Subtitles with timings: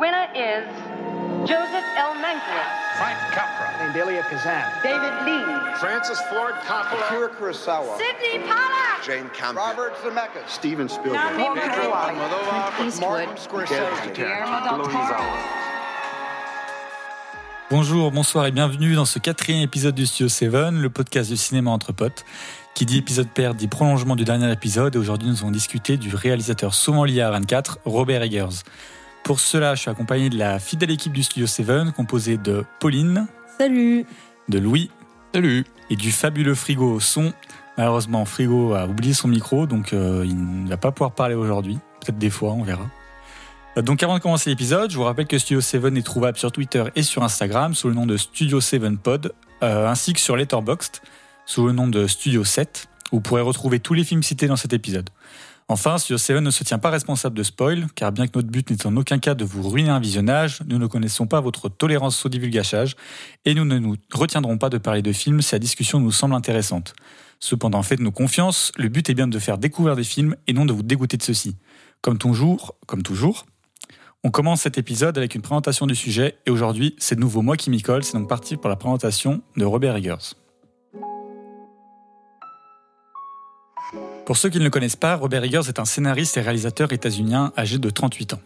[0.00, 0.64] winner is
[1.44, 2.14] Joseph L.
[2.24, 2.72] Mankiewicz.
[2.96, 3.92] Frank Capra.
[3.92, 4.64] Delia Kazan.
[4.82, 5.74] David Lean.
[5.76, 7.04] Francis Ford Coppola.
[7.06, 7.98] Akira Kurosawa.
[7.98, 9.04] Sidney Pollack.
[9.04, 9.56] Jane Campion.
[9.56, 10.48] Robert Zemeckis.
[10.48, 11.36] Steven Spielberg.
[11.36, 13.10] Pedro Eastwood.
[13.10, 14.12] Martin Scorsese.
[14.14, 15.24] Guillermo del Toro.
[17.70, 21.70] Bonjour, bonsoir et bienvenue dans ce quatrième épisode du Studio 7, le podcast du cinéma
[21.70, 22.24] entre potes.
[22.74, 26.14] Qui dit épisode pair dit prolongement du dernier épisode et aujourd'hui nous allons discuter du
[26.14, 28.64] réalisateur souvent lié à 24, Robert Eggers.
[29.24, 33.26] Pour cela, je suis accompagné de la fidèle équipe du Studio 7 composée de Pauline,
[33.58, 34.04] Salut
[34.48, 34.90] de Louis
[35.34, 35.64] Salut.
[35.90, 37.32] et du fabuleux Frigo au son.
[37.78, 41.78] Malheureusement, Frigo a oublié son micro donc euh, il ne va pas pouvoir parler aujourd'hui.
[42.00, 42.86] Peut-être des fois, on verra.
[43.76, 46.50] Euh, Donc avant de commencer l'épisode, je vous rappelle que Studio 7 est trouvable sur
[46.50, 50.36] Twitter et sur Instagram sous le nom de Studio 7 Pod, euh, ainsi que sur
[50.36, 51.00] Letterboxd
[51.46, 54.56] sous le nom de Studio 7, où vous pourrez retrouver tous les films cités dans
[54.56, 55.10] cet épisode.
[55.72, 58.68] Enfin, Studio 7 ne se tient pas responsable de spoil, car bien que notre but
[58.68, 62.26] n'est en aucun cas de vous ruiner un visionnage, nous ne connaissons pas votre tolérance
[62.26, 62.96] au divulgachage,
[63.44, 66.34] et nous ne nous retiendrons pas de parler de films si la discussion nous semble
[66.34, 66.94] intéressante.
[67.38, 70.72] Cependant, faites-nous confiance, le but est bien de faire découvrir des films et non de
[70.72, 71.54] vous dégoûter de ceux-ci.
[72.00, 73.46] Comme toujours, comme toujours,
[74.24, 77.56] on commence cet épisode avec une présentation du sujet et aujourd'hui, c'est de nouveau moi
[77.56, 80.34] qui m'y colle, c'est donc parti pour la présentation de Robert Eggers.
[84.30, 87.52] Pour ceux qui ne le connaissent pas, Robert Eggers est un scénariste et réalisateur états-unien
[87.58, 88.40] âgé de 38 ans.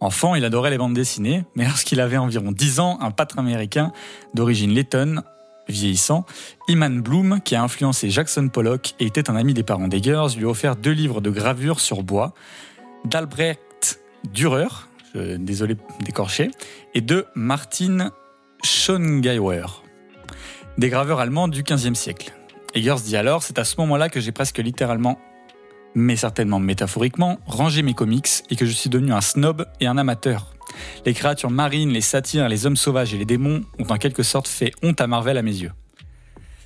[0.00, 3.92] Enfant, il adorait les bandes dessinées, mais lorsqu'il avait environ 10 ans, un pâtre américain
[4.34, 5.22] d'origine lettonne,
[5.68, 6.26] vieillissant,
[6.66, 10.46] Iman Bloom, qui a influencé Jackson Pollock et était un ami des parents d'Eggers, lui
[10.46, 12.34] a offert deux livres de gravure sur bois
[13.04, 14.00] d'Albrecht
[14.32, 14.66] Dürer,
[15.14, 16.50] désolé d'écorcher,
[16.92, 18.10] et de Martin
[18.64, 19.84] Schongauer,
[20.76, 22.34] des graveurs allemands du XVe siècle.
[22.74, 25.18] Eggers dit alors C'est à ce moment-là que j'ai presque littéralement,
[25.94, 29.96] mais certainement métaphoriquement, rangé mes comics et que je suis devenu un snob et un
[29.96, 30.54] amateur.
[31.06, 34.48] Les créatures marines, les satyres, les hommes sauvages et les démons ont en quelque sorte
[34.48, 35.72] fait honte à Marvel à mes yeux.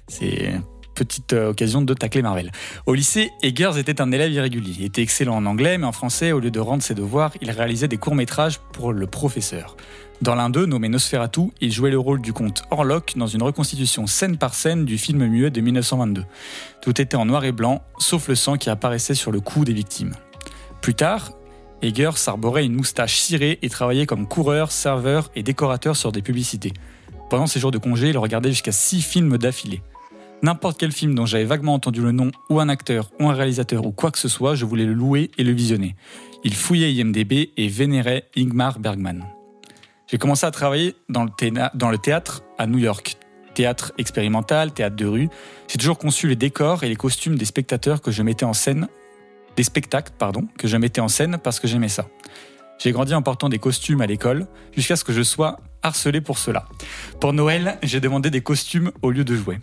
[0.07, 0.55] C'est
[0.95, 2.51] petite euh, occasion de tacler Marvel.
[2.87, 4.75] Au lycée, Eggers était un élève irrégulier.
[4.79, 7.51] Il était excellent en anglais, mais en français, au lieu de rendre ses devoirs, il
[7.51, 9.77] réalisait des courts-métrages pour le professeur.
[10.21, 14.09] Dans l'un d'eux, nommé Nosferatu, il jouait le rôle du comte Orlok dans une reconstitution
[14.09, 16.25] scène par scène du film muet de 1922.
[16.83, 19.73] Tout était en noir et blanc, sauf le sang qui apparaissait sur le cou des
[19.73, 20.15] victimes.
[20.81, 21.31] Plus tard,
[21.83, 26.73] Eggers arborait une moustache cirée et travaillait comme coureur, serveur et décorateur sur des publicités.
[27.31, 29.83] Pendant ses jours de congé, il regardait jusqu'à six films d'affilée.
[30.43, 33.87] N'importe quel film dont j'avais vaguement entendu le nom, ou un acteur, ou un réalisateur,
[33.87, 35.95] ou quoi que ce soit, je voulais le louer et le visionner.
[36.43, 39.25] Il fouillait IMDB et vénérait Ingmar Bergman.
[40.11, 43.19] J'ai commencé à travailler dans le, théâtre à New York.
[43.53, 45.29] Théâtre expérimental, théâtre de rue.
[45.69, 48.89] J'ai toujours conçu les décors et les costumes des spectateurs que je mettais en scène,
[49.57, 52.07] des spectacles, pardon, que je mettais en scène parce que j'aimais ça.
[52.79, 56.39] J'ai grandi en portant des costumes à l'école jusqu'à ce que je sois harcelé pour
[56.39, 56.65] cela.
[57.21, 59.61] Pour Noël, j'ai demandé des costumes au lieu de jouets.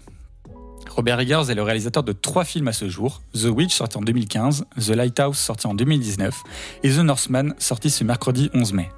[0.90, 4.02] Robert Eggers est le réalisateur de trois films à ce jour The Witch sorti en
[4.02, 6.44] 2015, The Lighthouse sorti en 2019
[6.84, 8.90] et The Northman sorti ce mercredi 11 mai.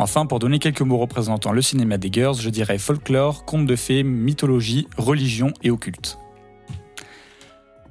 [0.00, 4.04] Enfin, pour donner quelques mots représentant le cinéma d'Eggers, je dirais folklore, contes de fées,
[4.04, 6.18] mythologie, religion et occulte.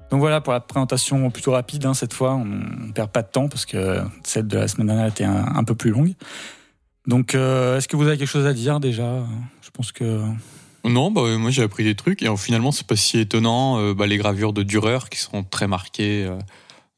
[0.10, 3.28] Donc voilà pour la présentation plutôt rapide hein, cette fois, on ne perd pas de
[3.28, 6.14] temps parce que celle de la semaine dernière était un, un peu plus longue.
[7.08, 9.26] Donc euh, est-ce que vous avez quelque chose à dire déjà?
[9.62, 10.22] Je pense que...
[10.86, 13.80] Non, bah, moi j'ai appris des trucs et euh, finalement c'est pas si étonnant.
[13.80, 16.26] euh, bah, les gravures de Dürer qui sont très marquées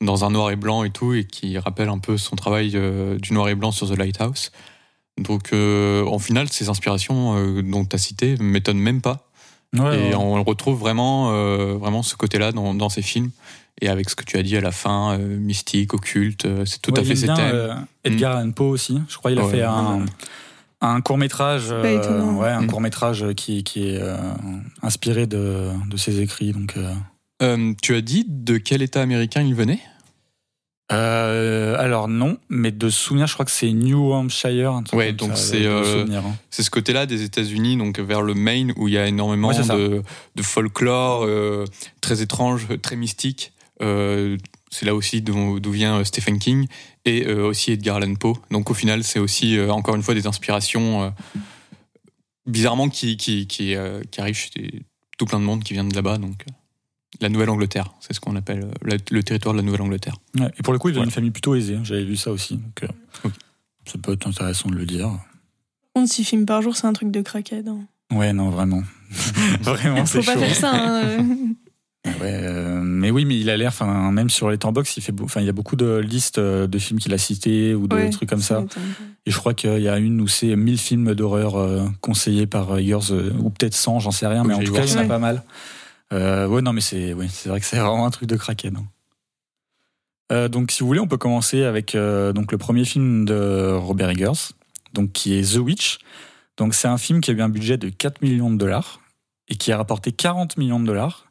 [0.02, 2.78] dans un noir et blanc et tout et qui rappellent un peu son travail
[3.20, 4.52] du noir et blanc sur The Lighthouse.
[5.24, 9.26] Donc euh, en final, ces inspirations euh, dont tu as cité m'étonnent même pas.
[9.78, 10.16] Ouais, et ouais.
[10.16, 13.30] on retrouve vraiment, euh, vraiment ce côté-là dans, dans ces films.
[13.82, 16.82] Et avec ce que tu as dit à la fin, euh, mystique, occulte, euh, c'est
[16.82, 17.38] tout Ouais, à fait ses thèmes.
[17.54, 19.00] euh, Edgar Allan Poe aussi.
[19.08, 19.52] Je crois qu'il a Ouais.
[19.52, 20.06] fait un,
[20.82, 21.98] un court métrage, ouais,
[22.50, 22.68] un Mm.
[22.68, 24.18] court métrage qui, qui est euh,
[24.82, 26.52] inspiré de, de ses écrits.
[26.52, 26.94] Donc, euh.
[27.42, 29.80] Euh, tu as dit de quel État américain il venait?
[30.92, 34.72] Euh, alors non, mais de souvenir, je crois que c'est New Hampshire.
[34.72, 36.36] un truc Ouais, donc c'est, euh, hein.
[36.50, 39.60] C'est ce côté-là des États-Unis, donc vers le Maine, où il y a énormément Ouais,
[39.60, 40.02] de,
[40.36, 41.66] de folklore euh,
[42.02, 43.54] très étrange, très mystique.
[43.82, 44.38] Euh,
[44.72, 46.68] c'est là aussi d'où vient euh, Stephen King
[47.06, 48.34] et euh, aussi Edgar Allan Poe.
[48.52, 51.10] Donc au final, c'est aussi euh, encore une fois des inspirations euh,
[52.46, 54.82] bizarrement qui qui qui, euh, qui arrivent chez
[55.18, 56.18] tout plein de monde qui vient de là-bas.
[56.18, 56.46] Donc
[57.22, 60.16] la Nouvelle-Angleterre, c'est ce qu'on appelle euh, le territoire de la Nouvelle-Angleterre.
[60.40, 61.02] Ouais, et pour le coup, il Ouais.
[61.02, 61.76] d'une famille plutôt aisée.
[61.76, 61.82] hein.
[61.84, 62.58] J'avais vu ça aussi.
[62.58, 63.30] Donc, euh,
[63.86, 65.08] ça peut être intéressant de le dire.
[65.08, 67.68] Par contre, 6 films par jour, c'est un truc de craquette.
[67.68, 67.80] hein.
[68.12, 68.82] Ouais, non, vraiment.
[69.62, 70.72] vraiment, c'est Faut pas faire ça.
[70.74, 71.24] hein, euh.
[72.06, 72.14] Ouais,
[72.44, 75.26] euh, mais oui, mais il a l'air, enfin, même sur les Box, il fait, beau-
[75.26, 78.10] enfin, il y a beaucoup de listes de films qu'il a cités ou de Ouais,
[78.10, 78.64] trucs comme ça.
[79.26, 83.32] Et je crois qu'il y a une où c'est 1000 films d'horreur conseillés par euh,
[83.40, 85.20] ou peut-être 100, j'en sais rien, mais en tout cas, il y en a pas
[85.20, 85.44] mal.
[86.14, 88.72] Euh, ouais, non, mais c'est, oui, c'est vrai que c'est vraiment un truc de craquer.
[88.72, 88.86] non.
[90.32, 93.72] Euh, donc, si vous voulez, on peut commencer avec euh, donc le premier film de
[93.74, 94.54] Robert Eggers,
[94.94, 95.98] donc qui est The Witch.
[96.58, 99.00] Donc, c'est un film qui a eu un budget de 4 millions de dollars
[99.48, 101.26] et qui a rapporté 40 millions de dollars.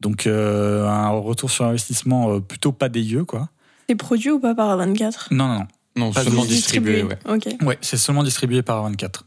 [0.00, 3.48] Donc, euh, un retour sur investissement euh, plutôt pas dégueu, quoi.
[3.88, 5.66] C'est produit ou pas par 24 Non, non, non.
[5.96, 7.18] Non, Pas seulement juste distribué, ouais.
[7.26, 7.48] Ok.
[7.62, 9.24] Ouais, c'est seulement distribué par 24.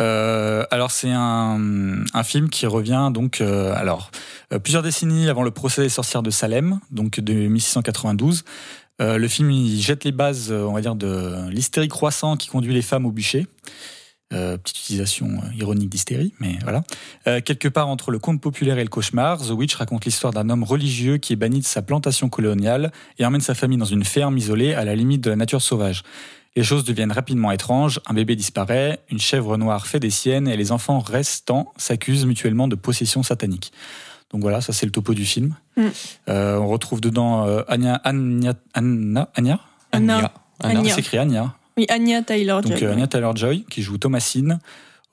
[0.00, 4.12] Euh, alors c'est un, un film qui revient donc euh, alors
[4.52, 8.44] euh, plusieurs décennies avant le procès des sorcières de Salem, donc de 1692.
[9.00, 12.48] Euh, le film il jette les bases, euh, on va dire, de l'hystérie croissant qui
[12.48, 13.46] conduit les femmes au bûcher.
[14.30, 16.82] Petite utilisation ironique d'hystérie, mais voilà.
[17.40, 20.64] Quelque part entre le conte populaire et le cauchemar, The Witch raconte l'histoire d'un homme
[20.64, 24.36] religieux qui est banni de sa plantation coloniale et emmène sa famille dans une ferme
[24.36, 26.02] isolée à la limite de la nature sauvage.
[26.58, 30.56] Les choses deviennent rapidement étranges, un bébé disparaît, une chèvre noire fait des siennes et
[30.56, 33.72] les enfants restants s'accusent mutuellement de possession satanique.
[34.32, 35.54] Donc voilà, ça c'est le topo du film.
[35.76, 35.82] Mm.
[36.28, 39.60] Euh, on retrouve dedans euh, Anya, Anya, Anna, Anya?
[39.92, 40.32] Anna.
[40.58, 40.78] Anya.
[40.80, 40.94] Anya.
[40.94, 41.54] C'est écrit Anya.
[41.76, 42.60] Oui, Anya Taylor.
[42.60, 44.58] Donc euh, Anya Taylor-Joy qui joue Thomasine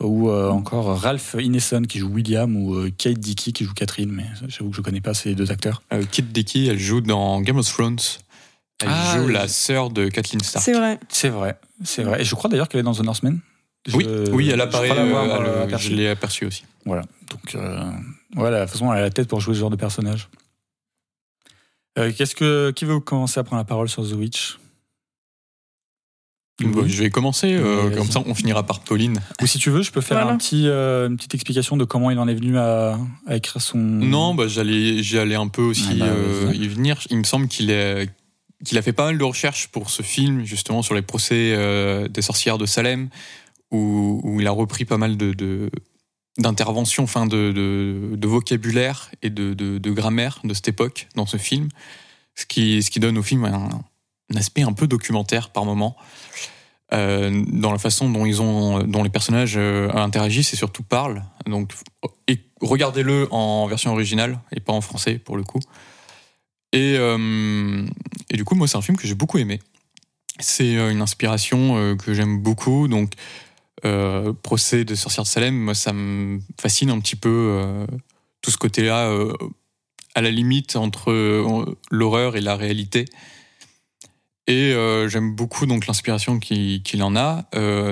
[0.02, 4.12] ou euh, encore Ralph Ineson qui joue William ou euh, Kate Dickey qui joue Catherine,
[4.12, 5.84] mais j'avoue que je connais pas ces deux acteurs.
[5.94, 8.00] Euh, Kit Dickey, elle joue dans Game of Thrones.
[8.82, 9.34] Elle Ah, joue oui.
[9.34, 10.64] la sœur de Kathleen Stark.
[10.64, 11.00] C'est vrai.
[11.10, 12.22] C'est vrai, c'est vrai.
[12.22, 13.38] Et je crois d'ailleurs qu'elle est dans The Northman.
[13.88, 14.90] Je- Oui, oui, elle apparaît.
[14.92, 15.90] euh, euh, elle- aperçu.
[15.90, 16.66] je l'ai aperçu aussi.
[16.86, 17.04] Voilà.
[17.30, 17.80] Donc, euh,
[18.36, 20.28] voilà, de toute façon, elle a la tête pour jouer ce genre de personnage.
[21.98, 24.58] Euh, Qu'est-ce que qui veut commencer à prendre la parole sur The Witch?
[26.62, 29.20] Bon, je vais commencer, euh, Oui, comme ça on finira par Pauline.
[29.42, 30.32] Ou si tu veux, je peux faire Voilà.
[30.34, 33.62] un petit, euh, une petite explication de comment il en est venu à, à écrire
[33.62, 33.78] son.
[33.78, 36.98] Non, bah, j'allais, j'allais un peu aussi Ah bah, euh, y venir.
[37.10, 38.10] Il me semble qu'il est,
[38.64, 42.08] qu'il a fait pas mal de recherches pour ce film, justement sur les procès euh,
[42.08, 43.10] des sorcières de Salem,
[43.72, 45.18] où, il a repris pas mal
[46.38, 51.68] d'interventions, enfin de, vocabulaire et de, grammaire de cette époque dans ce film,
[52.36, 53.70] ce qui, donne au film un,
[54.36, 55.98] aspect un peu documentaire par moment.
[56.94, 61.24] Euh, dans la façon dont ils ont, dont les personnages euh, interagissent et surtout parlent.
[61.48, 61.74] Donc,
[62.62, 65.60] regardez-le en version originale et pas en français pour le coup.
[66.72, 67.86] Et, euh,
[68.30, 69.62] et du coup, moi, c'est un film que j'ai beaucoup aimé.
[70.40, 72.88] C'est euh, une inspiration euh, que j'aime beaucoup.
[72.88, 73.14] Donc,
[73.86, 77.86] euh, Procès de sorcières de Salem, moi, ça me fascine un petit peu euh,
[78.42, 79.12] tout ce côté-là,
[80.14, 83.06] à la limite entre l'horreur et la réalité.
[84.48, 84.74] Et
[85.08, 87.46] j'aime beaucoup donc l'inspiration qu'il en a,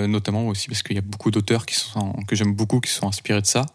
[0.07, 3.07] notamment aussi parce qu'il y a beaucoup d'auteurs qui sont que j'aime beaucoup qui sont
[3.07, 3.65] inspirés de ça.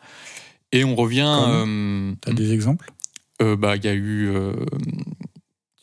[0.70, 2.16] Et on revient.
[2.20, 2.92] T'as des exemples?
[3.42, 4.52] Euh, bah, il y a eu euh,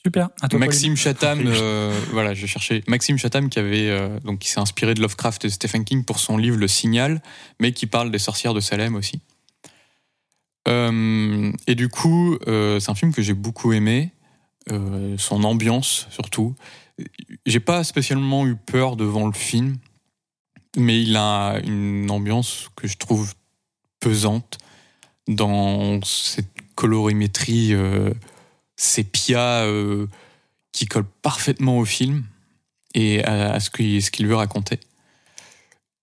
[0.06, 0.30] Super.
[0.40, 1.42] À toi, Maxime Chatham.
[1.48, 5.46] Euh, voilà, je cherchais Maxime Chatham qui avait euh, donc qui s'est inspiré de Lovecraft
[5.46, 7.24] et de Stephen King pour son livre Le Signal,
[7.60, 9.20] mais qui parle des sorcières de Salem aussi.
[10.68, 14.12] Euh, et du coup, euh, c'est un film que j'ai beaucoup aimé,
[14.72, 16.54] euh, son ambiance surtout.
[17.48, 19.78] J'ai pas spécialement eu peur devant le film,
[20.78, 23.34] mais il a une ambiance que je trouve
[24.00, 24.60] pesante
[25.28, 28.12] dans cette colorimétrie euh,
[28.76, 30.08] sépia euh,
[30.72, 32.26] qui colle parfaitement au film
[32.94, 34.80] et à, ce qu'il veut raconter.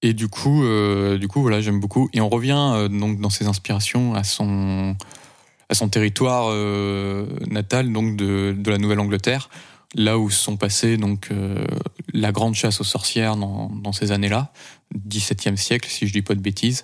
[0.03, 2.11] Et du coup, euh, du coup, voilà, j'aime beaucoup.
[2.13, 4.97] Et on revient donc dans ses inspirations à son
[5.69, 6.55] à son territoire
[7.49, 9.49] natal, donc de, de la Nouvelle-Angleterre,
[9.95, 11.31] là où sont passées donc
[12.13, 14.53] la grande chasse aux sorcières dans, dans ces années-là,
[15.09, 16.83] 17e siècle, si je dis pas de bêtises.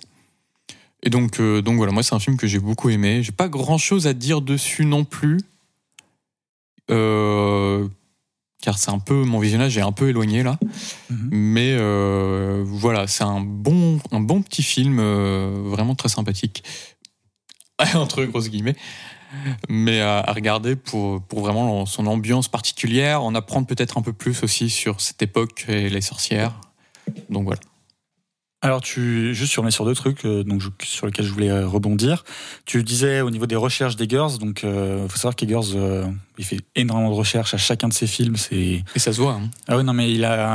[1.03, 3.23] Et donc, euh, donc voilà, moi c'est un film que j'ai beaucoup aimé.
[3.23, 5.39] J'ai pas grand-chose à dire dessus non plus,
[6.91, 7.87] euh,
[8.61, 10.59] car c'est un peu mon visionnage est un peu éloigné là.
[11.09, 11.29] Mhm.
[11.31, 14.99] Mais euh, voilà, c'est un bon, un bon petit film,
[15.67, 16.63] vraiment très sympathique,
[17.95, 18.75] entre grosses guillemets,
[19.69, 24.11] mais à, à regarder pour, pour vraiment son ambiance particulière, en apprendre peut-être un peu
[24.11, 26.59] plus aussi sur cette époque et les sorcières.
[27.29, 27.61] Donc voilà.
[28.61, 31.49] Alors, tu, juste, tu remets sur deux trucs euh, donc, je- sur lesquels je voulais
[31.49, 32.25] euh, rebondir.
[32.65, 36.05] Tu disais au niveau des recherches d'Eggers, donc il faut savoir qu'Eggers, euh,
[36.37, 38.35] il fait énormément de recherches à chacun de ses films.
[38.35, 39.33] C'est Et ça se voit.
[39.33, 39.49] hein.
[39.69, 40.51] ah oui non mais il a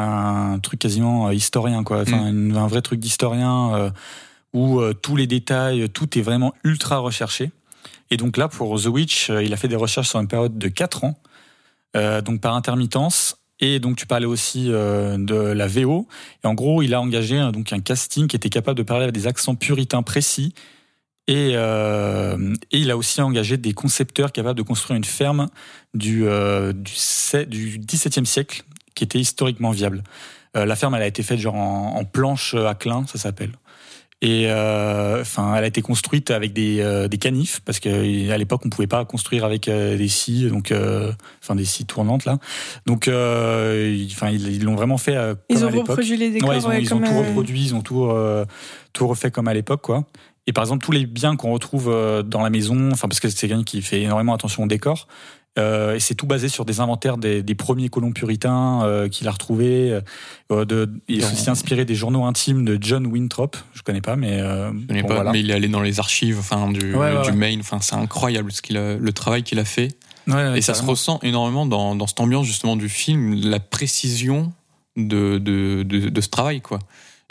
[0.53, 3.91] un truc quasiment euh, historien quoi, enfin une- un vrai truc d'historien euh,
[4.53, 7.53] où euh, tous les détails, tout est vraiment ultra recherché.
[8.11, 10.59] Et donc là pour The Witch, euh, il a fait des recherches sur une période
[10.59, 11.19] de 4 ans,
[11.97, 13.37] euh, donc par intermittence.
[13.61, 16.09] Et donc tu parlais aussi euh, de la VO.
[16.43, 19.05] Et en gros, il a engagé euh, donc un casting qui était capable de parler
[19.05, 20.55] avec des accents puritains précis
[21.27, 25.49] Et, euh, et il a aussi engagé des concepteurs capables de construire une ferme
[25.95, 30.03] du, euh, du XVIIe siècle qui était historiquement viable.
[30.57, 33.53] Euh, la ferme, elle a été faite genre en, en planche à clin, ça s'appelle.
[34.23, 38.39] Et euh, enfin, elle a été construite avec des, euh, des canifs parce que à
[38.39, 42.25] l'époque on pouvait pas construire avec euh, des scies, donc euh, enfin des scies tournantes
[42.25, 42.39] là.
[42.87, 45.89] Donc, euh, enfin ils l'ont vraiment fait euh, comme Ils à ont l'époque.
[45.89, 46.49] reproduit les décors.
[46.49, 48.47] Ouais, ils ont, ouais, ils ont comme, tout euh, reproduit, ils ont tout, euh,
[48.95, 50.05] tout refait comme à l'époque, quoi.
[50.47, 53.29] Et par exemple, tous les biens qu'on retrouve euh, dans la maison, enfin parce que
[53.29, 55.07] c'est quelqu'un qui fait énormément attention au décor,
[55.59, 59.29] euh, et c'est tout basé sur des inventaires des, des premiers colons puritains euh, qu'il
[59.29, 60.01] a retrouvés.
[60.51, 64.17] Euh, de, il est aussi inspiré des journaux intimes de John Winthrop, je connais pas,
[64.17, 65.33] mais Je connais bon, pas, voilà.
[65.33, 67.37] mais il est allé dans les archives enfin, du, Ouais, ouais, du ouais.
[67.37, 67.61] Maine.
[67.61, 69.97] Enfin, c'est incroyable ce qu'il a, le travail qu'il a fait.
[70.27, 74.53] Ouais, Et ça se ressent énormément dans, dans cette ambiance justement du film, la précision
[74.97, 76.61] de, de, de, de ce travail.
[76.63, 76.79] quoi.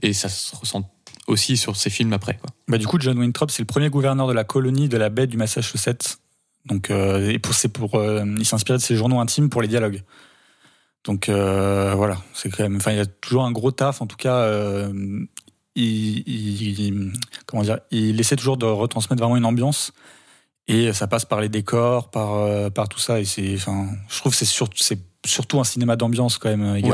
[0.01, 0.89] Et ça se ressent
[1.27, 2.35] aussi sur ces films après.
[2.35, 2.49] Quoi.
[2.67, 5.27] Bah, du coup, John Winthrop, c'est le premier gouverneur de la colonie de la baie
[5.27, 6.17] du Massachusetts.
[6.65, 9.67] Donc, euh, et pour, c'est pour, euh, il s'inspirait de ses journaux intimes pour les
[9.67, 10.01] dialogues.
[11.03, 12.77] Donc euh, voilà, c'est quand même.
[12.77, 14.01] Enfin, il y a toujours un gros taf.
[14.01, 14.93] En tout cas, euh,
[15.75, 17.13] il, il-
[17.45, 19.91] comment dire, il essaie toujours de retransmettre vraiment une ambiance.
[20.69, 23.19] Et ça passe par les décors, par euh, par tout ça.
[23.19, 26.75] Et c'est, enfin, je trouve que c'est surtout c'est surtout un cinéma d'ambiance quand même,
[26.77, 26.89] Eggers.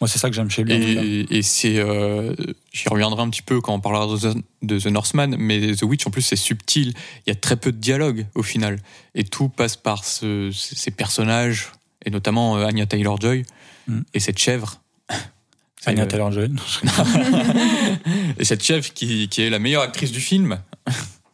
[0.00, 0.74] Moi, c'est ça que j'aime chez lui.
[0.74, 2.34] Et, et c'est, euh,
[2.72, 5.82] j'y reviendrai un petit peu quand on parlera de The, de The Northman, mais The
[5.84, 6.92] Witch en plus c'est subtil.
[7.26, 8.78] Il y a très peu de dialogue au final,
[9.14, 11.72] et tout passe par ce- ces personnages,
[12.04, 13.44] et notamment euh, Anya Taylor Joy
[13.88, 14.00] Mm.
[14.14, 14.82] et cette chèvre.
[15.86, 16.50] Anya euh, Taylor-Joy.
[18.38, 20.58] et cette chèvre qui, qui est la meilleure actrice du film.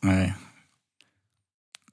[0.04, 0.28] Ouais.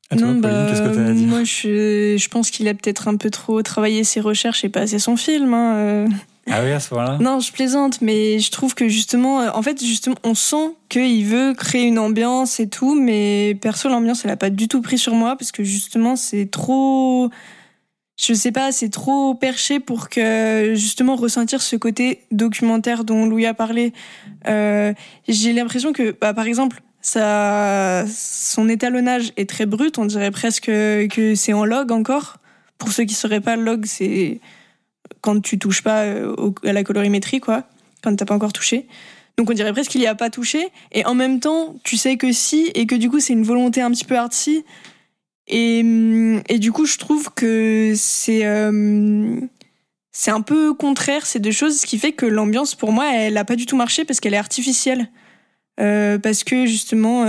[0.10, 1.28] À toi, non, Pauline, bah, qu'est-ce que t'as à dire?
[1.28, 4.82] moi, je, je pense qu'il a peut-être un peu trop travaillé ses recherches et pas
[4.82, 5.54] assez son film.
[5.54, 6.08] hein, euh.
[6.52, 7.18] Ah oui, à ce moment-là?
[7.20, 11.26] Non, je plaisante, mais je trouve que justement, euh, en fait, justement, on sent qu'il
[11.26, 14.98] veut créer une ambiance et tout, mais perso, l'ambiance, elle a pas du tout pris
[14.98, 17.30] sur moi parce que justement, c'est trop.
[18.18, 23.46] Je sais pas, c'est trop perché pour que justement ressentir ce côté documentaire dont Louis
[23.46, 23.94] a parlé.
[24.48, 24.94] Euh,
[25.28, 29.98] J'ai l'impression que, bah, par exemple, ça, son étalonnage est très brut.
[30.00, 32.38] On dirait presque que c'est en log encore.
[32.78, 34.42] Pour ceux qui sauraient pas, log, c'est
[35.22, 37.64] quand tu touches pas euh, à la colorimétrie, quoi,
[38.02, 38.88] quand t'as pas encore touché.
[39.38, 42.18] Donc on dirait presque qu'il y a pas touché, et en même temps, tu sais
[42.18, 44.66] que si, et que du coup c'est une volonté un petit peu artsy.
[45.48, 45.80] Et,
[46.48, 49.40] et du coup, je trouve que c'est euh,
[50.12, 53.38] c'est un peu contraire ces deux choses, ce qui fait que l'ambiance pour moi, elle
[53.38, 55.10] a pas du tout marché parce qu'elle est artificielle,
[55.80, 57.24] Euh, parce que justement.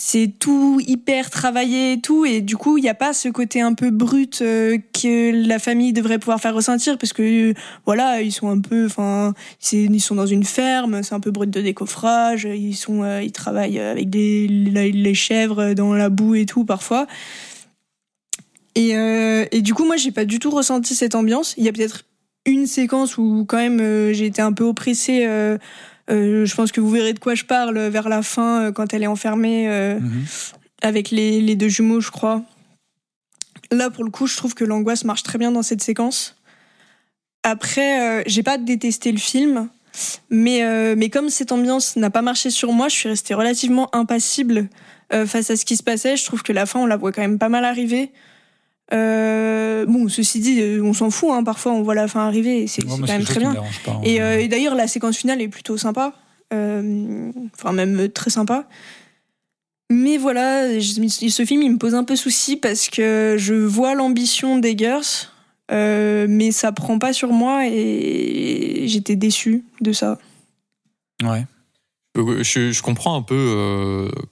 [0.00, 3.60] C'est tout hyper travaillé et tout et du coup il n'y a pas ce côté
[3.60, 8.22] un peu brut euh, que la famille devrait pouvoir faire ressentir parce que euh, voilà
[8.22, 9.34] ils sont un peu enfin
[9.72, 13.32] ils sont dans une ferme c'est un peu brut de décoffrage ils sont euh, ils
[13.32, 17.08] travaillent avec des les chèvres dans la boue et tout parfois.
[18.76, 21.54] Et, et du coup moi j'ai pas du tout ressenti cette ambiance.
[21.56, 22.04] Il y a peut-être
[22.46, 25.26] une séquence où quand même j'ai été un peu oppressée
[26.08, 29.02] je pense que vous verrez de quoi je parle vers la fin euh, quand elle
[29.02, 30.24] est enfermée euh, Mhm.
[30.82, 32.42] avec les, les deux jumeaux, je crois.
[33.70, 36.36] Là, pour le coup, je trouve que l'angoisse marche très bien dans cette séquence.
[37.42, 39.68] Après, euh, j'ai pas détesté le film,
[40.30, 43.94] mais, euh, mais comme cette ambiance n'a pas marché sur moi, je suis restée relativement
[43.94, 44.68] impassible
[45.12, 46.16] euh, face à ce qui se passait.
[46.16, 48.10] Je trouve que la fin, on la voit quand même pas mal arriver.
[48.94, 52.62] Euh, bon, ceci dit, euh, on s'en fout, hein, parfois on voit la fin arriver
[52.62, 53.54] et c'est Ouais, quand même très bien.
[53.84, 54.00] pas, hein.
[54.04, 56.14] Et, euh, et d'ailleurs, la séquence finale est plutôt sympa.
[56.54, 58.66] Euh, Enfin, même très sympa.
[59.90, 63.94] Mais voilà, je- ce film, il me pose un peu souci parce que je vois
[63.94, 64.58] l'ambition
[65.70, 70.18] euh, mais ça prend pas sur moi et j'étais déçue de ça.
[71.22, 71.44] Ouais.
[72.16, 73.34] Je, je comprends un peu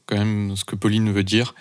[0.06, 1.54] quand même ce que Pauline veut dire.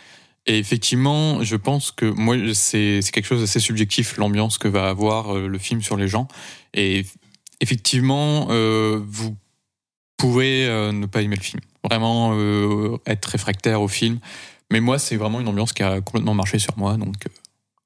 [0.48, 4.88] Et effectivement, je pense que moi, c'est c'est quelque chose d'assez subjectif, l'ambiance que va
[4.90, 6.28] avoir euh, le film sur les gens.
[6.76, 7.06] Et
[7.62, 9.36] effectivement, euh, vous
[10.18, 11.62] pouvez euh, ne pas aimer le film.
[11.84, 14.20] Vraiment euh, être réfractaire au film.
[14.72, 16.96] Mais moi, c'est vraiment une ambiance qui a complètement marché sur moi.
[16.98, 17.16] Donc,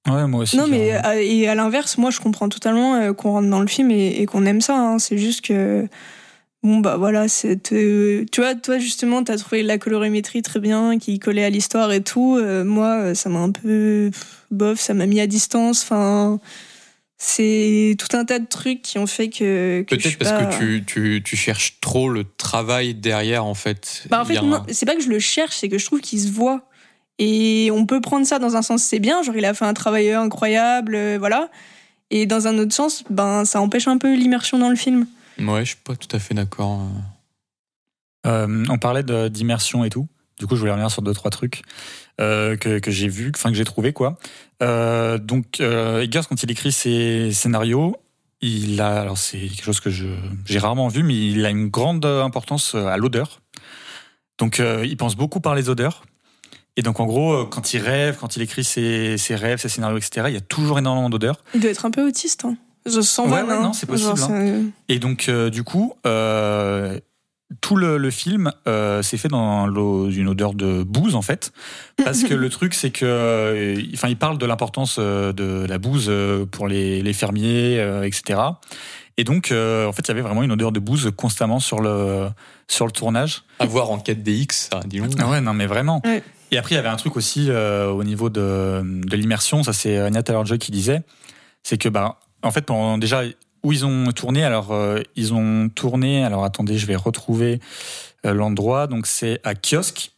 [0.07, 0.55] Ouais, moi aussi.
[0.57, 3.91] non, mais à- et à l'inverse, moi, je comprends totalement qu'on rentre dans le film
[3.91, 4.77] et, et qu'on aime ça.
[4.77, 4.99] hein.
[4.99, 5.87] C'est juste que.
[6.61, 7.71] Bon, bah voilà, c'est.
[7.71, 11.91] euh, tu vois, toi, justement, t'as trouvé la colorimétrie très bien, qui collait à l'histoire
[11.93, 12.35] et tout.
[12.37, 14.11] Euh, moi, euh, ça m'a un peu.
[14.51, 15.83] bof, ça m'a mis à distance.
[15.83, 16.39] Enfin.
[17.21, 19.83] C'est tout un tas de trucs qui ont fait que.
[19.87, 24.03] peut-être parce pas- que tu, tu, tu cherches trop le travail derrière, en fait.
[24.09, 26.19] Bah en fait, un- c'est pas que je le cherche, c'est que je trouve qu'il
[26.21, 26.61] se voit.
[27.17, 29.73] Et on peut prendre ça dans un sens, c'est bien, genre il a fait un
[29.73, 31.49] travail incroyable, voilà.
[32.09, 35.05] Et dans un autre sens, ben ça empêche un peu l'immersion dans le film.
[35.39, 36.81] Ouais, je suis pas tout à fait d'accord.
[38.25, 40.07] euh, on parlait d'immersion et tout.
[40.39, 41.63] Du coup, je voulais revenir sur deux trois trucs
[42.21, 44.17] euh, que, que j'ai vu, enfin que j'ai trouvé quoi.
[44.61, 47.97] Euh, donc, euh, Eggers quand il écrit ses scénarios,
[48.41, 52.05] il a alors c'est quelque chose que j'ai rarement vu, mais il a une grande
[52.05, 53.41] importance à l'odeur.
[54.37, 56.03] Donc, euh, il pense beaucoup par les odeurs.
[56.77, 59.67] Et donc, en gros, euh, quand il rêve, quand il écrit ses, ses rêves, ses
[59.67, 61.43] scénarios, etc., il y a toujours énormément d'odeurs.
[61.53, 62.45] Il doit être un peu autiste.
[62.45, 62.55] Hein.
[62.85, 63.61] Je sens Ouais, ouais, hein.
[63.61, 64.63] non, c'est possible, Genre, hein.
[64.87, 66.99] Et donc, euh, du coup, euh,
[67.61, 69.67] tout le, le film euh, s'est fait dans
[70.09, 71.51] une odeur de bouse, en fait.
[72.03, 73.05] Parce que le truc, c'est que.
[73.05, 76.11] euh, Enfin, il parle de l'importance de la bouse
[76.51, 78.39] pour les, les fermiers, euh, etc.
[79.17, 81.81] Et donc, euh, en fait, il y avait vraiment une odeur de bouse constamment sur
[81.81, 82.29] le,
[82.69, 83.43] sur le tournage.
[83.59, 85.11] À voir en 4DX, ça, dis donc.
[85.19, 86.01] Ah ouais, non, mais vraiment.
[86.05, 86.23] Ouais.
[86.51, 89.73] Et après, il y avait un truc aussi euh, au niveau de, de l'immersion, ça
[89.73, 91.01] c'est Anya Taylor-Joy qui disait,
[91.63, 93.23] c'est que, bah, en fait, pendant déjà
[93.63, 97.59] où ils ont tourné, alors euh, ils ont tourné, alors attendez, je vais retrouver
[98.25, 100.11] euh, l'endroit, donc c'est à Kiosque.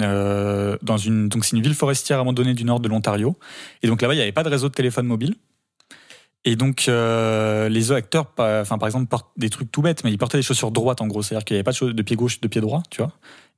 [0.00, 3.36] euh, dans une donc c'est une ville forestière abandonnée du nord de l'Ontario.
[3.82, 5.34] Et donc là-bas il n'y avait pas de réseau de téléphone mobile
[6.44, 10.18] et donc les acteurs pas- enfin par exemple portent des trucs tout bêtes mais ils
[10.18, 11.22] portaient des chaussures droites en gros.
[11.22, 13.12] C'est-à-dire qu'il n'y avait pas de, pied gauche de pied droit tu vois.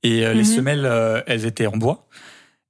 [0.04, 0.44] Et les Mhm.
[0.44, 2.06] semelles elles étaient en bois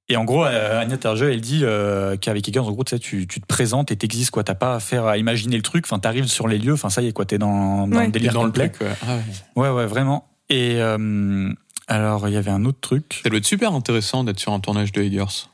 [0.09, 2.99] et en gros, euh, Agnès Tergeux, elle dit euh, qu'avec Eggers, en gros, tu, sais,
[2.99, 4.43] tu, tu te présentes et t'existes, quoi.
[4.43, 5.85] T'as pas à faire à imaginer le truc.
[5.85, 6.73] Enfin, t'arrives sur les lieux.
[6.73, 7.25] Enfin, ça y est, quoi.
[7.25, 8.05] T'es dans, dans Ouais.
[8.07, 8.87] le délire dans le truc, ouais.
[9.07, 9.21] Ah ouais.
[9.63, 10.27] Ouais, ouais, vraiment.
[10.49, 11.51] Et euh,
[11.87, 13.21] alors, il y avait un autre truc.
[13.23, 15.47] Ça doit être super intéressant d'être sur un tournage de Eggers.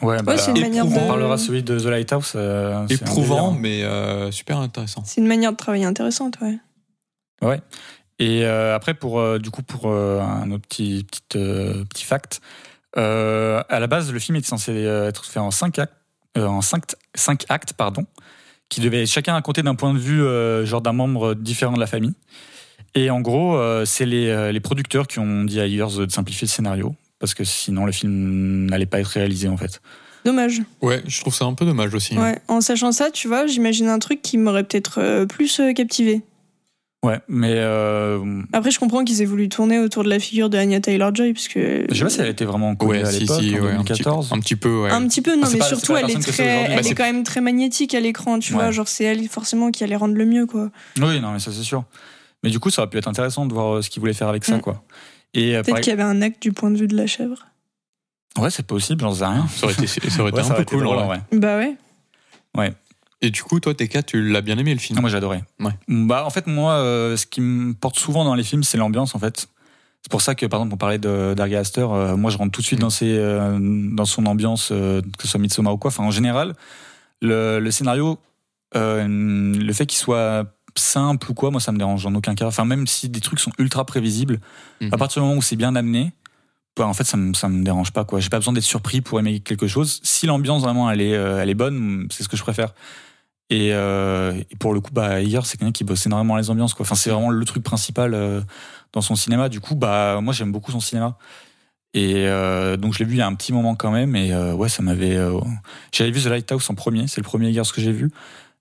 [0.00, 2.34] Ouais, bah, c'est une manière on de- parlera celui de The Lighthouse.
[2.36, 3.60] euh, Éprouvant, délire.
[3.60, 5.02] mais euh, super intéressant.
[5.04, 6.56] C'est une manière de travailler intéressante, ouais.
[7.42, 7.60] Ouais.
[8.20, 12.04] Et euh, après, pour euh, du coup, pour euh, un autre petit petit, euh, petit
[12.04, 12.40] fact,
[12.96, 15.92] euh, à la base, le film était censé euh, être fait en cinq actes,
[16.36, 16.82] euh, en cinq,
[17.14, 18.06] cinq actes, pardon,
[18.68, 21.86] qui devaient chacun raconter d'un point de vue euh, genre d'un membre différent de la
[21.86, 22.14] famille.
[22.94, 26.46] Et en gros, euh, c'est les, les producteurs qui ont dit à Eggers de simplifier
[26.46, 29.80] le scénario parce que sinon le film n'allait pas être réalisé en fait.
[30.24, 30.62] Dommage.
[30.80, 32.16] Ouais, je trouve ça un peu dommage aussi.
[32.16, 32.22] hein.
[32.22, 32.38] Ouais.
[32.48, 36.22] En sachant ça, tu vois, j'imagine un truc qui m'aurait peut-être plus captivé.
[37.04, 40.58] Ouais, mais euh, Après, je comprends qu'ils aient voulu tourner autour de la figure de
[40.58, 43.20] Anya Taylor-Joy, parce que je sais pas si elle était vraiment connue Ouais, à si,
[43.20, 44.32] l'époque, si, en ouais, un, petit, 2014.
[44.32, 44.90] un petit peu, ouais.
[44.90, 47.04] un petit peu, non, Ah, mais pas- surtout, elle est très, elle Bah, est quand
[47.04, 48.58] même très magnétique à l'écran, tu Ouais.
[48.62, 48.70] vois.
[48.72, 50.70] Genre, c'est elle forcément qui allait rendre le mieux, quoi.
[51.00, 51.84] Oui, non, mais ça c'est sûr.
[52.42, 54.28] Mais du coup, ça aurait pu être intéressant de voir euh, ce qu'il voulait faire
[54.28, 54.60] avec ça, Mm.
[54.60, 54.82] quoi.
[55.34, 57.06] Et euh, Peut-être pareil- qu'il y avait un acte du point de vue de la
[57.06, 57.46] chèvre.
[58.40, 59.46] ouais, c'est possible, j'en sais rien.
[59.54, 60.82] Ça aurait été, ça aurait été Ouais, un ça peu aurait été cool.
[60.84, 61.18] drôle, ouais.
[61.38, 62.72] Bah ouais.
[63.20, 65.42] Et du coup, toi, TK, tu l'as bien aimé le film Non, moi j'adorais.
[65.60, 65.72] Ouais.
[65.88, 69.14] Bah, en fait, moi, euh, ce qui me porte souvent dans les films, c'est l'ambiance,
[69.14, 69.48] en fait.
[70.02, 71.80] C'est pour ça que, par exemple, on parlait d'Ari Aster.
[71.90, 75.28] euh, moi, je rentre tout de suite dans, ses, euh, dans son ambiance, que ce
[75.28, 75.88] soit Midsommar ou quoi.
[75.88, 76.54] Enfin, en général,
[77.20, 78.18] le, le scénario,
[78.74, 82.46] le fait qu'il soit simple ou quoi, moi, ça me dérange en aucun cas.
[82.46, 84.38] Enfin, même si des trucs sont ultra prévisibles,
[84.80, 84.90] Mhm.
[84.94, 86.12] à partir du moment où c'est bien amené,
[86.76, 88.20] bah, en fait, ça me, ça me dérange pas, quoi.
[88.20, 89.98] J'ai pas besoin d'être surpris pour aimer quelque chose.
[90.04, 92.72] Si l'ambiance vraiment elle est, elle est bonne, c'est ce que je préfère.
[93.50, 96.74] Et, euh, et pour le coup, bah, Eggers, c'est quelqu'un qui bosse énormément les ambiances,
[96.74, 96.84] quoi.
[96.84, 98.40] Enfin, c'est vraiment le truc principal euh,
[98.92, 99.48] dans son cinéma.
[99.48, 101.16] Du coup, bah, moi, j'aime beaucoup son cinéma.
[101.94, 104.14] Et euh, donc, je l'ai vu il y a un petit moment quand même.
[104.16, 105.16] Et euh, ouais, ça m'avait.
[105.16, 105.40] euh,
[105.92, 107.06] J'avais vu The Lighthouse en premier.
[107.08, 108.10] C'est le premier Eggers que j'ai vu.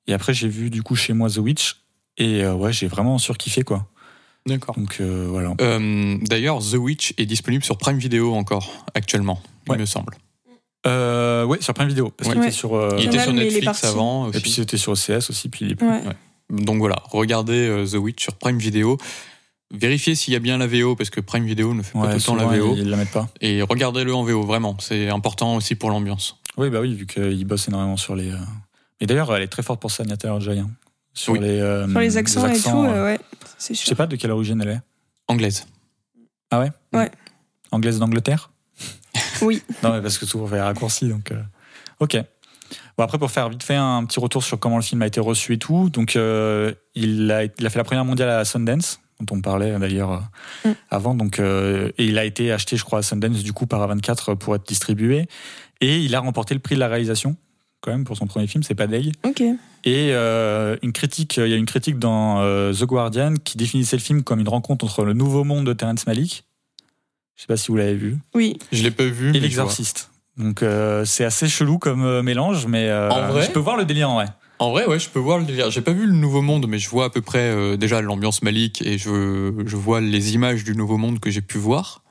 [0.08, 1.82] Et après, j'ai vu du coup chez moi The Witch.
[2.18, 3.88] Et euh, ouais, j'ai vraiment surkiffé, quoi.
[4.46, 4.76] D'accord.
[4.76, 5.54] Donc euh, voilà.
[5.60, 9.76] Euh, D'ailleurs, The Witch est disponible sur Prime Video encore, actuellement, Ouais.
[9.76, 10.14] il me semble.
[10.88, 12.12] Euh, ouais, sur Prime Vidéo.
[12.16, 12.34] Parce Ouais.
[12.34, 12.48] qu'il Ouais.
[12.48, 12.76] était sur.
[12.76, 15.50] euh, Il était Canal, sur Netflix avant et puis c'était sur OCS aussi.
[15.50, 15.88] Puis il est plus.
[15.88, 16.02] Ouais.
[16.50, 18.98] Donc voilà, regardez euh, The Witch sur Prime Video.
[19.74, 22.16] Vérifiez s'il y a bien la VO, parce que Prime Video ne fait pas tout
[22.16, 22.74] le temps la VO.
[22.78, 23.28] Ils, ils la mettent pas.
[23.42, 24.78] Et regardez-le en VO, vraiment.
[24.80, 26.38] C'est important aussi pour l'ambiance.
[26.56, 28.32] Oui, bah oui, vu qu'il bosse énormément sur les.
[28.32, 28.38] euh,
[29.02, 30.60] Et d'ailleurs, elle est très forte pour ça, Taylor-Joy.
[30.60, 30.70] hein.
[31.14, 31.40] Sur, Oui.
[31.40, 33.20] les, euh, Sur les accents, et tout, euh, euh, ouais.
[33.58, 34.80] C'est Je sais pas de quelle origine elle est.
[35.28, 35.66] Anglaise.
[36.52, 36.72] Ah ouais?
[36.94, 37.12] Ouais.
[37.72, 38.52] Anglaise d'Angleterre?
[39.42, 39.62] Oui.
[39.84, 41.32] Non, mais parce que souvent on fait raccourci, donc.
[41.32, 41.42] euh,
[42.00, 42.18] Ok.
[42.98, 45.20] Bon, après, pour faire vite fait un petit retour sur comment le film a été
[45.20, 49.00] reçu et tout, donc euh, il, a, il a fait la première mondiale à Sundance,
[49.22, 50.74] dont on parlait d'ailleurs euh, Mm.
[50.90, 53.88] avant, donc, euh, et il a été acheté, je crois, à Sundance du coup par
[53.88, 55.28] A24 pour être distribué,
[55.82, 57.38] et il a remporté le prix de la réalisation,
[57.82, 59.12] quand même, pour son premier film, c'est pas Day.
[59.24, 59.42] Ok.
[59.42, 62.42] Et euh, une critique, il y a une critique dans
[62.74, 66.06] The Guardian qui définissait le film comme une rencontre entre le nouveau monde de Terrence
[66.08, 66.44] Malick,
[67.38, 68.58] je sais pas si vous l'avez vu, Oui.
[68.74, 70.10] Je l'ai pas vu, et l'exorciste.
[70.36, 73.78] Donc euh, c'est assez chelou comme euh, mélange, mais euh, En vrai je peux voir
[73.78, 74.28] le délire en vrai.
[74.60, 75.70] En vrai, ouais, je peux voir le délire.
[75.70, 78.42] J'ai pas vu le Nouveau Monde, mais je vois à peu près euh, déjà l'ambiance
[78.42, 82.02] Malik et je, je vois les images du Nouveau Monde que j'ai pu voir.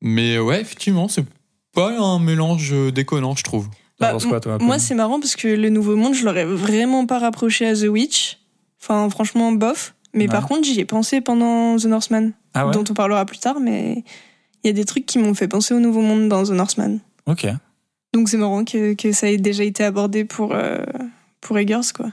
[0.00, 1.24] Mais ouais, effectivement, c'est
[1.72, 3.68] pas un mélange déconnant, je trouve.
[4.00, 7.20] Bah, quoi, toi, Moi, c'est marrant parce que le Nouveau Monde, je l'aurais vraiment pas
[7.20, 8.38] rapproché à The Witch.
[8.82, 9.94] Enfin, franchement, bof.
[10.14, 10.30] Mais Ouais.
[10.30, 13.60] par contre, j'y ai pensé pendant The Northman, ah ouais dont on parlera plus tard.
[13.60, 14.02] Mais
[14.64, 16.98] il y a des trucs qui m'ont fait penser au Nouveau Monde dans The Northman.
[17.26, 17.46] Ok.
[18.14, 20.84] Donc c'est marrant que, que ça ait déjà été abordé pour, euh,
[21.40, 22.06] pour Eggers, quoi.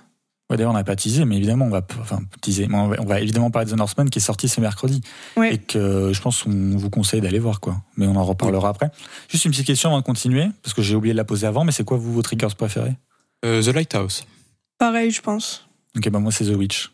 [0.50, 3.06] Ouais, D'ailleurs, on n'a pas teasé, mais évidemment, on va, enfin, teaser, on va, on
[3.06, 5.02] va évidemment parler de The Northman qui est sorti ce mercredi.
[5.38, 5.54] Ouais.
[5.54, 7.84] Et que je pense qu'on vous conseille d'aller voir, quoi.
[7.98, 8.90] Mais on en reparlera après.
[9.28, 11.66] Juste une petite question avant de continuer, parce que j'ai oublié de la poser avant,
[11.66, 12.96] mais c'est quoi, vous, vos triggers préférés
[13.46, 14.26] Euh, The Lighthouse.
[14.80, 15.68] Pareil, je pense.
[15.96, 16.92] Ok, bah moi, c'est The Witch.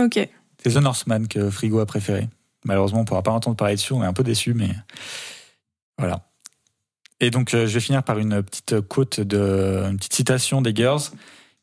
[0.00, 0.26] Ok.
[0.64, 2.28] C'est The Northman que Frigo a préféré.
[2.64, 4.68] Malheureusement, on pourra pas entendre parler dessus, on est un peu déçus, mais
[5.98, 6.20] voilà.
[7.20, 10.74] Et donc, euh, je vais finir par une petite quote, de, une petite citation des
[10.74, 11.00] Girls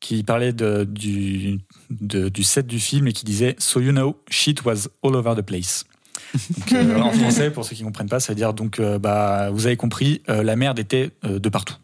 [0.01, 4.17] qui parlait de, du, de- du set du film et qui disait So you know,
[4.29, 5.85] shit was all over the place.
[6.57, 8.99] Donc, euh, en français, pour ceux qui ne comprennent pas, ça veut dire donc, euh,
[8.99, 11.75] bah, vous avez compris, euh, la merde était euh, de partout.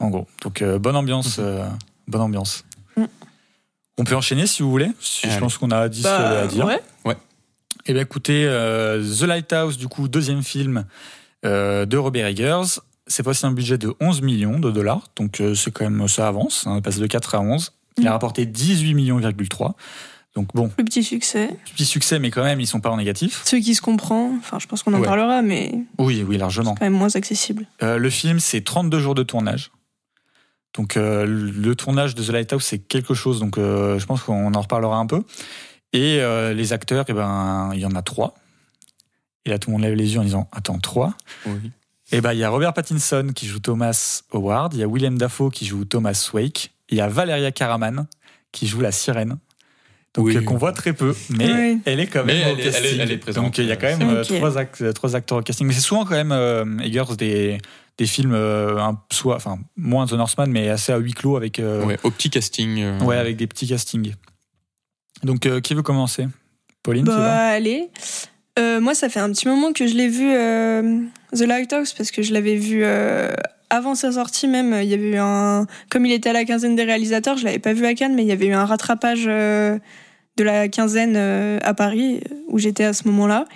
[0.00, 0.26] En gros.
[0.42, 1.36] Donc, euh, bonne ambiance.
[1.38, 1.68] euh,
[2.08, 2.64] bonne ambiance.
[2.96, 3.04] Mm.
[3.98, 4.90] On peut enchaîner si vous voulez.
[5.00, 6.64] Si je pense qu'on a dit ce qu'il y avait à dire.
[7.04, 7.16] ouais.
[7.86, 10.84] Eh bien, écoutez, euh, The Lighthouse, du coup, deuxième film
[11.44, 12.80] euh, de Robert Eggers.
[13.06, 16.26] C'est passé un budget de 11 millions de dollars, donc euh, c'est quand même ça
[16.26, 16.64] avance.
[16.66, 17.72] hein, on est passé de 4 à 11.
[17.98, 18.12] Il a Mm.
[18.12, 19.74] rapporté 18 millions,3.
[20.34, 21.48] Donc bon, Le petit succès.
[21.72, 23.40] petit succès, mais quand même, ils sont pas en négatif.
[23.46, 25.06] Ceux qui se comprend, enfin, je pense qu'on en Ouais.
[25.06, 26.74] parlera, mais Oui, oui, largement.
[26.74, 27.66] quand même moins accessible.
[27.82, 29.70] Euh, le film, c'est 32 jours de tournage.
[30.76, 34.52] Donc euh, le tournage de The Lighthouse, c'est quelque chose, donc euh, je pense qu'on
[34.52, 35.22] en reparlera un peu.
[35.92, 38.34] Et euh, les acteurs, eh ben, il y en a trois.
[39.44, 41.14] Et là, tout le monde lève les yeux en disant Attends, trois
[41.46, 41.70] Oui.
[42.12, 45.18] Eh ben, il y a Robert Pattinson qui joue Thomas Howard, il y a Willem
[45.18, 48.06] Dafoe qui joue Thomas Wake, il y a Valeria Caraman
[48.52, 49.38] qui joue la sirène.
[50.14, 50.36] Donc, Oui.
[50.36, 51.80] euh, qu'on voit très peu, mais Oui.
[51.84, 53.00] elle est quand même Mais au elle elle casting.
[53.00, 53.44] elle est présente.
[53.44, 55.66] Donc, il y a quand même euh, trois, act- trois acteurs au casting.
[55.66, 57.58] Mais c'est souvent quand même, euh, Eggers, des,
[57.98, 61.58] des films, euh, un- soit, enfin, moins The Northman, mais assez à huis clos avec,
[61.58, 62.80] euh, Ouais, au petit casting.
[62.80, 64.14] euh, ouais, avec des petits castings.
[65.22, 66.26] Donc, euh, qui veut commencer?
[66.82, 67.48] Pauline, tu Bah, vas?
[67.48, 67.88] allez.
[68.58, 71.00] Euh, moi, ça fait un petit moment que je l'ai vu, euh,
[71.34, 73.32] The Lighthouse, parce que je l'avais vu euh,
[73.70, 74.74] avant sa sortie même.
[74.82, 75.66] Il y avait eu un.
[75.90, 78.22] Comme il était à la quinzaine des réalisateurs, je l'avais pas vu à Cannes, mais
[78.22, 79.80] il y avait eu un rattrapage de
[80.44, 81.16] la quinzaine
[81.62, 83.46] à Paris, où j'étais à ce moment-là.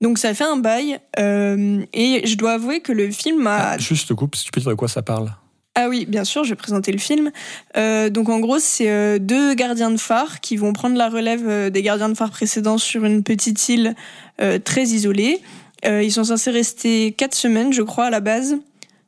[0.00, 0.98] Donc ça fait un bail.
[1.18, 4.60] et je dois avouer que le film m'a Ah, Juste, te coupe, si tu peux
[4.60, 5.30] dire de quoi ça parle?
[5.80, 7.30] Ah oui, bien sûr, je vais présenter le film.
[7.76, 11.48] Euh, donc en gros, c'est euh, deux gardiens de phare qui vont prendre la relève
[11.48, 13.94] euh, des gardiens de phare précédents sur une petite île
[14.40, 15.40] euh, très isolée.
[15.86, 18.56] Euh, ils sont censés rester quatre semaines, je crois, à la base.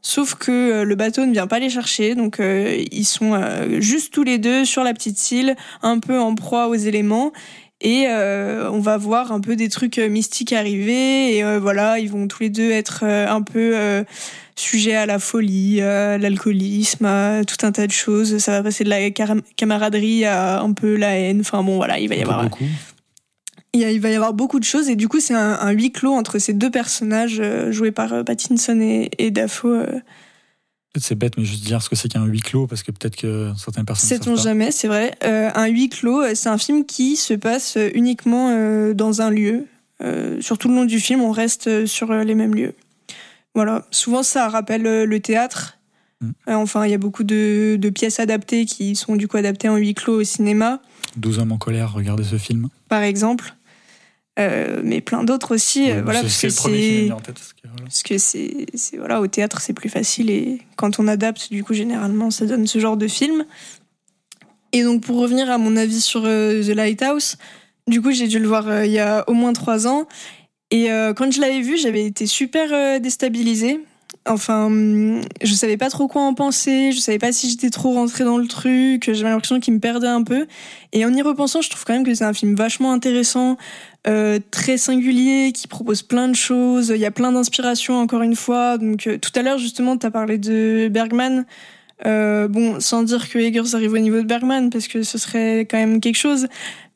[0.01, 3.39] Sauf que le bateau ne vient pas les chercher, donc ils sont
[3.81, 7.33] juste tous les deux sur la petite île, un peu en proie aux éléments.
[7.83, 11.37] Et on va voir un peu des trucs mystiques arriver.
[11.37, 14.03] Et voilà, ils vont tous les deux être un peu
[14.61, 18.39] sujets à la folie, à l'alcoolisme, à tout un tas de choses.
[18.39, 19.11] Ça va passer de la
[19.57, 21.41] camaraderie à un peu la haine.
[21.41, 22.65] Enfin bon, voilà, il va y avoir, beaucoup.
[23.73, 24.89] il a- il va y avoir beaucoup de choses.
[24.89, 28.13] Et du coup, c'est un, un huis clos entre ces deux personnages euh, joués par
[28.13, 29.67] euh, Pattinson et, et Dafoe.
[29.69, 29.87] euh,
[30.93, 33.15] Peut-être c'est bête, mais juste dire ce que c'est qu'un huis clos, parce que peut-être
[33.15, 35.15] que certaines personnes ne Sait-on jamais, c'est vrai.
[35.23, 39.23] Euh, un huis clos, euh, c'est un film qui se passe euh, uniquement euh, dans
[39.23, 39.67] un lieu.
[40.03, 42.75] Euh, sur tout le long du film, on reste euh, sur euh, les mêmes lieux.
[43.55, 43.85] Voilà.
[43.91, 45.79] Souvent, ça rappelle euh, le théâtre.
[46.21, 46.31] Mm.
[46.49, 49.69] Euh, enfin, il y a beaucoup de, de pièces adaptées qui sont du coup adaptées
[49.69, 50.81] en huis clos au cinéma,
[51.17, 52.69] 12 hommes en colère, regardez ce film.
[52.89, 53.55] par exemple.
[54.39, 55.91] Euh, mais plein d'autres aussi.
[55.91, 57.41] euh, Ouais, voilà, c'est parce que c'est venu en tête.
[57.83, 61.75] parce que, c'est voilà au théâtre c'est plus facile et quand on adapte du coup
[61.75, 63.45] généralement ça donne ce genre de film
[64.73, 67.37] et donc pour revenir à mon avis sur euh, The Lighthouse
[67.89, 70.07] du coup j'ai dû le voir il y a au moins trois ans
[70.71, 73.81] et euh, quand je l'avais vu j'avais été super euh, déstabilisée
[74.27, 77.93] enfin hum, je savais pas trop quoi en penser je savais pas si j'étais trop
[77.93, 80.47] rentrée dans le truc j'avais l'impression qu'il me perdait un peu
[80.93, 83.57] et en y repensant je trouve quand même que c'est un film vachement intéressant
[84.07, 86.89] euh, très singulier, qui propose plein de choses.
[86.95, 88.79] Il y a plein d'inspirations, encore une fois.
[88.79, 91.45] Donc, euh, tout à l'heure, justement, tu as parlé de Bergman.
[92.07, 95.61] Euh, bon, sans dire que Eggers arrive au niveau de Bergman, parce que ce serait
[95.71, 96.47] quand même quelque chose.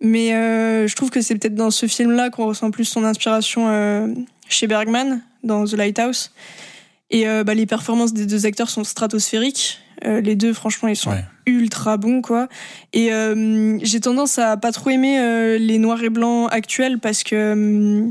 [0.01, 3.69] Mais euh, je trouve que c'est peut-être dans ce film-là qu'on ressent plus son inspiration
[3.69, 4.09] euh,
[4.49, 6.33] chez Bergman, dans The Lighthouse.
[7.11, 9.79] Et euh, bah, les performances des deux acteurs sont stratosphériques.
[10.07, 11.25] Euh, les deux, franchement, ils sont Ouais.
[11.47, 12.49] ultra bons, quoi.
[12.93, 17.23] Et euh, j'ai tendance à pas trop aimer euh, les noirs et blancs actuels parce
[17.23, 18.11] que.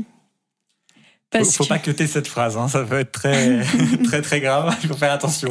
[1.34, 3.60] Euh, Faut, parce faut que pas cuter cette phrase, hein, ça peut être très,
[4.04, 4.74] très très grave.
[4.82, 5.50] Il faut faire attention.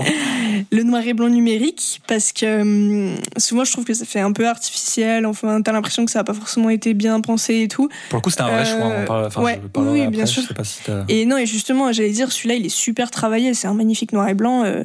[0.71, 4.31] le noir et blanc numérique, parce que euh, souvent je trouve que ça fait un
[4.31, 5.25] peu artificiel.
[5.25, 7.89] Enfin, t'as l'impression que ça a pas forcément été bien pensé et tout.
[8.09, 8.91] Pour le coup, c'était un vrai Euh, choix.
[9.01, 10.43] On parle, enfin, ouais, je oui, après, bien je sûr.
[10.43, 13.67] sais pas si Et non, et justement, j'allais dire, celui-là, il est super travaillé, c'est
[13.67, 14.63] un magnifique noir et blanc.
[14.63, 14.83] euh,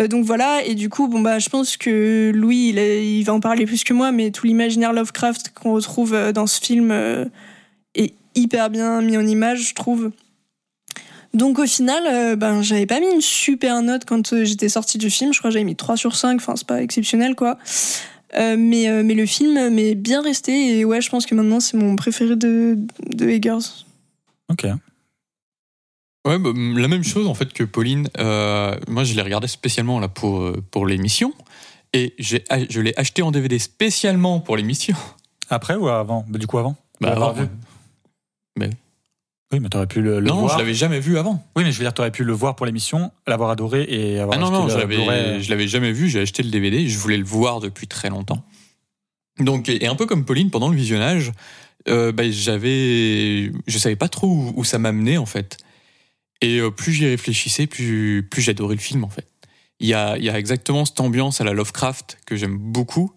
[0.00, 3.40] euh, donc voilà, et du coup, bon bah, je pense que Louis, il, va en
[3.40, 7.24] parler plus que moi, mais tout l'imaginaire Lovecraft qu'on retrouve euh, dans ce film euh,
[7.94, 10.10] est hyper bien mis en image, je trouve.
[11.36, 14.96] Donc au final, euh, ben j'avais pas mis une super note quand euh, j'étais sortie
[14.96, 15.32] du film.
[15.34, 16.36] Je crois que j'avais mis 3 sur 5.
[16.36, 17.58] Enfin, c'est pas exceptionnel quoi.
[18.34, 21.60] Euh, mais, euh, mais le film m'est bien resté et ouais, je pense que maintenant
[21.60, 22.78] c'est mon préféré de,
[23.10, 23.84] de Eggers.
[24.50, 24.64] Ok.
[26.26, 28.08] Ouais, bah, la même chose en fait que Pauline.
[28.18, 31.32] Euh, moi, je l'ai regardé spécialement là pour pour l'émission
[31.92, 34.96] et j'ai je l'ai acheté en DVD spécialement pour l'émission.
[35.50, 36.24] Après ou avant?
[36.28, 37.34] Bah, Du coup, avant Bah, avant.
[38.58, 38.70] Mais-
[39.52, 40.54] Oui, mais t'aurais pu le, le non, voir.
[40.54, 41.44] je l'avais jamais vu avant.
[41.54, 44.36] Oui, mais je veux dire, t'aurais pu le voir pour l'émission, l'avoir adoré et avoir
[44.36, 45.40] Ah non non, je l'avais Blu-ray.
[45.42, 46.08] je l'avais jamais vu.
[46.08, 46.88] J'ai acheté le DVD.
[46.88, 48.44] Je voulais le voir depuis très longtemps.
[49.38, 51.32] Donc et un peu comme Pauline pendant le visionnage,
[51.88, 55.58] euh, bah, j'avais je savais pas trop où, où ça m'amenait en fait.
[56.42, 59.26] Et euh, plus j'y réfléchissais, plus plus j'adorais le film en fait.
[59.78, 63.12] Il y a il y a exactement cette ambiance à la Lovecraft que j'aime beaucoup.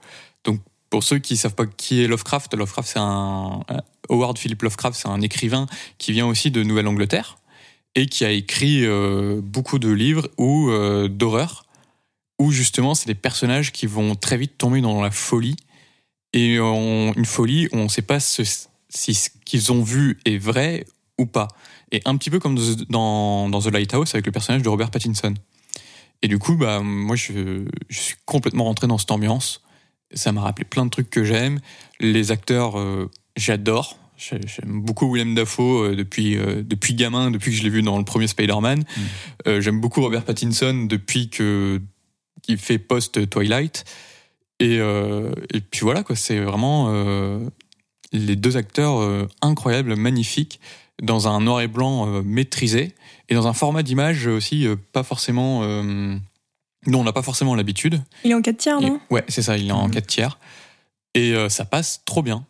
[0.90, 3.62] Pour ceux qui savent pas qui est Lovecraft, Lovecraft c'est un
[4.10, 7.38] Howard Philip Lovecraft, c'est un écrivain qui vient aussi de Nouvelle-Angleterre
[7.96, 11.66] et qui a écrit euh, beaucoup de livres ou euh, d'horreur
[12.40, 15.58] où justement c'est des personnages qui vont très vite tomber dans la folie
[16.34, 20.86] et une folie où on ne sait pas si ce qu'ils ont vu est vrai
[21.18, 21.48] ou pas.
[21.92, 22.58] Et un petit peu comme
[22.90, 25.34] dans, dans The Lighthouse avec le personnage de Robert Pattinson.
[26.22, 29.64] Et du coup, bah, moi, je suis complètement rentré dans cette ambiance.
[30.14, 31.60] Ça m'a rappelé plein de trucs que j'aime.
[32.00, 33.98] Les acteurs, euh, j'adore.
[34.18, 37.82] J'ai- J'aime beaucoup Willem Dafoe euh, depuis, euh, depuis gamin, depuis que je l'ai vu
[37.82, 38.84] dans le premier Spider-Man.
[39.48, 41.82] Euh, j'aime beaucoup Robert Pattinson depuis que
[42.42, 43.86] qu'il fait post-Twilight.
[44.60, 46.92] Et, et puis voilà, quoi, c'est vraiment
[48.12, 50.60] les deux acteurs incroyables, magnifiques,
[51.02, 52.94] dans un noir et blanc maîtrisé,
[53.30, 55.62] et dans un format d'image aussi pas forcément...
[56.92, 58.02] dont on n'a pas forcément l'habitude.
[58.24, 59.00] Il est en 4 tiers, non?
[59.10, 59.92] Et- Ouais, c'est ça, il est en Mhm.
[59.94, 60.40] 4 tiers.
[61.16, 62.46] Et euh, ça passe trop bien.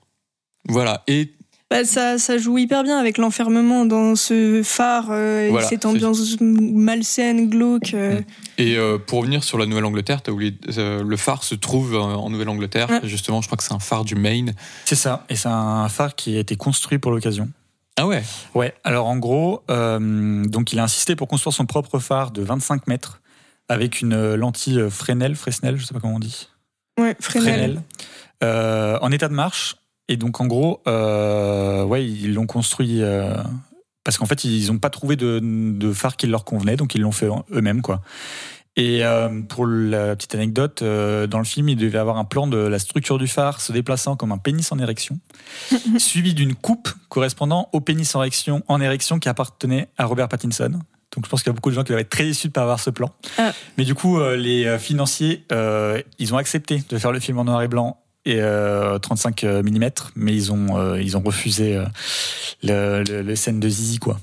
[0.67, 1.33] Voilà, et
[1.71, 5.85] Bah, ça, ça joue hyper bien avec l'enfermement dans ce phare euh, et Voilà, cette
[5.85, 7.93] ambiance malsaine, glauque.
[7.93, 8.19] euh.
[8.19, 8.23] Mm.
[8.57, 12.29] Et euh, pour revenir sur la Nouvelle-Angleterre, t'as oublié, euh, le phare se trouve en
[12.29, 12.89] Nouvelle-Angleterre.
[12.89, 12.99] Ouais.
[13.03, 14.53] Justement, je crois que c'est un phare du Maine.
[14.85, 15.25] C'est ça.
[15.29, 17.49] Et c'est un phare qui a été construit pour l'occasion.
[17.97, 18.23] Ah ouais?
[18.55, 22.41] Ouais, alors en gros, euh, donc il a insisté pour construire son propre phare de
[22.41, 23.21] 25 mètres
[23.69, 26.49] avec une euh, lentille Fresnel, Fresnel, je sais pas comment on dit.
[26.99, 27.53] Ouais, Fresnel.
[27.53, 27.81] Fresnel,
[28.43, 29.77] euh, en état de marche.
[30.09, 33.35] Et donc en gros, euh, ouais, ils l'ont construit euh,
[34.03, 37.01] parce qu'en fait ils n'ont pas trouvé de, de phare qui leur convenait, donc ils
[37.01, 38.01] l'ont fait eux-mêmes quoi.
[38.75, 42.47] Et euh, pour la petite anecdote, euh, dans le film, il devait avoir un plan
[42.47, 45.19] de la structure du phare se déplaçant comme un pénis en érection,
[45.97, 50.79] suivi d'une coupe correspondant au pénis en érection, en érection qui appartenait à Robert Pattinson.
[51.19, 52.51] Donc je pense qu'il y a beaucoup de gens qui doivent être très déçus de
[52.51, 53.11] ne pas avoir ce plan.
[53.37, 53.51] Ah.
[53.77, 57.37] Mais du coup, euh, les euh, financiers, euh, ils ont accepté de faire le film
[57.39, 61.75] en noir et blanc et euh, 35 mm, mais ils ont, euh, ils ont refusé
[61.75, 61.83] euh,
[62.63, 64.17] le, le- les scènes de Zizi, quoi.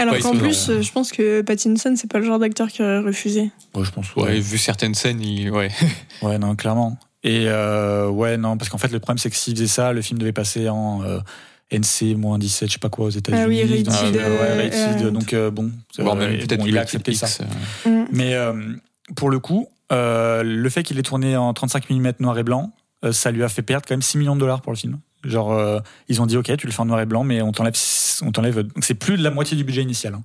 [0.00, 2.82] Alors Ouais, qu'en plus, euh, je pense que Pattinson, c'est pas le genre d'acteur qui
[2.82, 3.52] aurait refusé.
[3.76, 4.12] Ouais, je pense.
[4.16, 5.70] Ouais, vu certaines scènes, il- ouais.
[6.22, 6.98] Ouais, non, clairement.
[7.22, 10.02] Et euh, ouais, non, parce qu'en fait, le problème, c'est que s'il faisait ça, le
[10.02, 11.20] film devait passer en euh,
[11.72, 13.42] NC-17, je sais pas quoi, aux États-Unis.
[13.44, 16.46] Ah oui, rated, Donc, euh, euh, ouais, rated, euh, donc euh, bon, euh, même bon,
[16.46, 17.26] peut-être il a accepté ça.
[17.26, 17.40] X,
[17.86, 17.90] euh.
[17.90, 18.06] Mm.
[18.12, 18.52] Mais euh,
[19.16, 22.70] pour le coup, euh, le fait qu'il ait tourné en 35 mm noir et blanc,
[23.04, 24.98] euh, ça lui a fait perdre quand même 6 millions de dollars pour le film.
[25.24, 27.52] Genre, euh, ils ont dit, OK, tu le fais en noir et blanc, mais on
[27.52, 27.74] t'enlève,
[28.22, 28.60] on t'enlève.
[28.62, 30.14] Donc, c'est plus de la moitié du budget initial.
[30.14, 30.22] hein.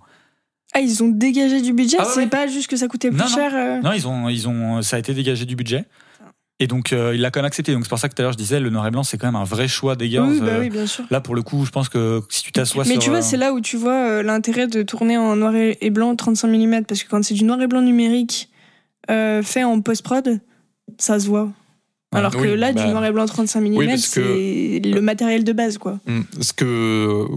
[0.73, 2.27] Ah, ils ont dégagé du budget Ah ouais, C'est ouais.
[2.27, 3.35] pas juste que ça coûtait plus Non, non.
[3.35, 3.81] cher euh.
[3.81, 5.85] Non, ils ont, ils ont, ça a été dégagé du budget.
[6.59, 7.71] Et donc, euh, il l'a quand même accepté.
[7.73, 9.17] Donc, c'est pour ça que tout à l'heure, je disais, le noir et blanc, c'est
[9.19, 10.23] quand même un vrai choix des gars.
[10.23, 11.03] Oui, bah Euh, oui, bien sûr.
[11.11, 13.03] Là, pour le coup, je pense que si tu t'assois Mais sur.
[13.03, 15.89] tu vois, euh, c'est là où tu vois euh, l'intérêt de tourner en noir et
[15.91, 18.49] blanc 35 mm, parce que quand c'est du noir et blanc numérique
[19.11, 20.39] euh, fait en post-prod,
[20.97, 21.49] ça se voit.
[22.11, 24.81] Alors que oui, là, bah, du noir et blanc 35 mm, oui, parce que- c'est
[24.83, 25.99] le matériel de base, quoi.
[26.07, 26.21] Mm.
[26.41, 27.27] Ce que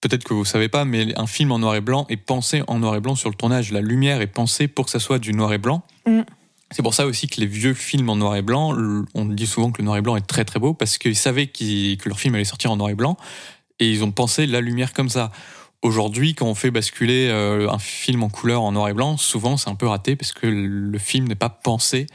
[0.00, 2.80] peut-être que vous savez pas, mais un film en noir et blanc est pensé en
[2.80, 3.70] noir et blanc sur le tournage.
[3.72, 5.82] La lumière est pensée pour que ça soit du noir et blanc.
[6.06, 6.22] Mm.
[6.72, 8.76] C'est pour ça aussi que les vieux films en noir et blanc,
[9.14, 11.46] on dit souvent que le noir et blanc est très très beau parce qu'ils savaient
[11.46, 13.16] que leur film allait sortir en noir et blanc
[13.78, 15.30] et ils ont pensé la lumière comme ça.
[15.82, 19.56] Aujourd'hui, quand on fait basculer euh, un film en couleur en noir et blanc, souvent
[19.56, 22.06] c'est un peu raté parce que le film n'est pas pensé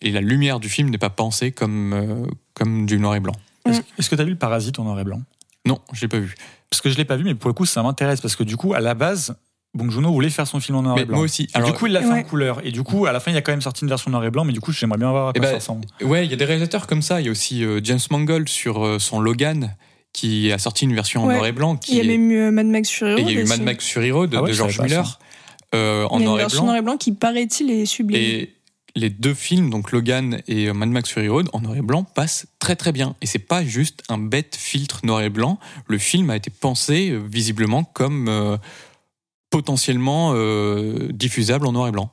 [0.00, 3.34] et la lumière du film n'est pas pensée comme, euh, comme du noir et blanc.
[3.66, 5.20] Est-ce est-ce que tu as vu le Parasite en noir et blanc?
[5.66, 6.34] Non, je l'ai pas vu.
[6.70, 8.20] Parce que je l'ai pas vu, mais pour le coup, ça m'intéresse.
[8.20, 9.36] Parce que du coup, à la base,
[9.78, 11.16] Bong Joon-ho voulait faire son film en noir Mais et blanc.
[11.16, 11.48] moi aussi.
[11.58, 12.20] Et du coup, il l'a fait Ouais.
[12.20, 12.60] en couleur.
[12.64, 14.24] Et du coup, à la fin, il y a quand même sorti une version noir
[14.24, 14.44] et blanc.
[14.44, 15.86] Mais du coup, j'aimerais bien voir à Eh quoi ben, ça ressemble.
[16.02, 17.20] Ouais, il y a des réalisateurs comme ça.
[17.20, 19.74] Il y a aussi euh, James Mangold sur euh, son Logan
[20.12, 21.76] qui a sorti une version en noir et blanc.
[21.76, 23.24] Qui Il y a est- même eu euh, Mad Max Fury et Road.
[23.30, 23.44] il y a eu.
[23.46, 25.18] Mad Max Fury Road Ah ouais, de George Miller
[25.74, 28.18] euh, en Il y a une noir version noir et blanc qui, paraît-il, est sublime.
[28.20, 28.54] Et
[28.96, 32.46] les deux films, donc Logan et Mad Max Fury Road, en noir et blanc, passent
[32.58, 33.14] très très bien.
[33.20, 35.58] Et c'est pas juste un bête filtre noir et blanc.
[35.86, 38.56] Le film a été pensé visiblement comme euh,
[39.50, 42.10] potentiellement euh, diffusable en noir et blanc.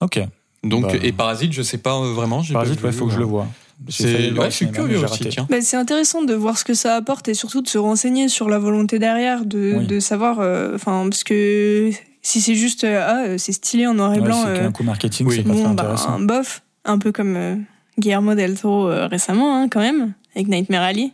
[0.00, 0.20] Ok.
[0.64, 0.92] Donc, Bah.
[1.02, 2.42] et Parasite, je sais pas euh, vraiment.
[2.52, 3.46] Parasite, ouais, vu, faut que je le euh, vois.
[3.88, 5.46] C'est, ouais, je suis curieux aussi, tiens.
[5.50, 8.48] Bah, c'est intéressant de voir ce que ça apporte et surtout de se renseigner sur
[8.48, 9.86] la volonté derrière, de, Oui.
[9.86, 11.90] de savoir, euh, enfin, parce que
[12.20, 13.02] si c'est juste, euh,
[13.34, 15.36] ah, c'est stylé en noir et Ouais, blanc, c'est euh, qu'un coup marketing, oui.
[15.36, 16.20] c'est pas très bah, intéressant.
[16.20, 17.56] bof, un peu comme euh,
[17.98, 21.10] Guillermo del Toro euh, récemment, hein, quand même, avec Nightmare Alley.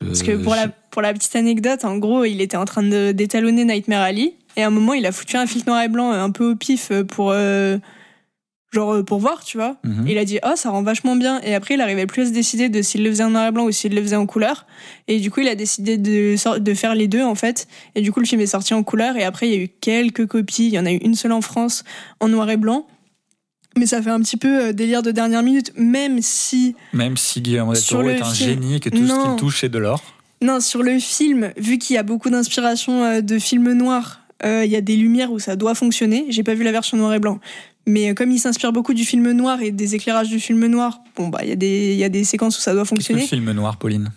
[0.00, 3.12] Parce que pour la, pour la petite anecdote, en gros, il était en train de
[3.12, 4.34] d'étalonner Nightmare Alley.
[4.56, 6.50] Et à un moment, il a foutu un filtre noir et blanc euh, un peu
[6.50, 7.78] au pif euh, pour, euh,
[8.72, 9.76] genre, pour voir, tu vois.
[9.84, 10.06] Mhm.
[10.06, 11.40] Il a dit, oh, ça rend vachement bien.
[11.42, 13.50] Et après, il arrivait plus à se décider de s'il le faisait en noir et
[13.50, 14.66] blanc ou s'il le faisait en couleur.
[15.08, 16.36] Et du coup, il a décidé de,
[16.74, 17.66] faire les deux, en fait.
[17.94, 19.16] Et du coup, le film est sorti en couleur.
[19.16, 20.66] Et après, il y a eu quelques copies.
[20.66, 21.84] Il y en a eu une seule en France
[22.20, 22.86] en noir et blanc.
[23.76, 27.72] Mais ça fait un petit peu délire de dernière minute, même si Même si Guillermo
[27.72, 30.00] del Toro est un film- génie et que tout ce qu'il touche est de l'or.
[30.42, 34.76] Non, sur le film, vu qu'il y a beaucoup d'inspiration de films noirs, il y
[34.76, 36.26] a des lumières où ça doit fonctionner.
[36.30, 37.38] J'ai pas vu la version noir et blanc.
[37.86, 41.00] Mais euh, comme il s'inspire beaucoup du film noir et des éclairages du film noir,
[41.16, 42.94] bon, bah, il y, a des- y a des séquences où ça doit Qu'est-ce que
[43.12, 43.26] le fonctionner.
[43.26, 44.10] film noir, Pauline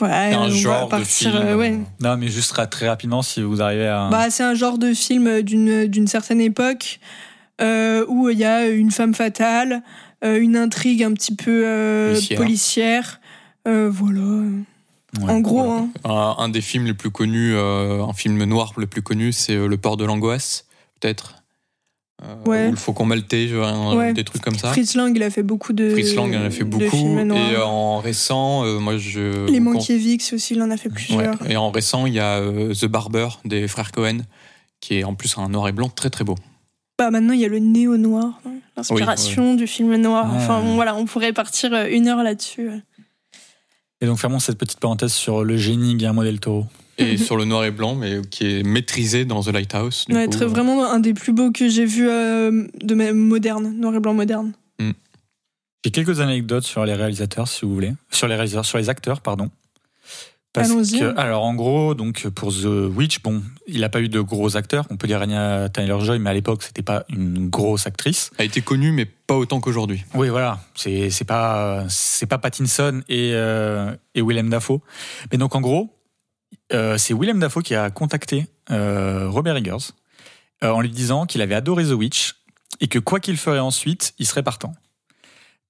[0.00, 1.42] ouais, un genre de partir, film.
[1.42, 1.78] euh, ouais.
[2.00, 4.08] Non, mais juste très rapidement, si vous arrivez à.
[4.10, 7.00] Bah, c'est un genre de film d'une d'une certaine époque
[7.60, 9.82] euh, où il y a une femme fatale,
[10.24, 12.38] euh, une intrigue un petit peu euh, Policière.
[12.38, 13.20] policière.
[13.66, 14.44] Euh, voilà.
[15.20, 15.32] Ouais.
[15.32, 15.80] en gros, Voilà.
[16.04, 16.36] hein.
[16.38, 19.54] Un, un des films les plus connus, euh, un film noir le plus connu, c'est
[19.54, 20.66] euh, Le port de l'angoisse,
[21.00, 21.34] peut-être.
[22.22, 22.66] Euh, Ouais.
[22.68, 24.12] Ou Le faucon maltais, un- Ouais.
[24.12, 24.68] des trucs comme ça.
[24.72, 25.90] Fritz Lang, il a fait beaucoup de.
[25.90, 27.16] Fritz Lang en a fait beaucoup.
[27.18, 29.46] Et euh, en récent, euh, moi je.
[29.46, 30.94] Les Mankiewicz aussi, il en a fait Ouais.
[30.96, 31.50] plusieurs.
[31.50, 34.18] Et en récent, il y a euh, The Barber des frères Cohen,
[34.80, 36.34] qui est en plus un noir et blanc très très beau.
[36.98, 40.26] Bah maintenant il y a le néo-noir, hein, l'inspiration du film noir.
[40.28, 40.38] Ouais.
[40.38, 42.68] Enfin bon, voilà, on pourrait partir euh, une heure là-dessus.
[44.00, 46.66] Et donc, fermons cette petite parenthèse sur le génie Guillermo del Toro.
[46.98, 50.04] Et sur le noir et blanc, mais qui est maîtrisé dans The Lighthouse.
[50.08, 50.30] du Ouais, coup.
[50.32, 54.00] très, vraiment un des plus beaux que j'ai vu euh, de même moderne, noir et
[54.00, 54.52] blanc moderne.
[55.84, 57.92] J'ai quelques anecdotes sur les réalisateurs, si vous voulez.
[58.10, 59.48] Sur les réalisateurs, sur les acteurs, pardon.
[60.52, 60.98] Parce Allons-y.
[61.00, 64.56] que, alors, en gros, donc, pour The Witch, bon, il n'a pas eu de gros
[64.56, 64.86] acteurs.
[64.90, 68.30] On peut dire Anya Taylor-Joy, mais à l'époque, c'était pas une grosse actrice.
[68.38, 70.04] A été connu, mais pas autant qu'aujourd'hui.
[70.14, 70.60] Oui, voilà.
[70.74, 74.80] C'est, c'est pas, c'est pas Pattinson et, euh, et Willem Dafoe.
[75.30, 75.94] Mais donc, en gros,
[76.72, 79.92] euh, c'est Willem Dafoe qui a contacté euh, Robert Eggers
[80.64, 82.36] euh, en lui disant qu'il avait adoré The Witch
[82.80, 84.74] et que quoi qu'il ferait ensuite, il serait partant.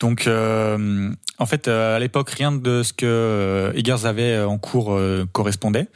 [0.01, 4.59] Donc, euh, en fait, euh, à l'époque, rien de ce que euh, Eggers avait en
[4.59, 5.89] cours euh, correspondait.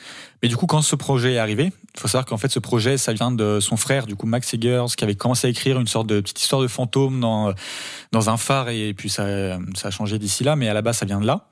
[0.42, 2.96] Mais du coup, quand ce projet est arrivé, il faut savoir qu'en fait, ce projet,
[2.96, 5.86] ça vient de son frère, du coup, Max Eggers, qui avait commencé à écrire une
[5.86, 7.52] sorte de petite histoire de fantôme dans,
[8.10, 10.98] dans un phare, et puis ça, ça a changé d'ici là, mais à la base,
[10.98, 11.48] ça vient de là.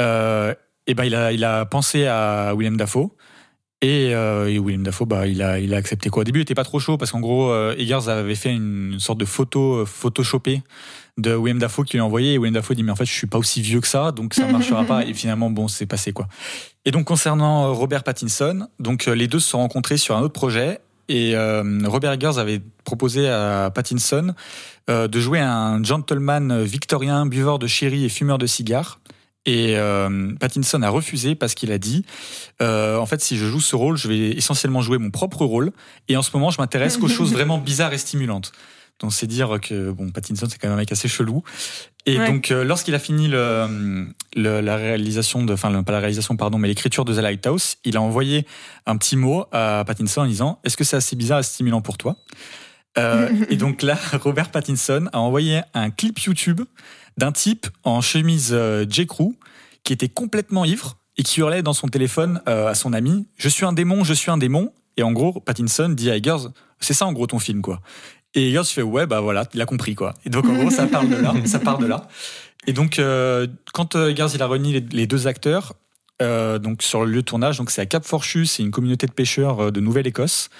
[0.00, 0.54] Euh,
[0.88, 3.10] et ben, il a, il a pensé à William Dafoe.
[3.80, 6.22] Et, euh, et William Dafoe, bah, il a, il a accepté quoi.
[6.22, 8.94] Au début, il était pas trop chaud parce qu'en gros, euh, Eggers avait fait une,
[8.94, 10.62] une sorte de photo euh, photoshopée
[11.16, 12.34] de William Dafoe qui lui a envoyé.
[12.34, 14.34] Et William Dafoe dit mais en fait, je suis pas aussi vieux que ça, donc
[14.34, 15.04] ça marchera pas.
[15.06, 16.26] Et finalement, bon, c'est passé quoi.
[16.84, 20.22] Et donc concernant euh, Robert Pattinson, donc euh, les deux se sont rencontrés sur un
[20.22, 20.80] autre projet.
[21.10, 21.34] Et
[21.86, 24.34] Robert Eggers avait proposé à Pattinson
[24.88, 29.00] de jouer un gentleman victorien, buveur de sherry et fumeur de cigares.
[29.50, 32.04] Et euh, Pattinson a refusé parce qu'il a dit
[32.60, 35.72] euh, en fait, si je joue ce rôle, je vais essentiellement jouer mon propre rôle.
[36.08, 38.52] Et en ce moment, je m'intéresse qu'aux choses vraiment bizarres et stimulantes.
[39.00, 41.42] Donc, c'est dire que bon, Pattinson, c'est quand même un mec assez chelou.
[42.04, 42.26] Et Ouais.
[42.26, 44.06] donc, euh, lorsqu'il a fini le,
[44.36, 47.96] le- la réalisation de, enfin, pas la réalisation, pardon, mais l'écriture de The Lighthouse, il
[47.96, 48.44] a envoyé
[48.86, 51.96] un petit mot à Pattinson en disant Est-ce que c'est assez bizarre et stimulant pour
[51.96, 52.16] toi?
[52.98, 56.60] Euh, Et donc là, Robert Pattinson a envoyé un clip YouTube
[57.16, 59.06] d'un type en chemise euh, J.
[59.06, 59.32] Crew
[59.84, 63.48] qui était complètement ivre et qui hurlait dans son téléphone euh, à son ami Je
[63.48, 64.72] suis un démon, je suis un démon.
[64.96, 66.48] Et en gros, Pattinson dit à Eggers
[66.80, 67.80] C'est ça en gros ton film, quoi.
[68.34, 70.14] Et Eggers fait Ouais, bah voilà, il a compris, quoi.
[70.24, 71.34] Et donc en gros, ça part de là.
[71.46, 72.08] Ça part de là.
[72.66, 75.74] Et donc, euh, quand Eggers il a réuni les, les deux acteurs,
[76.20, 79.06] euh, donc sur le lieu de tournage, donc c'est à Cap Forchu, c'est une communauté
[79.06, 80.50] de pêcheurs de Nouvelle-Écosse.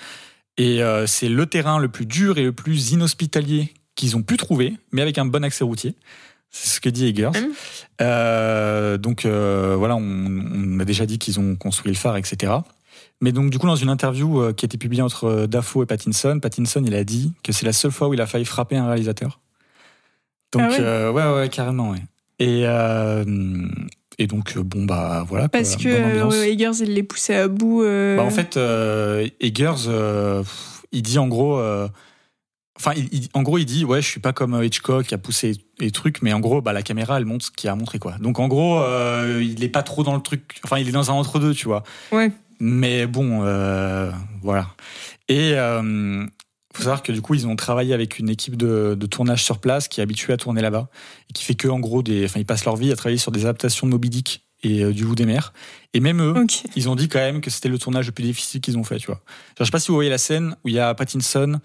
[0.58, 4.36] Et euh, c'est le terrain le plus dur et le plus inhospitalier qu'ils ont pu
[4.36, 5.94] trouver, mais avec un bon accès routier.
[6.50, 7.30] C'est ce que dit Eggers.
[7.34, 7.52] Mhm.
[8.00, 12.52] Euh, donc euh, voilà, on, on a déjà dit qu'ils ont construit le phare, etc.
[13.20, 15.86] Mais donc du coup, dans une interview euh, qui a été publiée entre Dafoe et
[15.86, 18.76] Pattinson, Pattinson il a dit que c'est la seule fois où il a failli frapper
[18.76, 19.40] un réalisateur.
[20.52, 22.02] Donc Ah ouais euh, ouais, ouais, carrément, ouais.
[22.38, 22.64] Et
[24.20, 25.48] et donc bon bah voilà.
[25.48, 27.82] quoi, Parce que Eggers, il les poussait à bout.
[27.82, 28.58] Bah, en fait,
[29.40, 29.88] Eggers,
[30.92, 31.60] il dit en gros,
[32.78, 35.14] enfin, il, il- en gros, il dit, ouais, je suis pas comme euh, Hitchcock qui
[35.14, 37.74] a poussé les trucs, mais en gros, bah, la caméra, elle montre ce qu'il a
[37.74, 38.16] montré, quoi.
[38.20, 41.10] Donc, en gros, euh, il est pas trop dans le truc, enfin, il est dans
[41.10, 41.82] un entre-deux, tu vois.
[42.12, 42.32] Ouais.
[42.60, 44.10] Mais bon, euh,
[44.42, 44.68] voilà.
[45.28, 46.24] Et euh,
[46.74, 49.58] faut savoir que du coup, ils ont travaillé avec une équipe de, de tournage sur
[49.58, 50.88] place qui est habituée à tourner là-bas
[51.30, 53.30] et qui fait que en gros des, enfin, ils passent leur vie à travailler sur
[53.30, 55.52] des adaptations de Moby Dick et du Vous des mers.
[55.94, 56.34] Et même eux,
[56.74, 58.98] ils ont dit quand même que c'était le tournage le plus difficile qu'ils ont fait,
[58.98, 59.20] tu vois.
[59.56, 61.60] Genre, je sais pas si vous voyez la scène où il y a Pattinson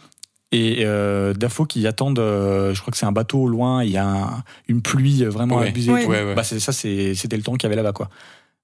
[0.53, 3.89] et euh, Dafoe qui attendent, euh, je crois que c'est un bateau au loin, il
[3.91, 5.69] y a un- une pluie vraiment Ouais.
[5.69, 5.91] abusée.
[5.91, 6.05] Ouais.
[6.05, 6.35] Ouais.
[6.35, 8.09] Bah, ça, c'était le temps qu'il y avait là-bas, quoi.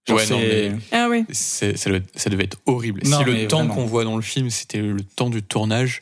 [0.08, 1.26] Genre, Ouais, non, mais- Ah oui.
[1.32, 3.02] Ça, devait, ça devait être horrible.
[3.06, 6.00] Non, si le temps qu'on voit dans le film, c'était le temps du tournage,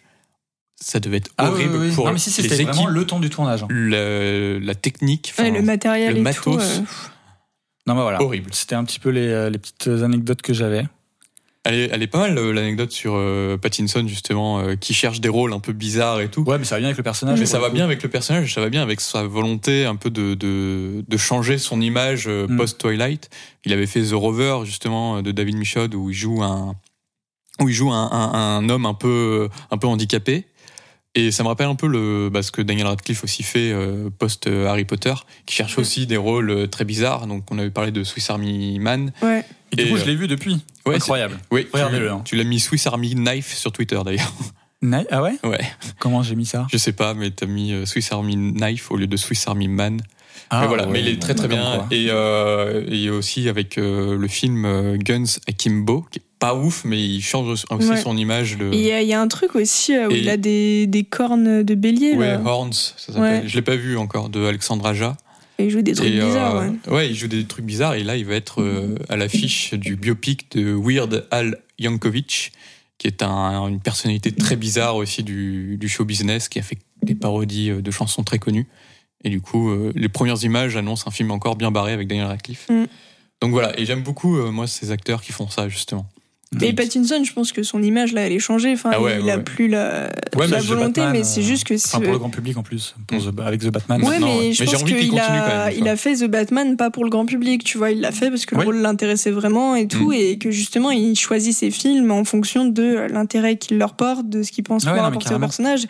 [0.79, 1.95] ça devait être Ah, horrible oui, oui, oui.
[1.95, 3.63] pour Non, mais si, les c'était vraiment le temps du tournage.
[3.63, 3.67] hein.
[3.69, 5.33] la, la technique.
[5.39, 6.43] Le matériel le et matos.
[6.43, 6.59] tout.
[6.59, 6.81] euh,
[7.88, 8.21] Non, mais voilà.
[8.21, 8.49] Horrible.
[8.53, 10.85] C'était un petit peu les, euh, les petites anecdotes que j'avais.
[11.70, 15.20] Elle est, elle est pas mal euh, l'anecdote sur euh, Pattinson justement, euh, qui cherche
[15.20, 16.43] des rôles un peu bizarres et tout.
[16.43, 17.39] Ouais, mais ça va bien avec le personnage.
[17.39, 20.09] Mais ça va bien avec le personnage, ça va bien avec sa volonté un peu
[20.09, 22.55] de, de, de changer son image euh, Mm.
[22.57, 23.30] post-Twilight.
[23.65, 26.76] Il avait fait The Rover, justement, de David Michaud, où il joue un,
[27.59, 30.45] où il joue un, un, un homme un peu, un peu handicapé.
[31.15, 34.09] Et ça me rappelle un peu le, bah, ce que Daniel Radcliffe aussi fait euh,
[34.18, 35.15] post-Harry Potter,
[35.47, 37.28] qui cherche aussi des rôles très bizarres.
[37.28, 39.11] Donc, on avait parlé de Swiss Army Man.
[39.22, 39.43] Ouais.
[39.72, 40.63] Et du Et, coup, euh, je l'ai vu depuis.
[40.86, 41.38] Ouais, Incroyable.
[41.51, 42.22] Oui, tu- Regardez-le, hein.
[42.26, 44.34] Tu, l'as mis Swiss Army Knife sur Twitter d'ailleurs.
[45.11, 45.38] Ah ouais?
[45.43, 45.59] Ouais.
[45.99, 46.68] Comment j'ai mis ça?
[46.72, 49.68] Je sais pas, mais t'as mis euh, Swiss Army Knife au lieu de Swiss Army
[49.68, 49.99] Man.
[50.51, 51.88] ah, mais voilà, ouais, mais il est très très bien.
[51.91, 56.84] Et, euh, et aussi avec euh, le film euh, Guns Akimbo, qui est pas ouf,
[56.86, 57.97] mais il change aussi Ouais.
[57.97, 58.53] son image.
[58.72, 60.86] Et Il y, a- il y a un truc aussi où Et- il a des,
[60.86, 62.13] des cornes de bélier.
[62.13, 62.41] Ouais, là.
[62.45, 63.22] Horns, ça s'appelle.
[63.22, 63.43] Ouais.
[63.47, 65.18] Je l'ai pas vu encore, de Alexandre Aja.
[65.60, 66.72] Il joue des trucs Et, euh, bizarres.
[66.88, 67.10] ouais.
[67.10, 70.51] il joue des trucs bizarres et là, il va être euh, à l'affiche du biopic
[70.55, 72.51] de Weird Al Yankovic,
[72.97, 76.78] qui est un- une personnalité très bizarre aussi du, du show business, qui a fait
[77.03, 78.68] des parodies euh, de chansons très connues.
[79.24, 82.28] Et du coup, euh, les premières images annoncent un film encore bien barré avec Daniel
[82.28, 82.68] Radcliffe.
[82.70, 82.86] Mm.
[83.41, 86.08] Donc voilà, et j'aime beaucoup, moi, ces acteurs qui font ça, justement.
[86.61, 88.71] Et Pattinson, je pense que son image là, elle est changée.
[88.73, 89.43] Enfin, Ah ouais, il ouais, a ouais.
[89.43, 92.29] plus la, mais volonté, Batman, mais c'est euh, juste que Enfin, c'est- pour le grand
[92.29, 92.95] public en plus.
[93.05, 93.35] Pour Mm.
[93.35, 94.01] The- avec The Batman.
[94.03, 94.51] Ouais, mais ouais.
[94.53, 97.09] je Mais pense envie qu'il quand a, il a fait The Batman pas pour le
[97.09, 100.11] grand public, tu vois, il l'a fait parce que le rôle l'intéressait vraiment et tout,
[100.11, 100.13] Mm.
[100.13, 104.41] et que justement il choisit ses films en fonction de l'intérêt qu'il leur porte, de
[104.43, 105.85] ce qu'il pense pouvoir mais apporter au personnage.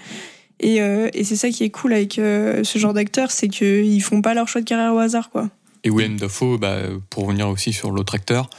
[0.60, 4.02] Et, euh, et c'est ça qui est cool avec euh, ce genre d'acteurs, c'est qu'ils
[4.02, 5.50] font pas leur choix de carrière au hasard, quoi.
[5.84, 6.78] Et Willem Dafoe, bah,
[7.12, 8.50] pour revenir aussi sur l'autre acteur,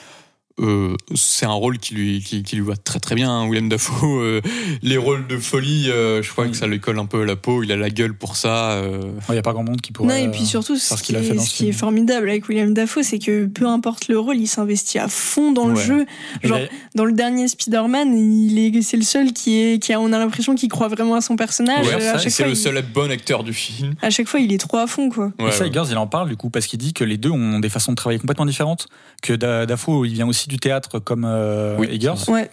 [0.60, 3.30] euh, c'est un rôle qui lui, qui, qui lui va très très bien.
[3.30, 3.48] hein.
[3.48, 4.40] Willem Dafoe, euh,
[4.82, 6.50] les rôles de folie, euh, je crois Oui.
[6.50, 7.62] que ça lui colle un peu à la peau.
[7.62, 8.72] Il a la gueule pour ça.
[8.72, 9.00] euh.
[9.28, 10.08] Il n'y a pas grand monde qui pourrait.
[10.08, 11.78] non, et puis surtout, ce, ce qui, est, dans ce ce qui est film.
[11.78, 15.66] formidable avec William Dafoe, c'est que peu importe le rôle, il s'investit à fond dans
[15.68, 15.84] le Ouais.
[15.84, 16.06] jeu.
[16.42, 16.58] genre,
[16.94, 20.18] Dans le dernier Spider-Man, il est, c'est le seul qui est, qui a, on a
[20.18, 21.86] l'impression qu'il croit vraiment à son personnage.
[21.86, 23.94] Ouais, ça, c'est le il, seul bon acteur du film.
[24.02, 25.32] à chaque fois, il est trop à fond, quoi.
[25.38, 25.68] Et Ouais, ça, ouais.
[25.68, 27.92] Eggers, il en parle du coup parce qu'il dit que les deux ont des façons
[27.92, 28.86] de travailler complètement différentes.
[29.22, 32.14] Que Da- Dafoe, il vient aussi du théâtre comme euh, Oui, Eggers.
[32.28, 32.50] Ouais.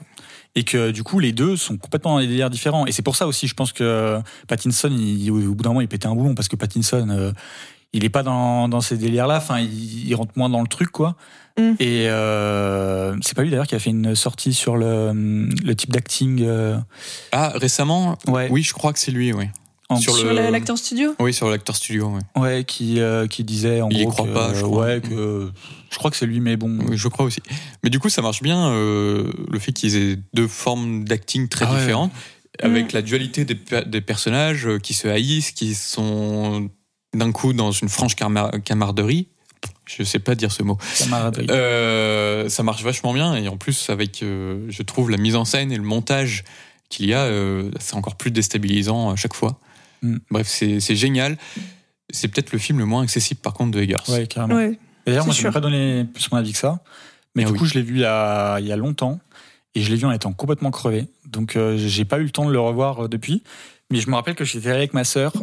[0.57, 2.85] Et que du coup, les deux sont complètement dans des délires différents.
[2.85, 5.87] Et c'est pour ça aussi, je pense que Pattinson, il- au bout d'un moment, il
[5.87, 7.31] pétait un boulon parce que Pattinson, euh,
[7.91, 9.37] il est pas dans, dans ces délires-là.
[9.37, 11.15] Enfin, il, il rentre moins dans le truc, quoi.
[11.57, 11.71] Mm.
[11.79, 15.11] Et euh, c'est pas lui d'ailleurs qui a fait une sortie sur le,
[15.63, 16.41] le type d'acting.
[16.43, 16.77] euh,
[17.33, 18.47] Ah, récemment, ouais.
[18.49, 19.45] oui, je crois que c'est lui, oui.
[19.89, 21.15] En- sur Sur l'acteur studio?
[21.19, 22.41] Oui, sur l'acteur studio, ouais.
[22.41, 24.85] ouais, qui euh, qui disait en Il gros croit que, pas, je crois.
[24.85, 25.51] ouais, que
[25.91, 26.79] je crois que c'est lui, mais bon.
[26.87, 27.39] Oui, je crois aussi.
[27.83, 31.65] Mais du coup, ça marche bien, euh, le fait qu'ils aient deux formes d'acting très
[31.69, 32.11] Ah différentes,
[32.63, 32.65] Mm.
[32.65, 36.69] avec la dualité des, des personnages euh, qui se haïssent, qui sont
[37.13, 39.27] d'un coup dans une franche camar- camaraderie.
[39.85, 40.77] Je sais pas dire ce mot.
[40.97, 41.47] camaraderie.
[41.49, 45.43] Euh, ça marche vachement bien et en plus avec, euh, je trouve, la mise en
[45.45, 46.43] scène et le montage
[46.89, 49.59] qu'il y a, euh, c'est encore plus déstabilisant à chaque fois.
[50.01, 50.17] Mm.
[50.31, 51.37] Bref, c'est c'est génial.
[52.09, 53.95] C'est peut-être le film le moins accessible par contre de Eggers.
[54.09, 54.55] Ouais, carrément.
[54.55, 54.77] Ouais.
[55.05, 56.79] D'ailleurs, moi, je ne pas donné plus mon avis que ça.
[57.35, 57.59] Mais Ah du oui.
[57.59, 59.19] coup, je l'ai vu il y, a, il y a longtemps.
[59.75, 61.07] Et je l'ai vu en étant complètement crevé.
[61.27, 63.43] Donc, euh, j'ai pas eu le temps de le revoir euh, depuis.
[63.91, 65.33] Mais je me rappelle que j'étais allé avec ma sœur.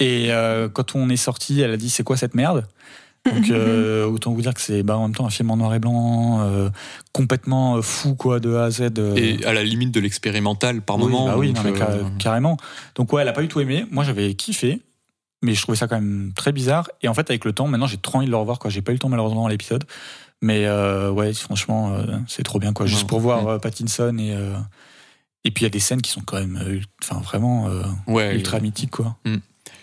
[0.00, 2.66] Et euh, quand on est sorti, elle a dit C'est quoi cette merde?
[3.26, 5.74] Donc, euh, autant vous dire que c'est bah, en même temps un film en noir
[5.74, 6.70] et blanc, euh,
[7.12, 8.92] complètement euh, fou, quoi, de A à Z.
[8.98, 9.14] euh.
[9.16, 11.26] Et à la limite de l'expérimental par Oui, moment.
[11.26, 12.56] bah oui, donc, non, mais ca- euh, carrément.
[12.94, 13.84] Donc ouais, elle a pas du tout aimé.
[13.90, 14.80] Moi, j'avais kiffé,
[15.42, 16.88] mais je trouvais ça quand même très bizarre.
[17.02, 18.58] Et en fait, avec le temps, maintenant, j'ai trop envie de le revoir.
[18.58, 19.84] Quoi, j'ai pas eu le temps malheureusement dans l'épisode,
[20.40, 22.72] mais euh, ouais, franchement, euh, c'est trop bien.
[22.72, 23.08] Quoi, juste Ouais.
[23.08, 23.52] pour voir Ouais.
[23.52, 24.54] euh, Pattinson et euh,
[25.44, 27.82] et puis il y a des scènes qui sont quand même, euh, enfin vraiment euh,
[28.06, 29.16] ouais, ultra mythiques, quoi.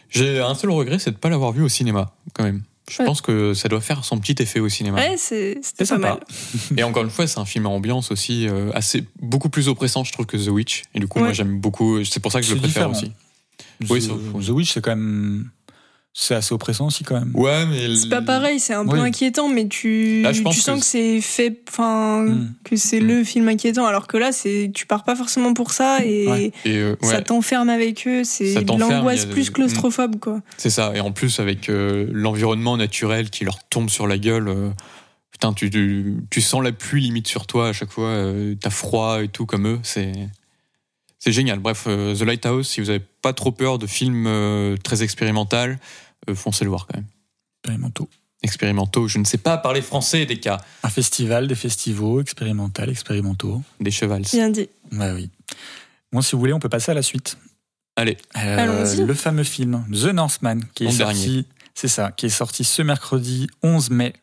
[0.10, 2.62] J'ai un seul regret, c'est de ne pas l'avoir vu au cinéma, quand même.
[2.90, 3.06] Je Ouais.
[3.06, 4.98] pense que ça doit faire son petit effet au cinéma.
[4.98, 6.10] Ouais, c'est- pas sympa.
[6.10, 6.20] mal.
[6.78, 10.04] Et encore une fois, c'est un film à ambiance aussi euh, assez beaucoup plus oppressant,
[10.06, 10.84] je trouve, que The Witch.
[10.94, 11.26] Et du coup, Ouais.
[11.26, 12.04] moi, j'aime beaucoup.
[12.06, 13.10] C'est pour ça que je le préfère différent.
[13.10, 13.12] aussi.
[13.90, 15.50] Oui, The, c'est- The Witch, c'est quand même
[16.20, 17.32] c'est assez oppressant aussi quand même.
[17.36, 19.08] Ouais, mais C'est pas pareil, c'est un peu Oui.
[19.08, 22.54] inquiétant, mais tu, Là, je pense tu sens que que, c'est fait, enfin, Mm.
[22.64, 23.08] que c'est Mm.
[23.08, 26.52] le film inquiétant, alors que là, c'est, tu pars pas forcément pour ça et Ouais.
[26.66, 30.42] Et, euh, ouais, ça t'enferme avec eux, c'est l'angoisse plus claustrophobe, quoi.
[30.58, 30.92] c'est ça.
[30.96, 34.70] Et en plus, avec euh, l'environnement naturel qui leur tombe sur la gueule, euh,
[35.32, 38.08] putain, tu, tu, tu sens la pluie limite sur toi à chaque fois.
[38.08, 39.80] euh, T'as froid et tout comme eux.
[39.84, 40.14] C'est
[41.20, 41.60] c'est génial.
[41.60, 45.72] Bref, euh, The Lighthouse, si vous avez pas trop peur de films euh, très expérimental,
[45.72, 45.76] euh,
[46.36, 47.06] foncez le voir quand même.
[47.64, 48.10] Expérimentaux.
[48.44, 50.60] Expérimentaux, je ne sais pas parler français des cas.
[50.84, 53.62] Un festival, des festivals, expérimental, expérimentaux.
[53.80, 54.24] Des chevals.
[54.32, 54.70] Bien dit.
[54.92, 55.30] Ouais, oui.
[56.12, 57.38] Bon, si vous voulez, on peut passer à la suite.
[57.96, 58.18] Allez.
[58.38, 59.04] Euh, Allons-y.
[59.06, 63.48] le fameux film The Northman, qui est sorti, c'est ça, qui est sorti ce mercredi
[63.64, 64.14] 11 mai,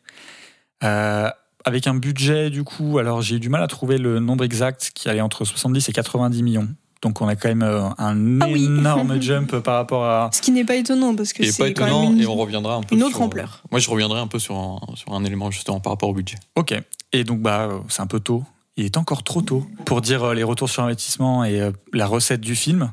[0.84, 1.28] Euh,
[1.64, 2.98] avec un budget du coup.
[2.98, 5.92] Alors j'ai eu du mal à trouver le nombre exact, qui allait entre 70 et
[5.92, 6.68] 90 millions.
[7.04, 8.64] Donc on a quand même euh, un Ah oui.
[8.64, 10.30] énorme jump par rapport à.
[10.32, 12.74] Ce qui n'est pas étonnant, parce que c'est quand étonnant, même une, et on reviendra
[12.76, 13.62] un peu une autre sur- ampleur.
[13.70, 16.38] Moi, je reviendrai un peu sur un, sur un élément justement par rapport au budget.
[16.56, 16.74] Ok.
[17.12, 18.42] Et donc bah euh, c'est un peu tôt.
[18.76, 22.06] Il est encore trop tôt pour dire euh, les retours sur investissement et euh, la
[22.06, 22.90] recette du film.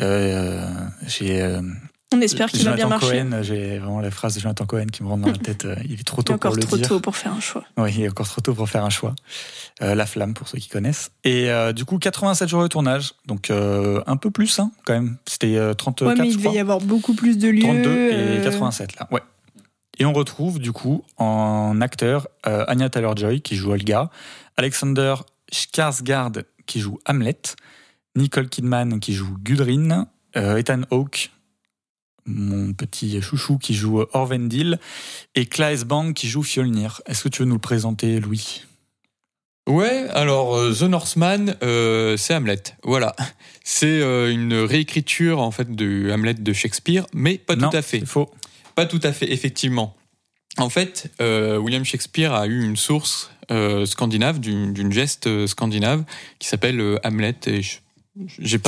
[0.00, 0.64] Euh,
[1.08, 1.60] j'ai euh,
[2.12, 3.24] On espère qu'il va bien marcher.
[3.42, 5.64] J'ai vraiment la phrase de Jonathan Cohen qui me rentre dans la tête.
[5.64, 6.88] euh, Il est trop Il tôt est encore pour le trop dire.
[6.88, 7.62] tôt pour faire un choix.
[7.76, 9.14] Oui, il est encore trop tôt pour faire un choix.
[9.82, 11.12] Euh, la flamme, pour ceux qui connaissent.
[11.22, 14.92] Et euh, du coup, 87 jours de tournage, donc euh, un peu plus hein, quand
[14.94, 15.18] même.
[15.24, 17.60] C'était euh, 34, Ouais, mais il devait y avoir beaucoup plus de lieux.
[17.62, 19.20] 32 et euh, 87 là, ouais.
[19.98, 24.10] Et on retrouve du coup en acteur euh, Anya Taylor-Joy qui joue Olga,
[24.56, 25.14] Alexander
[25.52, 27.40] Skarsgård qui joue Hamlet,
[28.16, 30.06] Nicole Kidman qui joue Gudrun,
[30.36, 31.30] euh, Ethan Hawke,
[32.26, 34.78] mon petit chouchou qui joue Orvendil,
[35.34, 37.00] et Claes Bang qui joue Fjolnir.
[37.06, 38.64] Est-ce que tu veux nous le présenter, Louis?
[39.68, 42.62] Ouais, alors euh, The Northman, euh, c'est Hamlet.
[42.82, 43.14] Voilà.
[43.62, 47.82] C'est euh, une réécriture en fait de Hamlet de Shakespeare, mais pas Non, tout à
[47.82, 48.04] fait.
[48.04, 48.30] Faux.
[48.74, 49.96] Pas tout à fait, effectivement.
[50.58, 53.30] En fait, euh, William Shakespeare a eu une source
[53.84, 56.04] scandinave, d'une geste scandinave,
[56.38, 57.34] qui s'appelle Hamlet.
[57.48, 57.78] Et Ça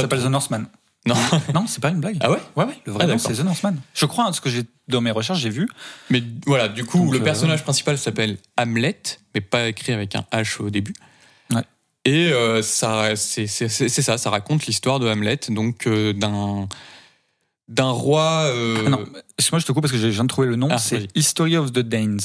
[0.03, 0.67] s'appelle The Northman.
[1.07, 1.15] Non.
[1.55, 2.19] Non, c'est pas une blague.
[2.21, 3.77] Ah ouais Ouais, ouais, le vrai Ah, nom, c'est The Northman.
[3.95, 5.69] Je crois, hein, ce que j'ai dans mes recherches, j'ai vu.
[6.11, 9.01] Mais voilà, du coup, Donc, le euh, personnage principal s'appelle Hamlet,
[9.35, 10.95] mais pas écrit avec un H au début.
[11.53, 11.63] Ouais.
[12.05, 16.69] Et euh, ça, c'est ça, ça raconte l'histoire de Hamlet, donc euh, d'un
[17.69, 18.43] d'un roi.
[18.53, 19.05] euh, Ah non,
[19.39, 20.69] excuse-moi, je te coupe parce que je viens de trouver le nom.
[20.71, 21.09] Ah, c'est.
[21.17, 22.21] History of the Danes.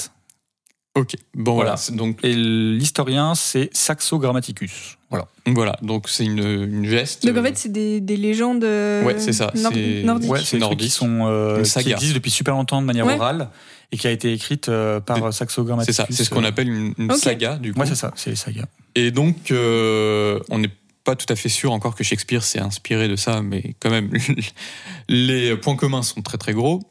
[0.95, 1.75] Ok, bon voilà.
[1.91, 4.96] Donc Et l'historien, c'est Saxo Grammaticus.
[5.09, 5.27] Voilà.
[5.45, 7.25] voilà, donc c'est une, une geste.
[7.25, 10.29] Donc en euh, fait, c'est des, des légendes euh, Ouais, c'est ça, nord- c'est- nordiques.
[10.31, 10.79] Ouais, c'est Nordique.
[10.79, 13.15] qui sont euh, qui existent depuis super longtemps de manière Ouais.
[13.15, 13.47] orale
[13.93, 15.95] et qui a été écrite euh, par euh, Saxo c'est Grammaticus.
[15.95, 17.79] ça, c'est ce qu'on euh, appelle une, saga du coup.
[17.79, 18.65] Ouais, c'est ça, c'est les sagas.
[18.95, 20.71] Et donc, euh, on n'est
[21.05, 24.11] pas tout à fait sûr encore que Shakespeare s'est inspiré de ça, mais quand même,
[25.09, 26.81] les points communs sont très très gros.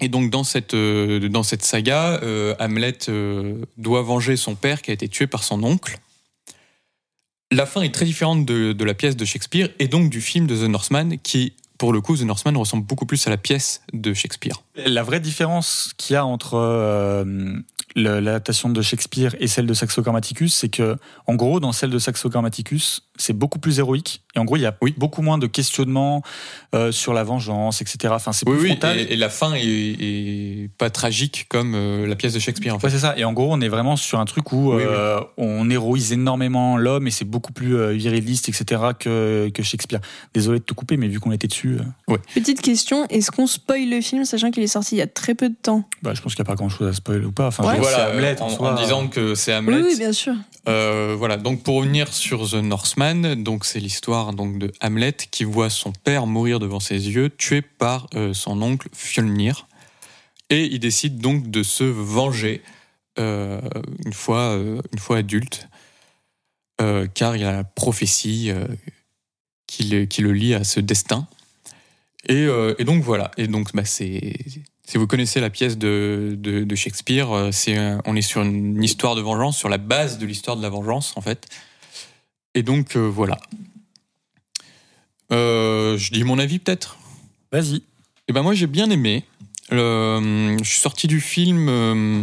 [0.00, 4.82] Et donc, dans cette, euh, dans cette saga, euh, Hamlet euh, doit venger son père
[4.82, 5.98] qui a été tué par son oncle.
[7.50, 10.56] La fin est très différente de, la pièce de Shakespeare et donc du film de
[10.56, 14.12] The Northman, qui, pour le coup, The Northman ressemble beaucoup plus à la pièce de
[14.14, 14.62] Shakespeare.
[14.86, 17.54] La vraie différence qu'il y a entre euh,
[17.94, 21.98] l'adaptation de Shakespeare et celle de Saxo Grammaticus, c'est que, en gros, dans celle de
[21.98, 24.22] Saxo Grammaticus, c'est beaucoup plus héroïque.
[24.34, 24.94] Et en gros, il y a Oui.
[24.98, 26.22] beaucoup moins de questionnements
[26.74, 28.12] euh, sur la vengeance, etc.
[28.16, 28.98] Enfin, c'est Oui, plus oui, frontal.
[28.98, 32.78] et, et la fin est, est pas tragique comme euh, la pièce de Shakespeare, en
[32.78, 32.88] fait.
[32.88, 33.14] Ouais, c'est ça.
[33.16, 36.76] Et en gros, on est vraiment sur un truc où Oui, euh, on héroïse énormément
[36.76, 38.82] l'homme et c'est beaucoup plus euh, viriliste, etc.
[38.98, 40.00] que, que Shakespeare.
[40.34, 41.78] Désolé de te couper, mais vu qu'on était dessus,
[42.10, 45.06] euh, Petite question, est-ce qu'on spoil le film sachant qu'il est sorti il y a
[45.06, 45.84] très peu de temps?
[46.02, 47.46] Bah, je pense qu'il n'y a pas grand chose à spoiler ou pas.
[47.46, 47.78] Enfin, Ouais.
[47.78, 49.76] Voilà, c'est Hamlet, en, en, disant que c'est Hamlet.
[49.76, 50.34] Oui, oui, bien sûr.
[50.68, 55.44] Euh, voilà, donc pour revenir sur The Northman, donc c'est l'histoire donc de Hamlet qui
[55.44, 59.66] voit son père mourir devant ses yeux, tué par euh, son oncle Fjolnir,
[60.48, 62.62] et il décide donc de se venger
[63.18, 63.60] euh,
[64.06, 65.68] une fois euh, une fois adulte,
[67.14, 68.50] car il y a la prophétie
[69.66, 71.26] qui, le, qui le lie à ce destin.
[72.28, 72.46] Et,
[72.84, 74.34] donc voilà, et donc bah, c'est
[74.86, 79.22] si vous connaissez la pièce de, de, Shakespeare, c'est, on est sur une histoire de
[79.22, 81.48] vengeance, sur la base de l'histoire de la vengeance, en fait.
[82.54, 83.38] Et donc, euh, voilà.
[85.32, 86.98] Euh, je dis mon avis, peut-être?
[87.52, 87.82] Vas-y.
[88.28, 89.24] Eh ben, moi, j'ai bien aimé.
[89.72, 92.22] Euh, je suis sorti du film euh,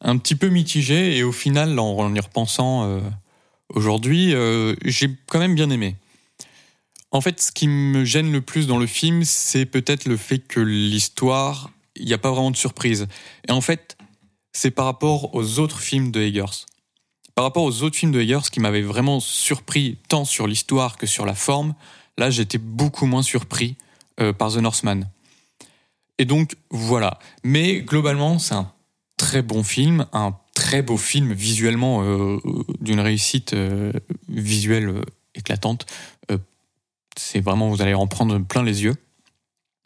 [0.00, 3.00] un petit peu mitigé, et au final, en, en y repensant euh,
[3.70, 5.96] aujourd'hui, euh, j'ai quand même bien aimé.
[7.10, 10.38] En fait, ce qui me gêne le plus dans le film, c'est peut-être le fait
[10.38, 13.08] que l'histoire, il n'y a pas vraiment de surprise.
[13.48, 13.96] Et en fait,
[14.52, 16.66] c'est par rapport aux autres films de Eggers.
[17.40, 21.06] Par rapport aux autres films de Eggers, qui m'avaient vraiment surpris tant sur l'histoire que
[21.06, 21.74] sur la forme,
[22.18, 23.76] là, j'étais beaucoup moins surpris
[24.20, 25.08] euh, par The Northman.
[26.18, 27.18] Et donc voilà.
[27.42, 28.70] Mais globalement, c'est un
[29.16, 32.36] très bon film, un très beau film visuellement euh,
[32.78, 33.90] d'une réussite euh,
[34.28, 35.02] visuelle euh,
[35.34, 35.86] éclatante.
[36.30, 36.36] Euh,
[37.16, 38.96] c'est vraiment, vous allez en prendre plein les yeux.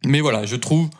[0.05, 0.90] Mais voilà, je trouve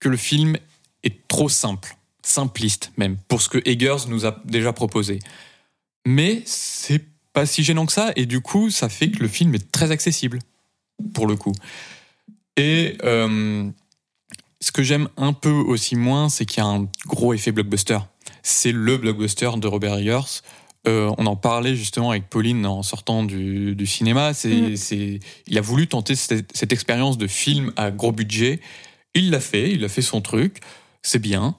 [0.00, 0.58] que le film
[1.02, 5.20] est trop simple, simpliste même, pour ce que Eggers nous a déjà proposé.
[6.10, 7.04] Mais c'est
[7.34, 9.90] pas si gênant que ça, et du coup, ça fait que le film est très
[9.90, 10.38] accessible,
[11.12, 11.52] pour le coup.
[12.56, 13.68] Et euh,
[14.60, 17.98] ce que j'aime un peu aussi moins, c'est qu'il y a un gros effet blockbuster.
[18.42, 20.40] C'est le blockbuster de Robert Eggers.
[20.86, 24.32] Euh, on en parlait justement avec Pauline en sortant du, du cinéma.
[24.32, 24.76] C'est, Mm.
[24.76, 28.60] c'est, il a voulu tenter cette, cette expérience de film à gros budget.
[29.14, 30.60] Il l'a fait, il a fait son truc.
[31.02, 31.54] C'est bien.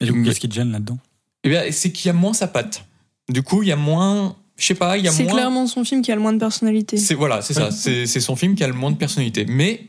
[0.00, 0.98] Et du coup, Mais- qu'est-ce qui te gêne là-dedans?
[1.44, 2.84] Eh bien, c'est qu'il y a moins sa patte.
[3.28, 4.36] Du coup, il y a moins.
[4.56, 5.32] Je sais pas, il y a C'est moins.
[5.34, 6.96] clairement son film qui a le moins de personnalité.
[6.96, 7.66] C'est voilà, c'est ça.
[7.66, 7.70] Ouais.
[7.72, 9.44] C'est c'est son film qui a le moins de personnalité.
[9.46, 9.86] Mais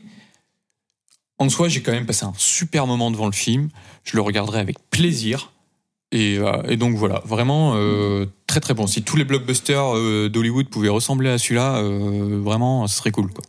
[1.38, 3.70] en soi, j'ai quand même passé un super moment devant le film.
[4.04, 5.52] Je le regarderai avec plaisir.
[6.10, 8.86] Et, euh, et donc voilà, vraiment euh, très très bon.
[8.86, 13.30] Si tous les blockbusters euh, d'Hollywood pouvaient ressembler à celui-là, vraiment, ce serait cool.
[13.32, 13.44] Quoi.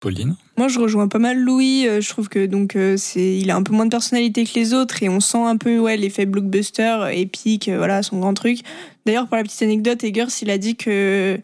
[0.00, 1.86] Pauline Moi, je rejoins pas mal Louis.
[1.86, 4.54] euh, Je trouve que donc euh, c'est, il a un peu moins de personnalité que
[4.54, 8.34] les autres et on sent un peu ouais l'effet blockbuster épique, euh, voilà son grand
[8.34, 8.58] truc.
[9.06, 11.38] D'ailleurs, pour la petite anecdote, Eggers, il a dit que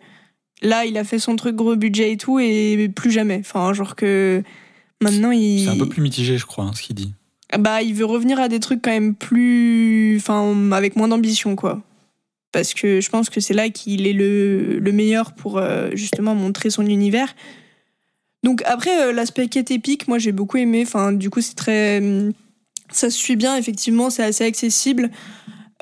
[0.63, 3.39] là, il a fait son truc gros budget et tout et plus jamais.
[3.41, 4.43] Enfin, genre que
[5.01, 5.65] maintenant il.
[5.65, 7.13] C'est un peu plus mitigé, je crois, hein, ce qu'il dit.
[7.59, 11.83] Bah, il veut revenir à des trucs quand même plus, enfin, avec moins d'ambition, quoi.
[12.53, 16.35] Parce que je pense que c'est là qu'il est le, le meilleur pour euh, justement
[16.35, 17.35] montrer son univers.
[18.43, 20.83] Donc après, euh, l'aspect quête épique, moi j'ai beaucoup aimé.
[20.87, 22.33] Enfin, du coup, c'est très, hum,
[22.91, 23.57] ça se suit bien.
[23.57, 25.11] Effectivement, c'est assez accessible.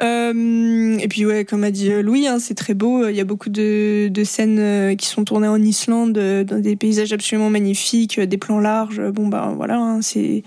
[0.00, 3.08] Euh, et puis ouais, comme a dit euh, Louis, hein, c'est très beau.
[3.08, 6.76] Il y a beaucoup de, de scènes euh, qui sont tournées en Islande, dans des
[6.76, 9.02] paysages absolument magnifiques, des plans larges.
[9.10, 10.44] Bon bah voilà, hein, c'est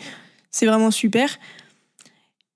[0.52, 1.38] c'est vraiment super.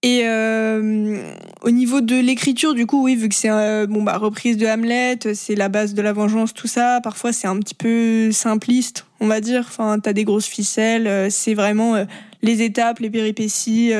[0.06, 1.18] Et euh,
[1.64, 4.68] au niveau de l'écriture, du coup, oui, vu que c'est euh, bon bah reprise de
[4.68, 7.00] Hamlet, c'est la base de la vengeance, tout ça.
[7.02, 9.66] Parfois, c'est un petit peu simpliste, on va dire.
[9.68, 11.08] Enfin, t'as des grosses ficelles.
[11.08, 12.06] euh, c'est vraiment euh,
[12.44, 13.94] les étapes, les péripéties,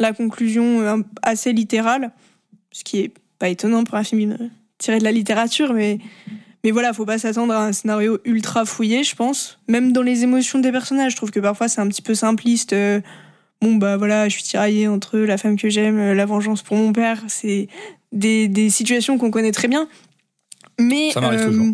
[0.00, 2.10] la conclusion assez littérale,
[2.72, 6.00] ce qui est pas étonnant pour un film tiré de la littérature, mais
[6.64, 9.60] mais voilà, faut pas s'attendre à un scénario ultra fouillé, je pense.
[9.68, 12.74] Même dans les émotions des personnages, je trouve que parfois c'est un petit peu simpliste.
[13.62, 16.62] Euh, bon bah voilà, je suis tiraillée entre la femme que j'aime, euh, la vengeance
[16.62, 17.22] pour mon père.
[17.28, 17.68] C'est
[18.12, 19.88] des, des situations qu'on connaît très bien.
[20.78, 21.66] Mais Ça m'arrive toujours.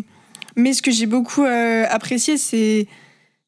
[0.55, 2.87] mais ce que j'ai beaucoup euh, apprécié, c'est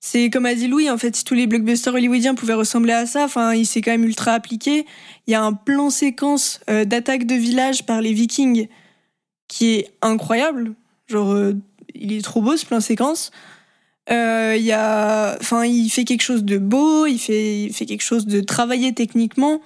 [0.02, 3.08] c'est comme a dit Louis, en fait, si tous les blockbusters hollywoodiens pouvaient ressembler à
[3.08, 4.86] ça, enfin, il s'est quand même ultra appliqué.
[5.26, 8.68] Il y a un plan séquence euh, d'attaque de village par les Vikings
[9.48, 10.74] qui est incroyable.
[11.08, 11.54] Genre, euh,
[11.96, 13.32] il est trop beau ce plan séquence.
[14.12, 18.04] Euh, y a, enfin, il fait quelque chose de beau, il fait, il fait quelque
[18.04, 19.62] chose de travaillé techniquement.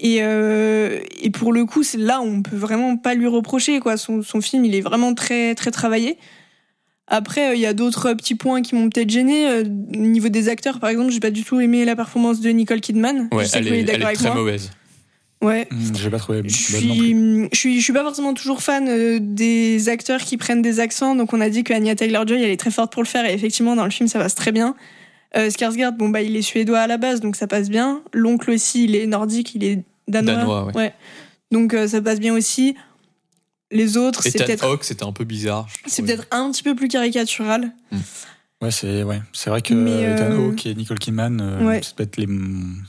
[0.00, 3.80] Et, euh, et pour le coup, c'est là où on peut vraiment pas lui reprocher
[3.80, 3.96] quoi.
[3.96, 6.18] Son, son film, il est vraiment très très travaillé.
[7.06, 9.46] Après, euh, il y a d'autres petits points qui m'ont peut-être gêné.
[9.48, 12.50] Euh, Au niveau des acteurs, par exemple, j'ai pas du tout aimé la performance de
[12.50, 13.28] Nicole Kidman.
[13.32, 14.34] Ouais, je sais elle que est, elle est très moi.
[14.36, 14.70] mauvaise.
[15.44, 15.68] Ouais.
[15.70, 17.14] Hmm, J'ai pas trouvé Je suis,
[17.52, 21.14] je suis, je suis pas forcément toujours fan euh, des acteurs qui prennent des accents.
[21.14, 23.34] Donc on a dit que Anya Taylor-Joy elle est très forte pour le faire et
[23.34, 24.74] effectivement dans le film ça passe très bien.
[25.36, 28.00] Euh, Skarsgård, bon bah il est suédois à la base donc ça passe bien.
[28.14, 30.34] L'oncle aussi il est nordique, il est danois.
[30.34, 30.94] Danois, ouais.
[31.50, 32.74] Donc euh, ça passe bien aussi.
[33.70, 35.66] Les autres c'est peut-être c'était un peu bizarre.
[35.86, 37.70] c'est peut-être un petit peu plus caricatural.
[38.64, 39.20] Ouais, c'est ouais.
[39.32, 41.80] c'est vrai que Mais, Ethan euh, Hawke et Nicole Kidman, euh, Ouais.
[41.82, 42.26] c'est peut-être les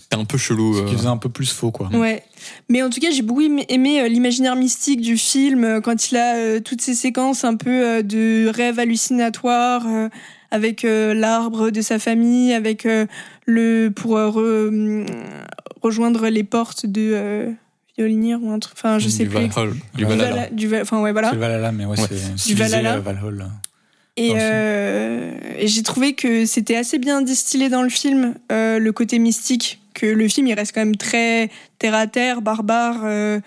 [0.02, 0.74] C'était un peu chelou.
[0.76, 0.86] ce euh.
[0.86, 1.90] qui faisait un peu plus faux, quoi.
[1.94, 2.24] Ouais.
[2.70, 6.18] Mais en tout cas, j'ai beaucoup aimé, euh, l'imaginaire mystique du film euh, quand il
[6.18, 10.10] a euh, toutes ces séquences un peu euh, de rêves hallucinatoires euh,
[10.52, 13.06] avec euh, l'arbre de sa famille, avec euh,
[13.46, 14.32] le pour euh,
[15.06, 15.06] re-
[15.82, 17.52] rejoindre les portes de euh,
[17.98, 18.76] Mjolnir ou un truc.
[18.78, 19.48] Enfin, je sais du plus.
[19.48, 19.72] Valhalla.
[19.72, 20.50] Du Du Valhalla.
[20.52, 21.30] Du Val- Enfin ouais, voilà.
[21.30, 22.08] C'est le Valhalla, mais ouais, Ouais.
[22.10, 22.96] c'est stylisé Valhalla.
[22.96, 23.50] euh, Valhalla.
[24.18, 28.92] Et, euh, et j'ai trouvé que c'était assez bien distillé dans le film, euh, le
[28.94, 31.50] côté mystique, que le film il reste quand même très
[31.80, 33.02] terre à terre, barbare.
[33.04, 33.40] euh,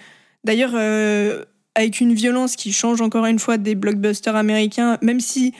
[0.44, 1.44] D'ailleurs, euh,
[1.74, 5.52] avec une violence qui change encore une fois des blockbusters américains, même si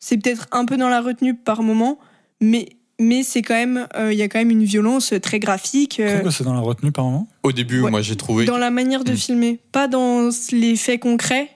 [0.00, 1.98] c'est peut-être un peu dans la retenue par moment,
[2.40, 2.68] mais
[3.00, 5.98] mais c'est quand même, euh, il y a quand même une violence très graphique.
[5.98, 7.26] Euh, que c'est dans la retenue par moment?
[7.42, 7.90] Au début, Ouais.
[7.90, 8.44] moi, j'ai trouvé.
[8.44, 9.16] dans la manière de Mm.
[9.16, 11.50] filmer, pas dans les faits concrets,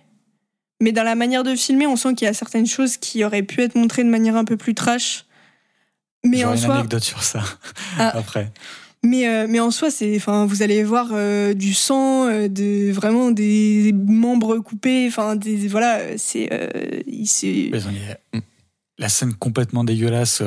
[0.80, 3.42] mais dans la manière de filmer, on sent qu'il y a certaines choses qui auraient
[3.42, 5.24] pu être montrées de manière un peu plus trash.
[6.24, 7.42] Mais en une soi, anecdote sur ça
[7.98, 8.08] Ah.
[8.18, 8.52] après.
[9.04, 12.90] mais euh, mais en soi, c'est, enfin, vous allez voir euh, du sang, euh, de
[12.92, 16.48] vraiment des membres coupés, enfin, des voilà, c'est,
[17.06, 17.26] il
[18.34, 18.38] Mm.
[19.00, 20.42] La scène complètement dégueulasse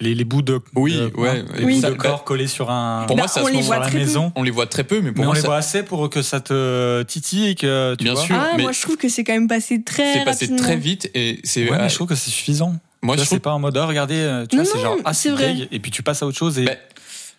[0.00, 0.60] les, les bouts de.
[0.74, 1.44] Oui, de- ouais.
[1.56, 1.74] Les Oui.
[1.76, 3.04] bouts ça- de corps collés sur un.
[3.06, 3.98] Pour Bah, moi, ça on se les voit très peu.
[3.98, 4.32] maison.
[4.34, 6.22] On les voit très peu, mais pour Mais on moi, les voit assez pour que
[6.22, 8.22] ça te titille et que tu Bien vois.
[8.22, 8.36] sûr.
[8.38, 11.10] Ah, mais moi je trouve que c'est quand même passé très c'est passé très vite
[11.14, 11.64] et c'est.
[11.70, 12.74] Ouais, euh, mais je trouve que c'est suffisant.
[13.02, 14.80] moi, Là, je trouve c'est pas en mode, oh, regardez, euh, tu Non, vois, c'est
[14.80, 15.68] genre, ah, c'est vrai.
[15.70, 16.66] et puis tu passes à autre chose et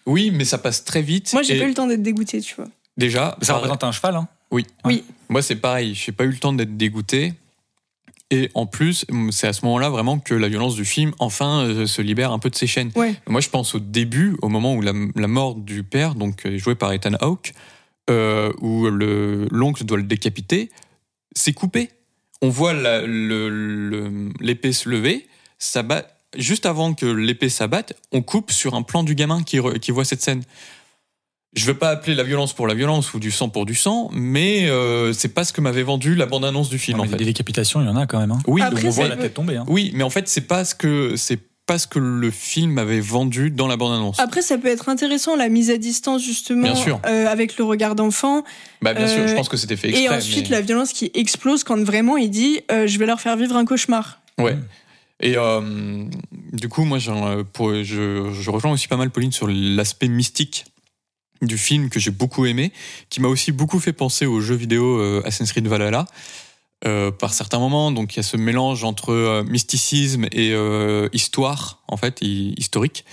[0.05, 1.33] Oui, mais ça passe très vite.
[1.33, 2.67] Moi j'ai et pas eu le temps d'être dégoûté, tu vois.
[2.97, 4.27] Déjà, ça représente un cheval, hein.
[4.51, 4.65] Oui.
[4.85, 5.03] Oui.
[5.27, 5.95] Moi, c'est pareil.
[5.95, 7.33] J'ai pas eu le temps d'être dégoûté.
[8.31, 11.85] Et en plus, c'est à ce moment-là vraiment que la violence du film, enfin, euh,
[11.85, 12.91] se libère un peu de ses chaînes.
[12.95, 13.13] Ouais.
[13.27, 16.57] Moi, je pense au début, au moment où la, la mort du père, donc euh,
[16.57, 17.53] joué par Ethan Hawke,
[18.09, 20.71] euh, où le- l'oncle doit le décapiter,
[21.35, 21.89] c'est coupé.
[22.41, 25.27] On voit la- le- le- l'épée se lever,
[25.59, 26.07] ça bat.
[26.35, 30.21] Juste avant que l'épée s'abatte, on coupe sur un plan du gamin qui voit cette
[30.21, 30.41] scène.
[31.55, 34.09] Je veux pas appeler la violence pour la violence ou du sang pour du sang,
[34.11, 37.15] mais euh, c'est pas ce que m'avait vendu la bande-annonce du film Non, en fait.
[37.15, 38.31] Des décapitations, il y en a quand même.
[38.31, 38.39] Hein.
[38.47, 39.55] Oui, Après, on voit la tête tomber.
[39.55, 39.65] Hein.
[39.67, 42.99] oui, mais en fait, c'est pas ce que c'est pas ce que le film m'avait
[42.99, 44.19] vendu dans la bande-annonce.
[44.19, 46.99] Après, ça peut être intéressant la mise à distance justement Bien sûr.
[47.07, 48.43] euh, avec le regard d'enfant
[48.83, 50.05] bah bien sûr, euh, je pense que c'était fait exprès.
[50.05, 53.19] et ensuite mais- la violence qui explose quand vraiment il dit euh, je vais leur
[53.19, 54.21] faire vivre un cauchemar.
[54.37, 54.57] Ouais.
[55.21, 56.03] Et euh,
[56.53, 60.65] du coup, moi, euh, pour, je, je rejoins aussi pas mal Pauline sur l'aspect mystique
[61.41, 62.71] du film que j'ai beaucoup aimé,
[63.09, 66.05] qui m'a aussi beaucoup fait penser au jeu vidéo euh, Assassin's Creed Valhalla.
[66.85, 71.09] euh, par certains moments, donc il y a ce mélange entre euh, mysticisme et euh,
[71.13, 73.05] histoire, en fait, hi- historique.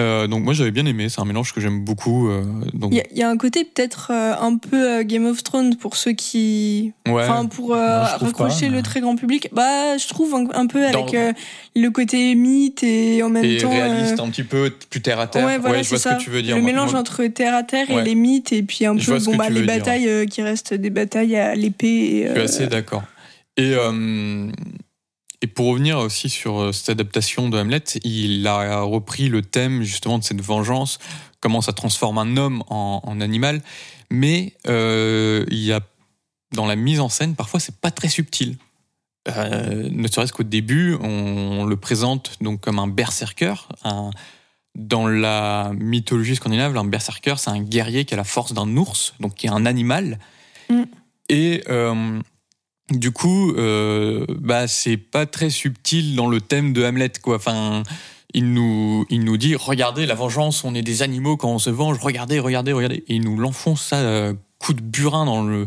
[0.00, 2.28] Euh, donc moi j'avais bien aimé, c'est un mélange que j'aime beaucoup.
[2.28, 5.02] euh, donc Il y, a- il y a un côté peut-être euh, un peu euh,
[5.02, 9.16] Game of Thrones pour ceux qui, ouais, enfin pour euh, raccrocher pas, le très grand
[9.16, 9.48] public.
[9.52, 11.32] Bah, je trouve un, un peu Dans- avec euh,
[11.74, 13.68] le côté mythe et en même et temps.
[13.68, 15.44] euh, réaliste un petit peu, plus terre à terre.
[15.44, 16.54] Ouais, voilà, je vois c'est ce que tu veux dire.
[16.54, 18.02] Le Moi- mélange moi- entre terre à terre Ouais.
[18.02, 20.74] et les mythes, et puis un Je peu bon, bah, les batailles euh, qui restent
[20.74, 22.24] des batailles à l'épée.
[22.28, 23.02] Je suis assez d'accord.
[23.56, 24.46] Et, euh,
[25.40, 29.82] et pour revenir aussi sur euh, cette adaptation de Hamlet, il a repris le thème
[29.82, 30.98] justement de cette vengeance,
[31.40, 33.62] comment ça transforme un homme en, en animal,
[34.10, 35.80] mais euh, il y a
[36.52, 38.56] dans la mise en scène, parfois c'est pas très subtil.
[39.28, 43.68] Euh, ne serait-ce qu'au début, on, le présente donc comme un berserker.
[43.84, 44.10] Un,
[44.74, 49.14] dans la mythologie scandinave, un berserker, c'est un guerrier qui a la force d'un ours,
[49.20, 50.18] donc qui est un animal.
[50.70, 50.82] Mm.
[51.28, 52.20] Et euh,
[52.90, 57.36] du coup, euh, bah, c'est pas très subtil dans le thème de Hamlet, quoi.
[57.36, 57.82] Enfin,
[58.34, 61.70] il nous, il nous dit regardez la vengeance, on est des animaux quand on se
[61.70, 63.04] venge, regardez, regardez, regardez.
[63.08, 65.66] Et il nous l'enfonce ça, euh, coup de burin dans le,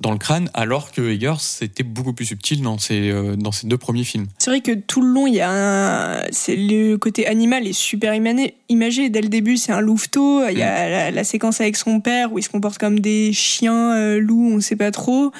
[0.00, 3.66] dans le crâne, alors que Eggers, c'était beaucoup plus subtil dans ses, euh, dans ses
[3.66, 4.26] deux premiers films.
[4.38, 6.22] C'est vrai que tout le long, il y a un...
[6.30, 9.08] c'est le côté animal est super imagé.
[9.08, 10.46] Dès le début, c'est un louveteau.
[10.48, 10.64] Il y Mm.
[10.64, 14.52] a la, la séquence avec son père où il se comporte comme des chiens, loups,
[14.54, 15.32] on sait pas trop.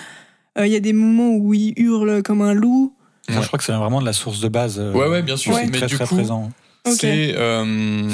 [0.58, 2.94] Euh, Il y a des moments où il hurle comme un loup.
[3.28, 3.42] Moi, Ouais.
[3.42, 4.78] je crois que c'est vraiment de la source de base.
[4.78, 5.52] euh, Ouais, ouais, bien sûr.
[5.54, 5.66] Ouais.
[5.66, 6.50] Mais très, du très coup, présent.
[6.86, 7.34] C'est.
[7.36, 7.64] euh,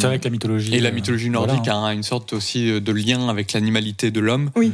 [0.01, 0.75] que la mythologie.
[0.75, 1.85] Et la euh, mythologie voilà, nordique hein.
[1.85, 4.51] a une sorte aussi de lien avec l'animalité de l'homme.
[4.57, 4.73] Oui.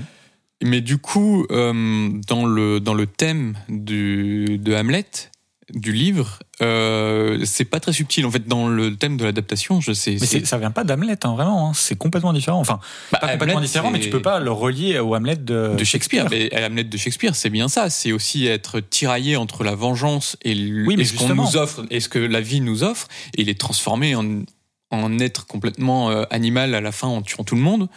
[0.62, 5.04] Mais du coup, euh, dans, le, dans le thème du, de Hamlet,
[5.74, 8.24] du livre, euh, c'est pas très subtil.
[8.26, 10.16] En fait, dans le thème de l'adaptation, je sais.
[10.20, 11.68] Mais c'est- ça vient pas d'Hamlet, hein, vraiment.
[11.68, 11.72] hein.
[11.74, 12.58] C'est complètement différent.
[12.58, 12.80] Enfin,
[13.12, 15.84] bah, pas complètement Hamlet, différent, mais tu peux pas le relier au Hamlet de, de
[15.84, 16.26] Shakespeare.
[16.30, 17.90] Mais Hamlet de Shakespeare, c'est bien ça.
[17.90, 21.56] C'est aussi être tiraillé entre la vengeance et, le- Oui, mais et ce qu'on nous
[21.56, 23.08] offre, et ce que la vie nous offre.
[23.36, 24.42] Et il est transformé en,
[24.90, 27.88] en être complètement euh, animal à la fin en tuant tout le monde.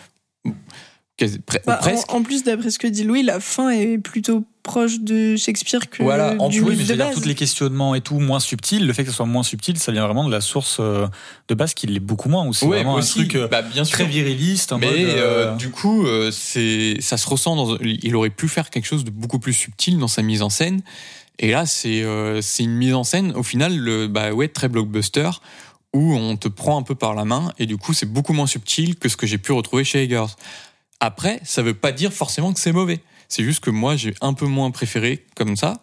[1.65, 2.11] Bah, en- presque.
[2.11, 6.03] en, plus, d'après ce que dit Louis, la fin est plutôt proche de Shakespeare que
[6.03, 8.39] Voilà, en du Oui, mais je de veux dire, tous les questionnements et tout moins
[8.39, 11.07] subtils, le fait que ce soit moins subtil, ça vient vraiment de la source euh,
[11.47, 13.61] de base qui l'est beaucoup moins, ou c'est Ouais, vraiment aussi, un truc euh, bah,
[13.61, 13.97] bien sûr.
[13.97, 17.55] très viriliste, en Mais mode, euh, euh, du coup, euh, c'est ça se ressent.
[17.55, 20.49] Dans, il aurait pu faire quelque chose de beaucoup plus subtil dans sa mise en
[20.49, 20.81] scène.
[21.39, 24.67] Et là, c'est euh, c'est une mise en scène au final, le, bah ouais, très
[24.67, 25.29] blockbuster
[25.93, 28.47] où on te prend un peu par la main et du coup, c'est beaucoup moins
[28.47, 30.35] subtil que ce que j'ai pu retrouver chez Eggers.
[30.99, 32.99] Après, ça veut pas dire forcément que c'est mauvais.
[33.31, 35.79] C'est juste que moi, j'ai un peu moins préféré comme ça.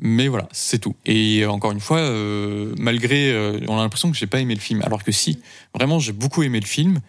[0.00, 0.94] Mais voilà, c'est tout.
[1.04, 4.60] Et encore une fois, euh, malgré, euh, on a l'impression que j'ai pas aimé le
[4.60, 5.40] film, alors que si,
[5.74, 7.00] vraiment, j'ai beaucoup aimé le film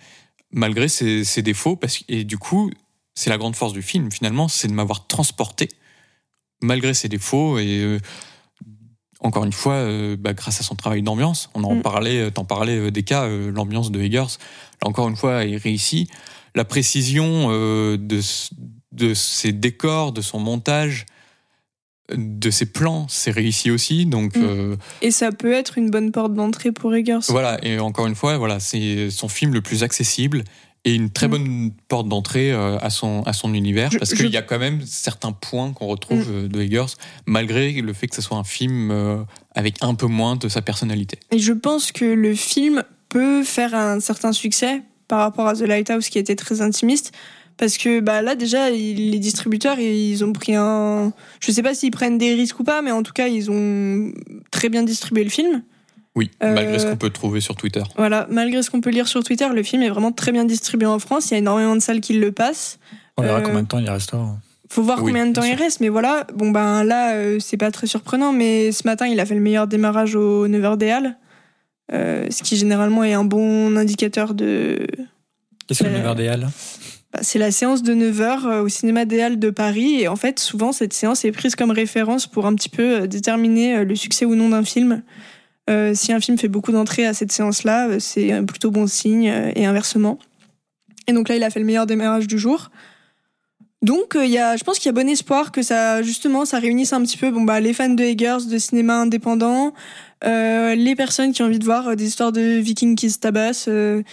[0.51, 1.77] malgré ses, ses défauts.
[1.77, 2.69] Parce, que- et du coup,
[3.15, 5.69] c'est la grande force du film, finalement, c'est de m'avoir transporté,
[6.61, 7.57] malgré ses défauts.
[7.59, 7.99] Et euh,
[9.21, 11.81] encore une fois, euh, bah, grâce à son travail d'ambiance, on en Mm.
[11.81, 14.35] parlait, t'en parlais euh, des cas, euh, l'ambiance de Eggers,
[14.81, 16.09] là encore une fois, est réussie.
[16.55, 18.19] La précision euh, de,
[18.91, 21.05] de ses décors, de son montage,
[22.13, 24.05] de ses plans, c'est réussi aussi.
[24.05, 24.43] Donc Mm.
[24.43, 27.19] euh, Et ça peut être une bonne porte d'entrée pour Eggers.
[27.29, 30.43] voilà, et encore une fois, voilà, c'est son film le plus accessible
[30.83, 31.31] et une très Mm.
[31.31, 34.41] bonne porte d'entrée euh, à son à son univers Je- parce je- qu'il y a
[34.41, 36.33] quand même certains points qu'on retrouve Mm.
[36.33, 38.91] euh, de Eggers malgré le fait que ce soit un film
[39.55, 41.17] avec un peu moins de sa personnalité.
[41.31, 45.61] Et je pense que le film peut faire un certain succès par rapport à The
[45.61, 47.13] Lighthouse qui était très intimiste.
[47.61, 51.13] Parce que bah, là, déjà, il- les distributeurs, ils ont pris un.
[51.39, 54.11] Je sais pas s'ils prennent des risques ou pas, mais en tout cas, ils ont
[54.49, 55.61] très bien distribué le film.
[56.15, 57.83] Oui, Euh, malgré ce qu'on peut trouver sur Twitter.
[57.97, 60.87] Voilà, malgré ce qu'on peut lire sur Twitter, le film est vraiment très bien distribué
[60.87, 61.29] en France.
[61.29, 62.79] Il y a énormément de salles qui le passent.
[63.17, 64.35] On verra Euh, combien de temps il restera.
[64.67, 66.25] Faut voir Oui, combien de temps il reste, mais voilà.
[66.33, 69.39] Bon ben là, euh, c'est pas très surprenant, mais ce matin, il a fait le
[69.41, 71.15] meilleur démarrage au 9h des Halles,
[71.93, 74.87] euh, ce qui généralement est un bon indicateur de.
[75.67, 76.47] Qu'est-ce que le euh, 9h des Halles?
[77.21, 80.71] C'est la séance de 9h au cinéma des Halles de Paris, et en fait, souvent,
[80.71, 84.25] cette séance est prise comme référence pour un petit peu euh, déterminer euh, le succès
[84.25, 85.03] ou non d'un film.
[85.69, 89.29] Euh, si un film fait beaucoup d'entrées à cette séance-là, euh, c'est plutôt bon signe,
[89.29, 90.19] euh, et inversement.
[91.07, 92.69] Et donc là, il a fait le meilleur démarrage du jour.
[93.81, 96.45] Donc, euh, il y a, je pense qu'il y a bon espoir que ça, justement,
[96.45, 99.73] ça réunisse un petit peu bon, bah, les fans de Eggers, de cinéma indépendant,
[100.23, 103.17] euh, les personnes qui ont envie de voir euh, des histoires de vikings qui se
[103.17, 104.03] tabassent, euh,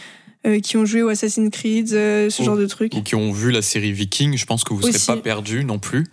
[0.49, 2.95] euh, qui ont joué au Assassin's Creed, euh, ce Ou- genre de trucs.
[2.95, 5.65] Ou qui ont vu la série Viking, je pense que vous ne serez pas perdus
[5.65, 6.07] non plus.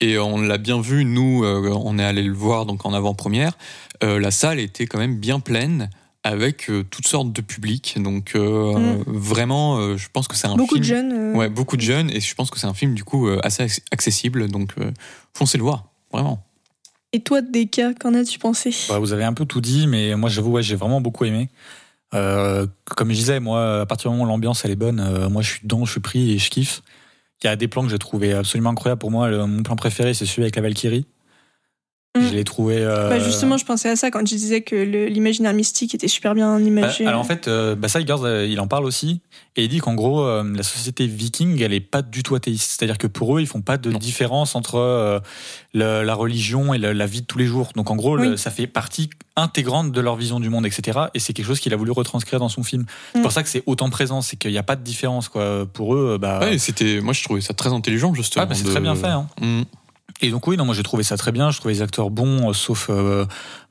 [0.00, 3.58] Et on l'a bien vu, nous, euh, on est allé le voir donc en avant-première.
[4.02, 5.90] Euh, la salle était quand même bien pleine
[6.22, 7.94] avec euh, toutes sortes de publics.
[7.98, 9.04] Donc euh, Mm.
[9.06, 10.80] vraiment, euh, je pense que c'est un Beaucoup film.
[10.80, 11.12] de jeunes.
[11.12, 12.10] euh, Ouais, beaucoup de jeunes.
[12.10, 14.48] Et je pense que c'est un film du coup euh, assez acc- accessible.
[14.48, 14.90] Donc euh,
[15.34, 16.42] foncez le voir, vraiment.
[17.12, 18.70] Et toi, Deka, qu'en as-tu pensé?
[18.88, 21.48] Ouais, Vous avez un peu tout dit, mais moi j'avoue, ouais, j'ai vraiment beaucoup aimé.
[22.14, 25.28] Euh, comme je disais, moi, à partir du moment où l'ambiance elle est bonne, euh,
[25.28, 26.82] moi je suis dedans, je suis pris et je kiffe.
[27.42, 28.98] Il y a des plans que j'ai trouvé absolument incroyables.
[28.98, 31.06] Pour moi, mon plan préféré, c'est celui avec la Valkyrie.
[32.18, 32.22] Mm.
[32.26, 32.76] Je l'ai trouvé.
[32.78, 36.34] euh, Bah justement, je pensais à ça quand je disais que l'imaginaire mystique était super
[36.34, 37.04] bien imagé.
[37.04, 39.20] Bah, alors en fait, euh, bah ça, euh, il en parle aussi
[39.54, 42.72] et il dit qu'en gros, euh, la société viking, elle est pas du tout athéiste.
[42.76, 43.98] C'est-à-dire que pour eux, ils font pas de Non.
[43.98, 45.20] différence entre euh,
[45.72, 47.68] le- la religion et le- la vie de tous les jours.
[47.76, 50.98] Donc en gros, le- ça fait partie intégrante de leur vision du monde, etc.
[51.14, 52.86] Et c'est quelque chose qu'il a voulu retranscrire dans son film.
[53.12, 53.22] C'est Mm.
[53.22, 55.64] pour ça que c'est autant présent, c'est qu'il n'y a pas de différence quoi.
[55.72, 56.40] Pour eux, bah.
[56.40, 58.42] Ouais, c'était, moi je trouvais ça très intelligent justement.
[58.42, 59.06] ah, bah, c'est de- très bien fait.
[59.06, 59.28] Hein.
[59.40, 59.62] Mm.
[60.22, 61.50] Et donc oui, non, moi j'ai trouvé ça très bien.
[61.50, 63.24] Je trouvais les acteurs bons, euh, sauf euh,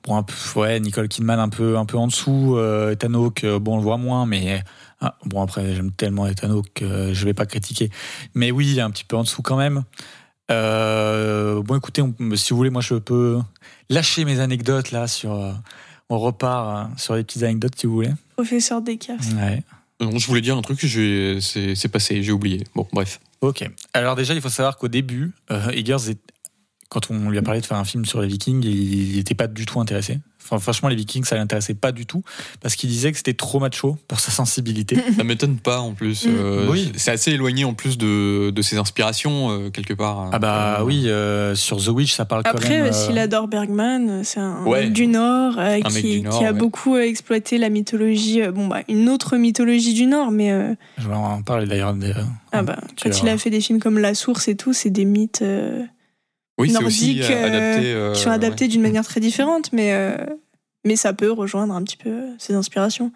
[0.03, 2.55] bon, un peu, ouais, Nicole Kidman un peu, un peu en dessous.
[2.57, 4.63] Euh, Ethan Hawke, euh, bon, on le voit moins, mais
[5.01, 7.91] ah, bon après j'aime tellement Ethan Hawke, euh, je vais pas critiquer.
[8.33, 9.83] Mais oui, un petit peu en dessous quand même.
[10.51, 13.37] Euh, bon, écoutez, on- si vous voulez, moi je peux
[13.89, 15.33] lâcher mes anecdotes là sur.
[15.33, 15.51] euh,
[16.09, 18.09] on repart euh, sur les petites anecdotes si vous voulez.
[18.35, 18.81] Professeur.
[18.81, 19.61] Ouais.
[20.01, 22.63] Non, je voulais dire un truc, c'est passé, j'ai oublié.
[22.73, 23.19] Bon, bref.
[23.41, 23.69] Ok.
[23.93, 26.19] Alors déjà, il faut savoir qu'au début, euh, Eggers, est-
[26.89, 29.47] quand on lui a parlé de faire un film sur les Vikings, il n'était pas
[29.47, 30.19] du tout intéressé.
[30.43, 32.23] Enfin, franchement, les Vikings, ça l'intéressait pas du tout
[32.61, 34.95] parce qu'il disait que c'était trop macho pour sa sensibilité.
[35.15, 36.25] Ça m'étonne pas en plus.
[36.25, 36.29] Mm.
[36.31, 36.91] euh, Oui.
[36.95, 40.29] C'est assez éloigné en plus de, de ses inspirations euh, quelque part.
[40.31, 42.85] ah bah Euh, oui, euh, sur The Witch, ça parle quand Après, même.
[42.87, 44.85] euh, s'il adore Bergman, c'est un Ouais.
[44.85, 46.57] mec du Nord, euh, mec qui, du Nord, qui a ouais.
[46.57, 50.73] beaucoup euh, exploité la mythologie, euh, bon bah une autre mythologie du Nord, mais euh,
[50.97, 51.93] Je vais en parler d'ailleurs.
[51.93, 52.13] des-
[52.53, 54.89] ah bah, tu quand il a fait des films comme La Source et tout, c'est
[54.89, 55.83] des mythes euh,
[56.59, 57.93] Oui, c'est aussi nordiques, euh, euh, adapté.
[57.93, 58.69] euh, qui sont adaptés ouais.
[58.69, 60.17] d'une manière très différente, mais euh,
[60.85, 63.11] mais ça peut rejoindre un petit peu ses inspirations.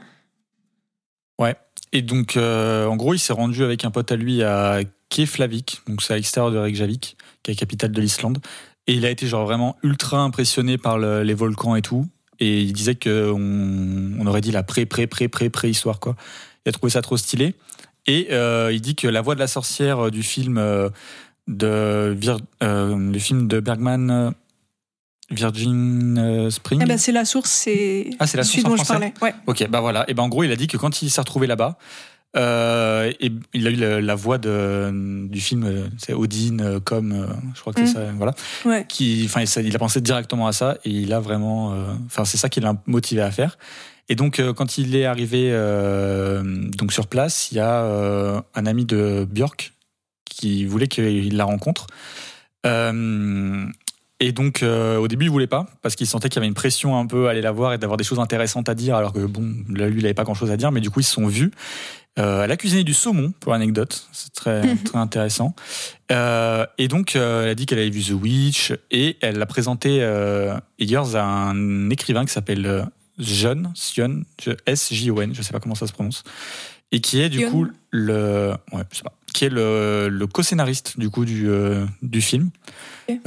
[1.95, 4.79] Et donc, euh, en gros, il s'est rendu avec un pote à lui à
[5.09, 8.39] Keflavik, donc c'est à l'extérieur de Reykjavik, qui est la capitale de l'Islande.
[8.87, 12.07] Et il a été genre vraiment ultra impressionné par le- les volcans et tout.
[12.39, 16.15] Et il disait que on, aurait dit la pré pré pré pré préhistoire quoi.
[16.65, 17.53] Il a trouvé ça trop stylé.
[18.07, 20.89] Et euh, il dit que la voix de la sorcière euh, du film euh,
[21.47, 24.31] de Vir- euh, le film de Bergman euh,
[25.31, 26.79] Virgin euh, Spring.
[26.83, 29.13] Eh ben, c'est La Source, c'est Ah, c'est La celui Source dont je parlais.
[29.21, 29.33] Ouais.
[29.47, 30.05] Ok, bah voilà.
[30.09, 31.77] Et ben en gros, il a dit que quand il s'est retrouvé là-bas,
[32.35, 37.61] euh, et il a eu la, la voix de, du film, c'est Odin, comme, je
[37.61, 37.85] crois que Mm.
[37.87, 38.33] c'est ça, voilà.
[38.65, 38.85] Ouais.
[38.87, 42.37] Qui, enfin, il, a pensé directement à ça et il a vraiment, euh, enfin, c'est
[42.37, 43.57] ça qui l'a motivé à faire.
[44.09, 45.51] Et donc, euh, quand il est arrivé
[46.77, 49.73] donc sur place, il y a un ami de Björk
[50.33, 51.87] qui voulait qu'il la rencontre.
[52.65, 53.65] Euh,
[54.19, 56.53] et donc, euh, au début, il voulait pas parce qu'il sentait qu'il y avait une
[56.53, 59.11] pression un peu à aller la voir et d'avoir des choses intéressantes à dire, alors
[59.11, 61.05] que bon, là, lui, il avait pas grand chose à dire, mais du coup, ils
[61.05, 61.51] se sont vus.
[62.19, 64.07] Euh, elle a cuisiné du saumon, pour l'anecdote.
[64.11, 65.55] C'est très, très intéressant.
[66.11, 69.45] Euh, et donc, euh, elle a dit qu'elle avait vu The Witch et elle a
[69.45, 72.83] présenté euh, Eggers à un écrivain qui s'appelle euh,
[73.17, 74.23] John, Sion,
[74.65, 76.23] S-J-O-N, je sais pas comment ça se prononce,
[76.91, 77.51] et qui est du Sion.
[77.51, 81.85] coup le, ouais, je sais pas, qui est le, le co-scénariste du coup du, euh,
[82.01, 82.49] du film.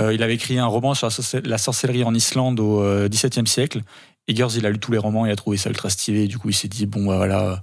[0.01, 3.09] Euh, il avait écrit un roman sur la, sorcel- la sorcellerie en Islande au euh,
[3.09, 3.83] XVIIe siècle.
[4.29, 6.27] Eggers, il a lu tous les romans, il a trouvé ça ultra stylé.
[6.29, 7.63] Du coup, il s'est dit bon, bah, voilà,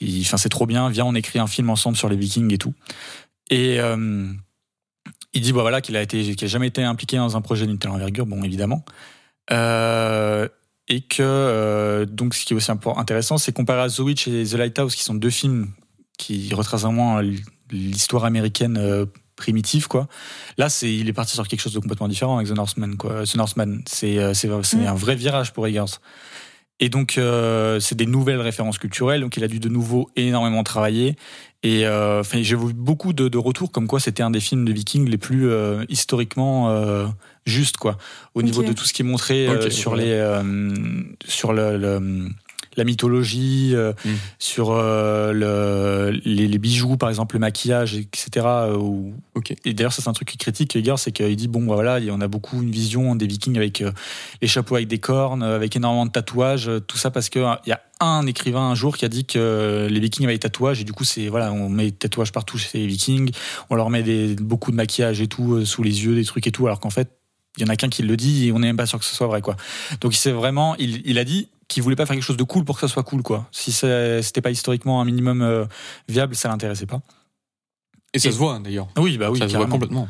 [0.00, 0.88] il- Enfin, c'est trop bien.
[0.90, 2.74] Viens, on écrit un film ensemble sur les Vikings et tout.
[3.50, 4.26] Et euh,
[5.34, 7.66] il dit, bah voilà, qu'il a été, qu'il a jamais été impliqué dans un projet
[7.66, 8.26] d'une telle envergure.
[8.26, 8.84] Bon, évidemment.
[10.90, 14.54] Et que donc, ce qui est aussi intéressant, c'est comparé à The Witch et The
[14.54, 15.68] Lighthouse, qui sont deux films
[16.16, 17.20] qui retracent vraiment
[17.70, 19.06] l'histoire américaine euh,
[19.36, 20.08] primitive, quoi.
[20.56, 23.24] Là, c'est, il est parti sur quelque chose de complètement différent avec The Northman, quoi.
[23.24, 24.86] The Northman, c'est, euh, c'est, c'est Mm.
[24.86, 26.00] un vrai virage pour Eggers.
[26.80, 29.20] Et donc, euh, c'est des nouvelles références culturelles.
[29.20, 31.16] Donc, il a dû de nouveau énormément travailler.
[31.64, 34.72] Et euh, j'ai vu beaucoup de, de retours comme quoi c'était un des films de
[34.72, 37.08] Vikings les plus euh, historiquement euh,
[37.46, 37.98] justes, quoi.
[38.34, 40.04] Au niveau de tout ce qui est montré euh, sur ouais.
[40.04, 42.28] les, euh, sur le, le-
[42.76, 44.10] la mythologie, euh, Mm.
[44.38, 48.46] sur euh, le, les, les bijoux, par exemple, le maquillage, etc.
[48.46, 49.54] euh, où- Ok.
[49.64, 52.20] Et d'ailleurs, ça c'est un truc qui critique Eggers, c'est qu'il dit bon, voilà, on
[52.20, 53.82] a beaucoup une vision des Vikings avec
[54.42, 57.70] les chapeaux avec des cornes, avec énormément de tatouages, tout ça parce que euh, il
[57.70, 60.80] y a un écrivain un jour qui a dit que les Vikings avaient des tatouages
[60.80, 63.30] et du coup c'est voilà, on met des tatouages partout chez les Vikings,
[63.70, 66.52] on leur met des, beaucoup de maquillage et tout sous les yeux, des trucs et
[66.52, 67.08] tout, alors qu'en fait
[67.56, 69.04] il y en a qu'un qui le dit et on n'est même pas sûr que
[69.04, 69.56] ce soit vrai quoi.
[70.00, 72.64] Donc c'est vraiment, il, il a dit qu'il voulait pas faire quelque chose de cool
[72.64, 73.46] pour que ça soit cool quoi.
[73.52, 75.66] Si c'était pas historiquement un minimum euh,
[76.08, 77.00] viable, ça l'intéressait pas.
[78.14, 78.88] Et ça Et- se voit d'ailleurs.
[78.98, 80.08] Oui, bah oui, ça se voit complètement.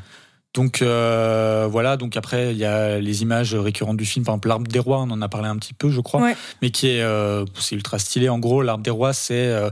[0.55, 4.49] Donc euh, voilà, donc après il y a les images récurrentes du film, par exemple
[4.49, 6.37] l'arbre des rois, on en a parlé un petit peu, je crois, Ouais.
[6.63, 8.29] mais qui est euh, c'est ultra stylé.
[8.31, 9.69] En gros, l'arbre des rois c'est euh,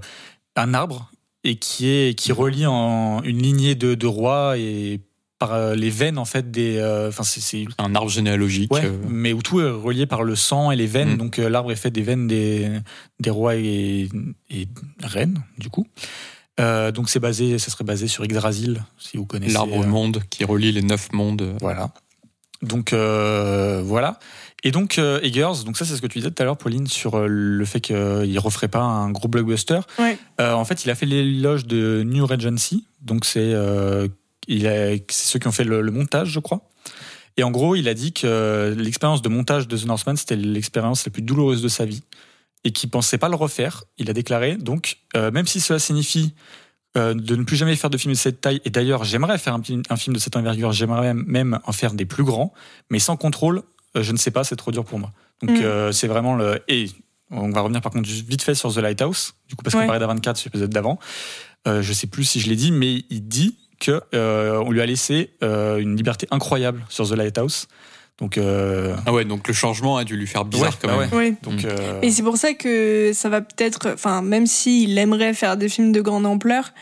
[0.54, 1.10] un arbre
[1.44, 5.00] et qui est qui relie en une lignée de, de rois et
[5.38, 8.72] par euh, les veines en fait des, euh, enfin c'est c'est Un arbre généalogique.
[8.72, 11.14] Ouais, euh, mais où tout est relié par le sang et les veines.
[11.14, 11.18] Mm.
[11.18, 12.70] Donc euh, l'arbre est fait des veines des,
[13.20, 14.08] des rois et,
[14.50, 14.68] et
[15.02, 15.86] reines, du coup.
[16.58, 19.52] Euh, donc c'est basé, ça serait basé sur Yggdrasil, si vous connaissez.
[19.52, 21.54] L'arbre euh, monde qui relie les neuf mondes.
[21.60, 21.92] Voilà.
[22.62, 24.18] Donc euh, voilà.
[24.64, 26.86] Et donc euh, Eggers, donc ça c'est ce que tu disais tout à l'heure, Pauline,
[26.86, 29.80] sur euh, le fait qu'il referait pas un gros blockbuster.
[29.98, 30.16] Ouais.
[30.40, 32.86] Euh, en fait, il a fait l'éloge de New Regency.
[33.02, 34.08] Donc c'est euh,
[34.48, 36.68] il a- c'est ceux qui ont fait le, le montage, je crois.
[37.36, 41.04] Et en gros, il a dit que l'expérience de montage de The Northman, c'était l'expérience
[41.04, 42.02] la plus douloureuse de sa vie
[42.64, 43.84] et qu'il pensait pas le refaire.
[43.98, 44.56] Il a déclaré.
[44.56, 46.34] Donc, euh, même si cela signifie
[46.96, 49.52] euh, de ne plus jamais faire de film de cette taille, et d'ailleurs, j'aimerais faire
[49.54, 49.82] un, film
[50.14, 52.54] de cette envergure, j'aimerais même en faire des plus grands,
[52.88, 53.62] mais sans contrôle,
[53.98, 55.12] euh, je ne sais pas, c'est trop dur pour moi.
[55.42, 55.62] Donc, Mm.
[55.62, 56.62] euh, c'est vraiment le.
[56.68, 56.86] Et
[57.30, 59.86] on va revenir par contre vite fait sur The Lighthouse, du coup, parce qu'on Ouais.
[59.86, 60.98] parlait d'A24 sur l'épisode d'avant.
[61.68, 64.80] Euh, je sais plus si je l'ai dit, mais il dit que euh, on lui
[64.80, 67.68] a laissé euh, une liberté incroyable sur The Lighthouse.
[68.18, 70.96] Donc, euh, Ah ouais, donc le changement a dû lui faire bizarre Ouais, quand bah
[70.98, 71.12] même.
[71.12, 71.34] Ouais.
[71.42, 71.66] donc
[72.02, 75.92] Et c'est pour ça que ça va peut-être, enfin, même s'il aimerait faire des films
[75.92, 76.72] de grande ampleur,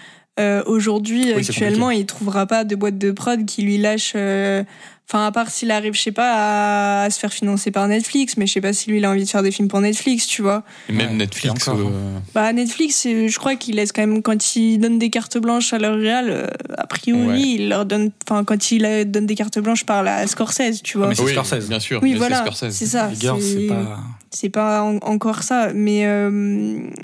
[0.40, 4.12] euh, aujourd'hui, Oui, actuellement, il trouvera pas de boîte de prod qui lui lâche.
[4.16, 4.64] euh,
[5.06, 8.38] Enfin, à part s'il arrive, je sais pas, à, à se faire financer par Netflix,
[8.38, 10.26] mais je sais pas si lui il a envie de faire des films pour Netflix,
[10.26, 10.62] tu vois.
[10.88, 11.66] Et même Ouais, Netflix.
[11.66, 14.98] et encore, euh, Bah Netflix, c'est- je crois qu'il laisse quand même quand il donne
[14.98, 16.46] des cartes blanches à leur réal, euh,
[16.78, 17.38] a priori, Ouais.
[17.38, 20.96] il leur donne, enfin quand il euh, donne des cartes blanches par la Scorsese, tu
[20.96, 21.08] vois.
[21.08, 21.68] mais c'est oui, Scorsese.
[21.68, 22.00] bien sûr.
[22.02, 22.70] Oui, mais voilà, c'est Scorsese.
[22.74, 23.10] c'est ça.
[23.12, 23.98] Eggers, c'est pas.
[24.34, 26.30] C'est pas en- encore ça, mais euh,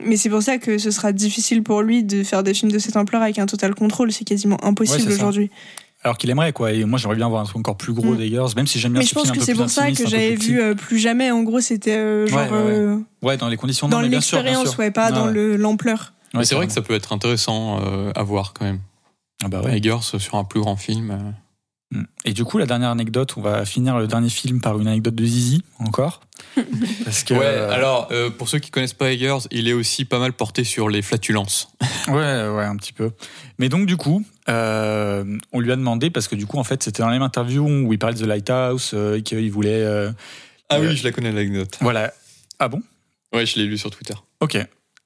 [0.05, 2.79] mais c'est pour ça que ce sera difficile pour lui de faire des films de
[2.79, 4.13] cette ampleur avec un total contrôle.
[4.13, 5.51] C'est quasiment impossible aujourd'hui.
[6.03, 6.73] Alors qu'il aimerait, quoi.
[6.73, 8.17] Et moi, j'aimerais bien voir un truc encore plus gros Mm.
[8.17, 10.35] d'Eggers, même si j'aime bien Mais ce je pense que c'est pour ça que j'avais
[10.35, 11.31] vu euh, plus jamais.
[11.31, 12.99] En gros, c'était euh, genre Ouais, ouais, ouais.
[13.23, 15.27] Ouais, dans les conditions dans l'expérience, ouais, pas Ouais, dans
[15.59, 16.15] l'ampleur.
[16.43, 18.79] C'est vrai que ça peut être intéressant euh, à voir quand même.
[19.45, 19.77] Ah bah ouais.
[19.77, 21.35] Eggers sur un plus grand film.
[21.93, 22.03] Mm.
[22.25, 25.15] Et du coup, la dernière anecdote, on va finir le dernier film par une anecdote
[25.15, 26.21] de Zizi, encore.
[27.05, 27.35] Parce que.
[27.35, 30.33] Ouais, euh, alors euh, pour ceux qui connaissent pas Eggers, il est aussi pas mal
[30.33, 31.69] porté sur les flatulences.
[32.09, 32.15] Ouais,
[32.49, 33.11] ouais, un petit peu.
[33.59, 36.83] Mais donc, du coup, euh, on lui a demandé, parce que du coup, en fait,
[36.83, 39.83] c'était dans la même interview où il parlait de The Lighthouse, euh, et qu'il voulait.
[39.85, 40.11] euh,
[40.71, 41.77] Ah Euh, oui, je la connais l'anecdote.
[41.81, 42.13] voilà.
[42.59, 42.83] Ah bon?
[43.35, 44.15] Ouais, je l'ai lu sur Twitter.
[44.41, 44.59] Ok.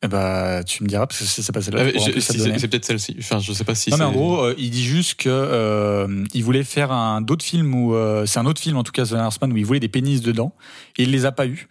[0.03, 2.85] Eh bah, tu me diras, parce que si c'est pas celle-là, Ah, si, c'est peut-être
[2.85, 3.17] celle-ci.
[3.21, 6.25] Enfin, je sais pas si non, mais en gros, euh, il dit juste que euh,
[6.35, 9.07] il voulait faire un d'autres films où euh, c'est un autre film en tout cas
[9.07, 10.53] The Northman où il voulait des pénis dedans
[10.99, 11.69] et il les a pas eu.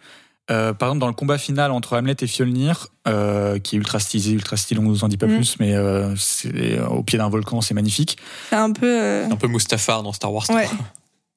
[0.50, 4.00] Euh, par exemple, dans le combat final entre Hamlet et Fjolnir, euh, qui est ultra
[4.00, 5.36] stylisé, ultra stylé, on nous en dit pas Mm.
[5.36, 8.18] plus, mais euh, c'est au pied d'un volcan, c'est magnifique.
[8.50, 8.84] C'est un peu.
[9.00, 10.56] euh, un peu Mustafar dans Star Wars 3.
[10.56, 10.68] Ouais.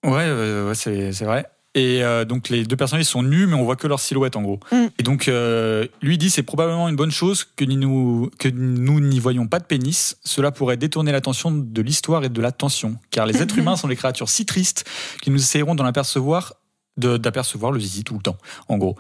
[0.04, 1.46] Ouais, ouais, ouais, c'est c'est vrai.
[1.78, 4.42] Et euh, donc les deux personnages sont nus, mais on voit que leur silhouette en
[4.42, 4.60] gros.
[4.72, 4.86] Mm.
[4.98, 9.20] Et donc euh, lui dit c'est probablement une bonne chose que nous que nous n'y
[9.20, 10.18] voyons pas de pénis.
[10.24, 13.96] Cela pourrait détourner l'attention de l'histoire et de l'attention, car les êtres humains sont des
[13.96, 14.86] créatures si tristes
[15.22, 16.56] que nous essayerons d'en apercevoir
[16.98, 18.96] d'apercevoir le zizi tout le temps, en gros.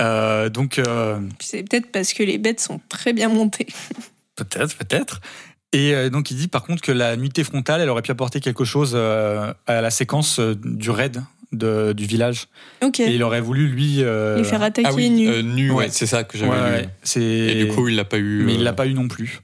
[0.00, 0.80] Euh, donc
[1.40, 3.66] C'est peut-être parce que les bêtes sont très bien montées.
[4.36, 5.20] Peut-être, peut-être.
[5.72, 8.64] Et donc il dit par contre que la nuitée frontale, elle aurait pu apporter quelque
[8.64, 11.22] chose à la séquence du raid
[11.52, 12.46] de, du village.
[12.82, 13.00] Ok.
[13.00, 13.96] Et il aurait voulu, lui.
[14.02, 15.88] euh, Les faire attaquer Ah oui, euh, nu, ouais, Ouais.
[15.90, 17.22] c'est ça que j'avais ouais, lu.
[17.22, 18.42] Et du coup, il l'a pas eu.
[18.44, 19.40] mais il euh, l'a pas eu non plus.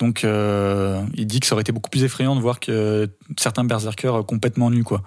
[0.00, 3.64] Donc, euh, il dit que ça aurait été beaucoup plus effrayant de voir que certains
[3.64, 5.02] berserkers complètement nus, quoi.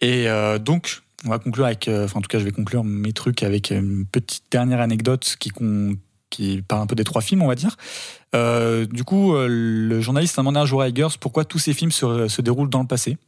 [0.00, 2.84] Et euh, donc, on va conclure avec, euh, enfin, en tout cas, je vais conclure
[2.84, 5.96] mes trucs avec une petite dernière anecdote qui, con-
[6.30, 7.76] qui parle un peu des trois films, on va dire.
[8.34, 11.74] Euh, du coup, euh, le journaliste a demandé un jour à Eggers pourquoi tous ces
[11.74, 13.18] films se, se déroulent dans le passé?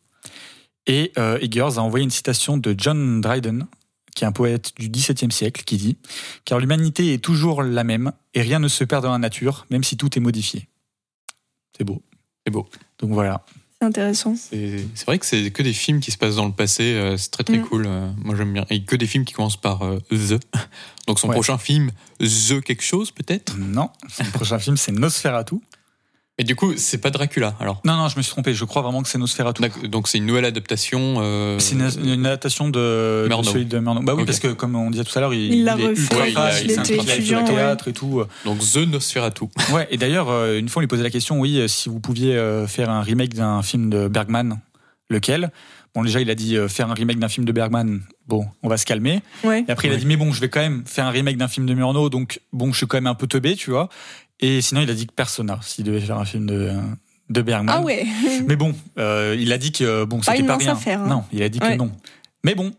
[0.86, 3.66] Et euh, Eggers a envoyé une citation de John Dryden,
[4.14, 5.96] qui est un poète du XVIIe siècle, qui dit
[6.44, 9.84] Car l'humanité est toujours la même, et rien ne se perd dans la nature, même
[9.84, 10.68] si tout est modifié.
[11.76, 12.02] C'est beau.
[12.46, 12.68] C'est beau.
[12.98, 13.44] Donc voilà.
[13.80, 14.34] C'est intéressant.
[14.36, 17.16] C'est c'est vrai que c'est que des films qui se passent dans le passé, euh,
[17.16, 17.64] c'est très très Mm.
[17.66, 17.86] cool.
[17.86, 18.66] euh, moi j'aime bien.
[18.68, 20.38] Et que des films qui commencent par euh, The.
[21.06, 21.34] Donc son Ouais.
[21.34, 23.56] prochain film, The quelque chose peut-être?
[23.56, 25.56] Non, son prochain film, c'est Nosferatu.
[26.40, 27.82] Et du coup, c'est pas Dracula alors?
[27.84, 28.54] Non, non, je me suis trompé.
[28.54, 29.62] Je crois vraiment que c'est Nosferatu.
[29.88, 31.16] Donc c'est une nouvelle adaptation.
[31.18, 34.00] euh, C'est une, une adaptation de, de celui de Murnau.
[34.00, 36.16] Bah oui, parce que comme on disait tout à l'heure, il, Il est refait ultra
[36.26, 37.50] fan, il il avec étudiant, le ouais.
[37.54, 38.22] théâtre et tout.
[38.46, 39.44] Donc The Nosferatu.
[39.72, 42.34] Ouais, et d'ailleurs, euh, une fois, on lui posait la question, oui, si vous pouviez
[42.36, 44.58] euh, faire un remake d'un film de Bergman,
[45.10, 45.50] lequel?
[45.94, 48.68] Bon, déjà, il a dit euh, faire un remake d'un film de Bergman, bon, on
[48.68, 49.20] va se calmer.
[49.44, 49.64] Ouais.
[49.68, 50.00] Et après, il a Ouais.
[50.00, 52.40] dit, mais bon, je vais quand même faire un remake d'un film de Murnau, donc
[52.52, 53.88] bon, je suis quand même un peu teubé, tu vois.
[54.40, 56.72] Et sinon, il a dit que Persona, s'il devait faire un film de,
[57.28, 57.74] de Bergman.
[57.78, 58.06] Ah ouais.
[58.46, 60.72] Mais bon, euh, il a dit que bon, Pas c'était pas mince rien.
[60.72, 61.08] affaire, hein.
[61.08, 61.92] Non, il a dit que non.
[62.44, 62.72] Mais bon,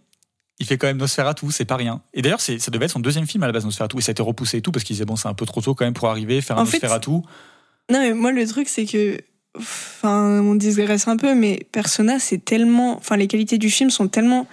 [0.59, 2.01] il fait quand même Nosferatu, c'est pas rien.
[2.13, 4.13] Et d'ailleurs, ça devait être son deuxième film à la base, Nosferatu, et ça a
[4.13, 5.93] été repoussé et tout, parce qu'il disait, bon, c'est un peu trop tôt quand même
[5.93, 7.11] pour arriver, faire un En fait, Nosferatu.
[7.11, 9.17] Non, mais moi, le truc, c'est que.
[9.57, 12.97] Enfin, on digresse un peu, mais Persona, c'est tellement.
[12.97, 14.47] Enfin, les qualités du film sont tellement.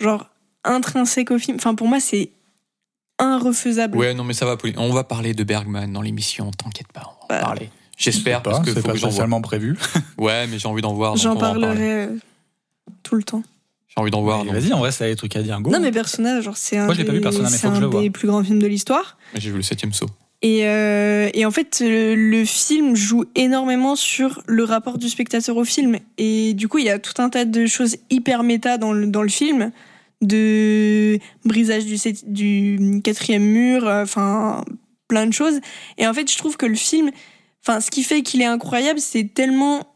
[0.00, 0.26] Genre,
[0.64, 1.56] intrinsèques au film.
[1.56, 2.32] Enfin, pour moi, c'est
[3.20, 3.96] irrefaisable.
[3.98, 4.78] Ouais, non mais ça va, Pauline.
[4.78, 6.50] On va parler de Bergman dans l'émission.
[6.52, 7.70] T'inquiète pas, on va en Bah, parler.
[7.98, 9.76] J'espère parce que c'est pas spécialement prévu.
[10.18, 11.16] Ouais, mais j'ai envie d'en voir.
[11.16, 12.08] J'en parlerai euh,
[13.02, 13.42] tout le temps.
[13.88, 14.44] J'ai envie d'en voir.
[14.44, 15.60] Vas-y, en vrai, ça a des trucs à dire.
[15.60, 15.70] Go.
[15.70, 17.66] Non, mais Persona, genre, c'est un, Moi, je l'ai pas vu, des- Persona, mais c'est
[17.66, 19.16] faut que je un des plus grands films de l'histoire.
[19.34, 20.06] J'ai vu le septième saut.
[20.42, 25.64] Et, euh, et en fait, le film joue énormément sur le rapport du spectateur au
[25.64, 25.98] film.
[26.16, 29.06] Et du coup, il y a tout un tas de choses hyper méta dans le,
[29.06, 29.70] dans le film,
[30.20, 34.64] de brisage du, quatrième mur, euh, enfin,
[35.08, 35.60] plein de choses.
[35.98, 37.10] Et en fait, je trouve que le film,
[37.64, 39.86] enfin, ce qui fait qu'il est incroyable, c'est tellement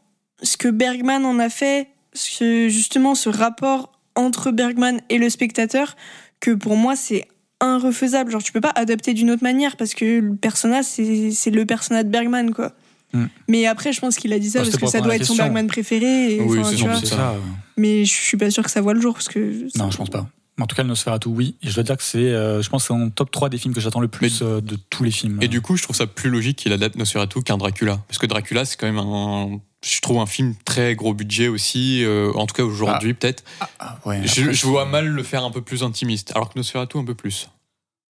[0.41, 5.95] ce que Bergman en a fait, ce, justement, ce rapport entre Bergman et le spectateur,
[6.39, 7.27] que pour moi, c'est
[7.61, 8.31] irrefaisable.
[8.31, 12.05] Genre, tu peux pas adapter d'une autre manière parce que le personnage, c'est le personnage
[12.05, 12.73] de Bergman, quoi.
[13.15, 13.27] Hmm.
[13.47, 15.35] Mais après, je pense qu'il a dit ça Bah, parce que ça doit être son.
[15.35, 16.35] Bergman préféré.
[16.35, 17.01] et, Oui, c'est ça.
[17.01, 17.35] ça.
[17.77, 19.67] Mais je suis pas sûr que ça voit le jour parce que.
[19.77, 20.27] Non, je pense pas.
[20.59, 21.55] En tout cas, le Nosferatu, oui.
[21.61, 23.73] Et je dois dire que c'est, euh, je pense, c'est en top 3 des films
[23.73, 25.39] que j'attends le plus euh, de tous les films.
[25.41, 27.99] Et du coup, je trouve ça plus logique qu'il adapte Nosferatu qu'un Dracula.
[28.07, 29.59] Parce que Dracula, c'est quand même un.
[29.85, 33.43] Je trouve un film très gros budget aussi, euh, en tout cas aujourd'hui peut-être.
[33.79, 36.97] Ah, ouais, Je, je vois mal le faire un peu plus intimiste, alors que Nosferatu
[36.97, 37.49] un peu plus.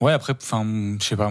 [0.01, 0.65] Ouais, après, enfin,
[0.99, 1.31] je sais pas.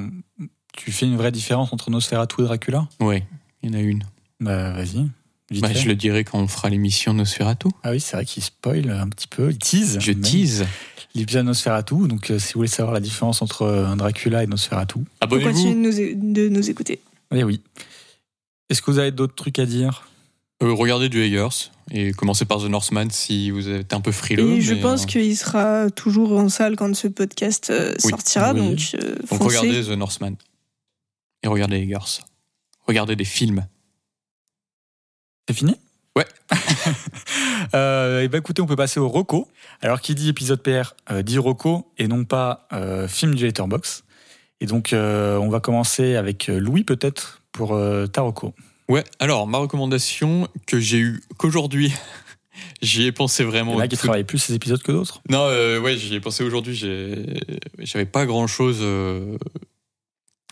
[0.73, 2.87] Tu fais une vraie différence entre Nosferatu et Dracula?
[2.99, 3.25] Ouais,
[3.63, 4.03] il y en a une.
[4.39, 5.07] Bah, vas-y.
[5.61, 7.69] Bah, je le dirai quand on fera l'émission Nosferatu.
[7.83, 9.97] Ah oui, c'est vrai qu'il spoil un petit peu, il tease.
[10.01, 10.65] Je tease.
[11.15, 12.07] L'épisode Nosferatu.
[12.07, 15.69] Donc, euh, si vous voulez savoir la différence entre euh, un Dracula et Nosferatu, Abonnez-vous.
[15.69, 16.99] de nous, é- de nous écouter.
[17.33, 17.61] eh oui.
[18.69, 20.07] Est-ce que vous avez d'autres trucs à dire?
[20.61, 24.57] Euh, regardez du Eggers et commencez par The Northman si vous êtes un peu frileux.
[24.57, 28.09] Et je mais, pense euh, qu'il sera toujours en salle quand ce podcast euh, Oui.
[28.11, 28.53] sortira.
[28.53, 28.59] Oui.
[28.59, 29.57] Donc, euh, Donc foncez.
[29.59, 30.35] regardez The Northman.
[31.43, 32.19] Et regardez Eggers.
[32.87, 33.65] Regardez des films.
[35.47, 35.75] C'est fini?
[36.15, 36.25] Ouais.
[37.73, 39.47] euh, et bah écoutez, on peut passer au Rocco.
[39.81, 44.03] Alors, qui dit épisode PR euh, dit Rocco et non pas euh, film du Letterbox.
[44.59, 47.79] Et donc, on va commencer avec Louis, peut-être, pour
[48.11, 48.55] ta Rocco.
[48.89, 51.93] Ouais, alors ma recommandation que j'ai eue qu'aujourd'hui,
[52.81, 53.75] j'y ai pensé Il y vraiment.
[53.75, 55.21] en a qui travaillent plus ces épisodes que d'autres.
[55.29, 55.45] Non,
[55.79, 56.75] ouais, j'y ai pensé aujourd'hui.
[57.77, 58.83] J'avais pas grand chose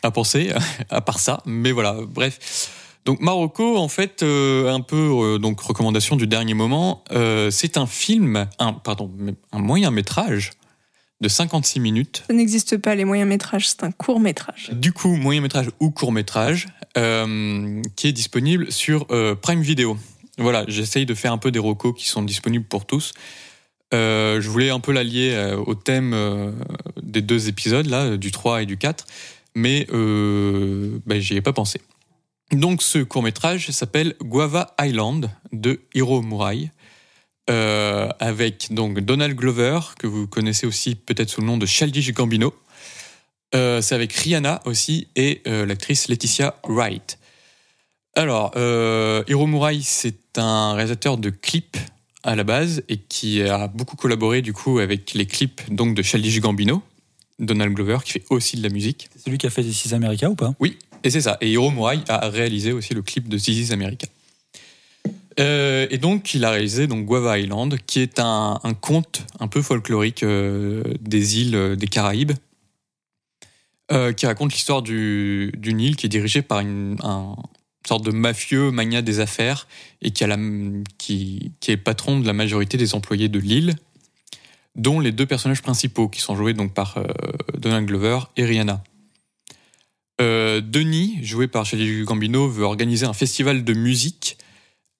[0.05, 0.51] à penser
[0.89, 1.97] à part ça, mais voilà.
[2.07, 2.71] Bref.
[3.05, 7.03] Donc Marocco, en fait, euh, un peu euh, donc recommandation du dernier moment.
[7.11, 9.11] euh, c'est un film, un pardon,
[9.51, 10.51] un moyen métrage
[11.21, 12.23] de 56 minutes.
[12.27, 14.71] Ça n'existe pas, les moyens métrages, c'est un court métrage.
[14.73, 19.07] Du coup, moyen métrage ou court métrage, qui est disponible sur
[19.41, 19.97] Prime Video.
[20.37, 23.13] Voilà, j'essaye de faire un peu des recos qui sont disponibles pour tous.
[23.93, 26.53] Je voulais un peu l'allier au thème
[27.01, 29.05] des deux épisodes, là, du 3 et du 4,
[29.55, 31.81] mais euh, ben, j'y ai pas pensé.
[32.51, 36.69] Donc ce court métrage s'appelle Guava Island de Hiro Murai.
[37.49, 42.11] euh, avec donc Donald Glover, que vous connaissez aussi peut-être sous le nom de Childish
[42.11, 42.53] Gambino.
[43.53, 47.19] Euh, c'est avec Rihanna aussi et l'actrice Laetitia Wright.
[48.15, 48.51] Alors,
[49.27, 51.77] Hiro Murai, c'est un réalisateur de clips
[52.23, 56.01] à la base et qui a beaucoup collaboré du coup avec les clips donc de
[56.01, 56.81] Childish Gambino,
[57.39, 59.09] Donald Glover qui fait aussi de la musique.
[59.15, 60.53] C'est celui qui a fait This is America ou pas?
[60.59, 61.37] Oui, et c'est ça.
[61.41, 64.07] Et Hiro Murai a réalisé aussi le clip de This is America.
[65.39, 69.47] Euh, et donc, il a réalisé donc Guava Island, qui est un, un conte un
[69.49, 72.31] peu folklorique euh, des îles euh, des Caraïbes,
[73.91, 77.35] euh, qui raconte l'histoire du- d'une île qui est dirigée par une un-
[77.85, 79.67] sorte de mafieux magnat des affaires
[80.01, 80.37] et qui, a la,
[80.97, 83.75] qui, qui est patron de la majorité des employés de l'île,
[84.75, 87.05] dont les deux personnages principaux, qui sont joués donc par euh,
[87.57, 88.83] Donald Glover et Rihanna.
[90.21, 94.37] Euh, Denis, joué par Childish Gambino, veut organiser un festival de musique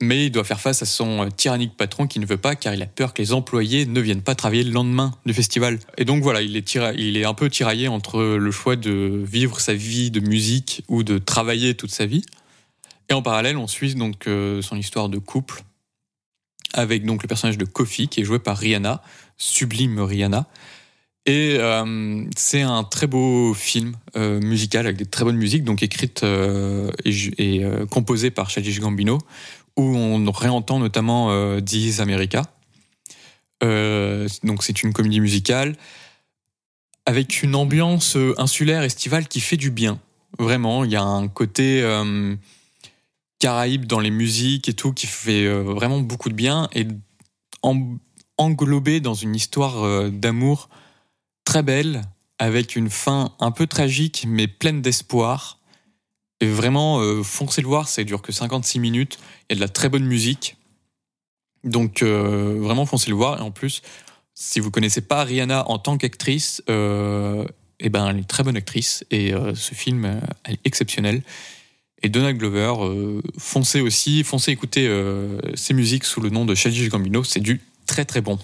[0.01, 2.73] mais il doit faire face à son euh, tyrannique patron qui ne veut pas car
[2.73, 5.79] il a peur que les employés ne viennent pas travailler le lendemain du festival.
[5.97, 10.11] Et donc voilà, il est, un peu tiraillé entre le choix de vivre sa vie
[10.11, 12.25] de musique ou de travailler toute sa vie.
[13.09, 15.63] Et en parallèle, on suit donc son histoire de couple
[16.73, 19.01] avec donc le personnage de Kofi qui est joué par Rihanna,
[19.37, 20.47] sublime Rihanna.
[21.25, 25.81] Et euh, c'est un très beau film euh, musical avec des très bonnes musiques, donc
[25.81, 29.17] écrites euh, et, composées par Childish Gambino,
[29.75, 32.43] où on réentend notamment is America.
[33.61, 35.75] Donc c'est une comédie musicale
[37.07, 39.99] avec une ambiance insulaire estivale qui fait du bien.
[40.37, 41.83] Vraiment, il y a un côté
[43.39, 46.85] Caraïbe dans les musiques et tout qui fait vraiment beaucoup de bien et
[47.63, 47.97] en-
[48.37, 50.69] englobé dans une histoire euh, d'amour
[51.45, 52.01] très belle
[52.37, 55.59] avec une fin un peu tragique mais pleine d'espoir.
[56.41, 59.17] Et vraiment, euh, foncez le voir, ça dure que 56 minutes.
[59.49, 60.57] Il y a de la très bonne musique.
[61.63, 63.39] Donc, euh, vraiment, foncez le voir.
[63.39, 63.81] Et en plus,
[64.33, 67.45] si vous connaissez pas Rihanna en tant qu'actrice, euh,
[67.79, 69.05] eh ben, elle est très bonne actrice.
[69.11, 71.23] Et ce film, est exceptionnelle.
[72.03, 72.73] Et Donald Glover,
[73.37, 74.87] foncez aussi, foncez écouter
[75.55, 77.23] ses musiques sous le nom de Childish Gambino.
[77.23, 78.37] C'est du très très bon.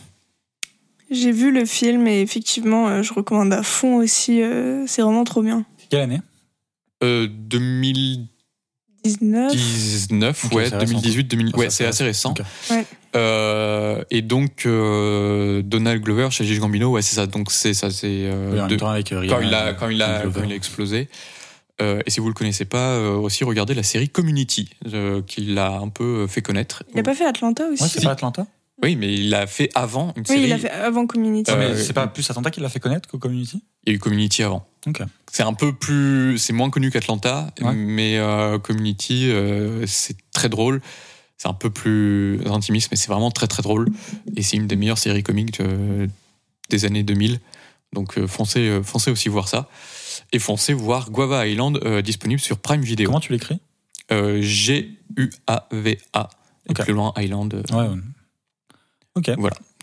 [1.10, 4.42] J'ai vu le film et effectivement, euh, je recommande à fond aussi.
[4.42, 5.66] euh, c'est vraiment trop bien.
[5.90, 6.22] Quelle année?
[7.04, 7.28] Euh,
[9.04, 10.46] 2019, 19.
[10.46, 12.34] Ok, ouais, c'est récent, 2018, 2000, Ah, ouais, c'est c'est assez récent.
[12.70, 12.86] Ouais.
[13.16, 17.28] Euh, et donc euh, Donald Glover, Childish Gambino, ouais, c'est ça.
[17.28, 19.00] Donc c'est ça, c'est euh, Oui, de- quand il
[19.54, 20.34] a quand il a Glover.
[20.40, 21.10] quand il a explosé.
[21.82, 25.42] Euh, et si vous le connaissez pas, euh, aussi regardez la série Community, euh, qui
[25.42, 26.84] l'a un peu fait connaître.
[26.94, 27.82] Il a pas fait Atlanta aussi?
[27.82, 28.46] Ouais, c'est pas Atlanta?
[28.84, 30.44] Oui, mais il l'a fait avant une Oui, série.
[30.46, 31.52] il a fait avant Community.
[31.52, 33.62] Euh, Mais c'est pas plus Atlanta qui l'a fait connaître qu'au Community?
[33.86, 34.68] Il y a eu Community avant.
[34.88, 35.02] Ok.
[35.32, 37.74] C'est un peu plus, c'est moins connu qu'Atlanta, Ouais.
[37.74, 40.82] mais euh, Community, euh, c'est très drôle.
[41.38, 43.90] C'est un peu plus intimiste, mais c'est vraiment très très drôle.
[44.36, 46.08] Et c'est une des meilleures séries comiques de-
[46.70, 47.40] des années 2000.
[47.94, 49.68] Donc euh, foncez, euh, foncez aussi voir ça.
[50.34, 53.08] Et foncez voir Guava Island euh, disponible sur Prime Video.
[53.10, 53.60] Comment tu l'écris?
[54.12, 56.30] Euh, G-U-A-V-A.
[56.68, 56.84] Et Ok.
[56.84, 57.54] plus loin, Island.
[57.54, 57.88] euh, Ouais.
[57.90, 58.02] ouais.
[59.16, 59.32] Ok.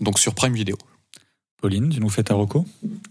[0.01, 0.77] Donc sur Prime Video.
[1.61, 2.65] Pauline, tu nous fais ta reco?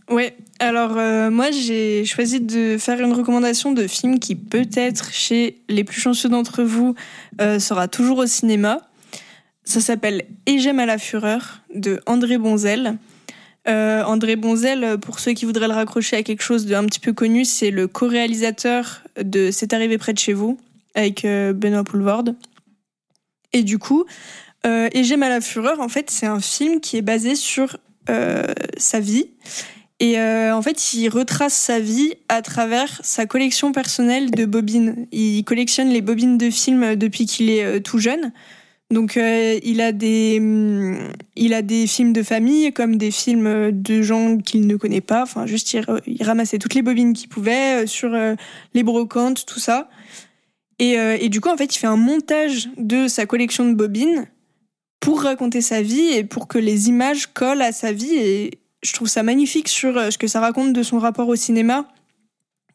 [0.09, 5.57] Ouais, alors euh, moi j'ai choisi de faire une recommandation de film qui peut-être chez
[5.67, 6.95] les plus chanceux d'entre vous
[7.41, 8.89] euh, sera toujours au cinéma.
[9.65, 12.97] Ça s'appelle Et j'aime à la fureur de André Bonzel.
[13.67, 17.11] Euh, André Bonzel, pour ceux qui voudraient le raccrocher à quelque chose d'un petit peu
[17.11, 20.57] connu, c'est le co-réalisateur de C'est arrivé près de chez vous
[20.95, 22.35] avec euh, Benoît Poulvorde.
[23.53, 24.05] Et du coup,
[24.67, 27.77] euh, Et j'aime à la fureur, en fait, c'est un film qui est basé sur
[28.09, 28.43] euh,
[28.77, 29.31] sa vie.
[29.99, 35.07] Et euh, en fait, il retrace sa vie à travers sa collection personnelle de bobines.
[35.11, 38.31] Il collectionne les bobines de films depuis qu'il est euh, tout jeune.
[38.89, 43.71] Donc, euh, il a des, hum, il a des films de famille comme des films
[43.71, 45.23] de gens qu'il ne connaît pas.
[45.23, 48.35] Enfin, juste il, ramassait toutes les bobines qu'il pouvait euh, sur euh,
[48.73, 49.89] les brocantes, tout ça.
[50.81, 54.27] Euh, et du coup, en fait, il fait un montage de sa collection de bobines
[54.99, 58.15] pour raconter sa vie et pour que les images collent à sa vie.
[58.15, 61.35] Et je trouve ça magnifique sur euh, ce que ça raconte de son rapport au
[61.35, 61.87] cinéma,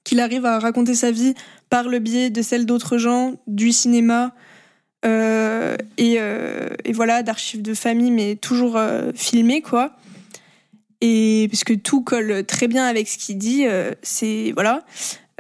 [0.04, 1.34] qu'il arrive à raconter sa vie
[1.70, 4.34] par le biais de celle d'autres gens, du cinéma,
[5.04, 9.92] euh, et, euh, et voilà, d'archives de famille, mais toujours euh, filmées, quoi.
[11.00, 13.64] Et parce que tout colle très bien avec ce qu'il dit,
[14.02, 14.84] c'est voilà.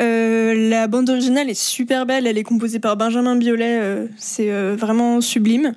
[0.00, 5.74] La bande originale est super belle, elle est composée par Benjamin Biolay, c'est vraiment sublime.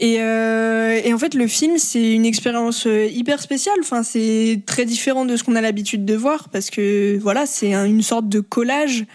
[0.00, 3.76] Et, euh, et en fait, le film, c'est une expérience euh, hyper spéciale.
[3.80, 7.74] Enfin, c'est très différent de ce qu'on a l'habitude de voir parce que voilà, c'est
[7.74, 9.06] un- une sorte de collage.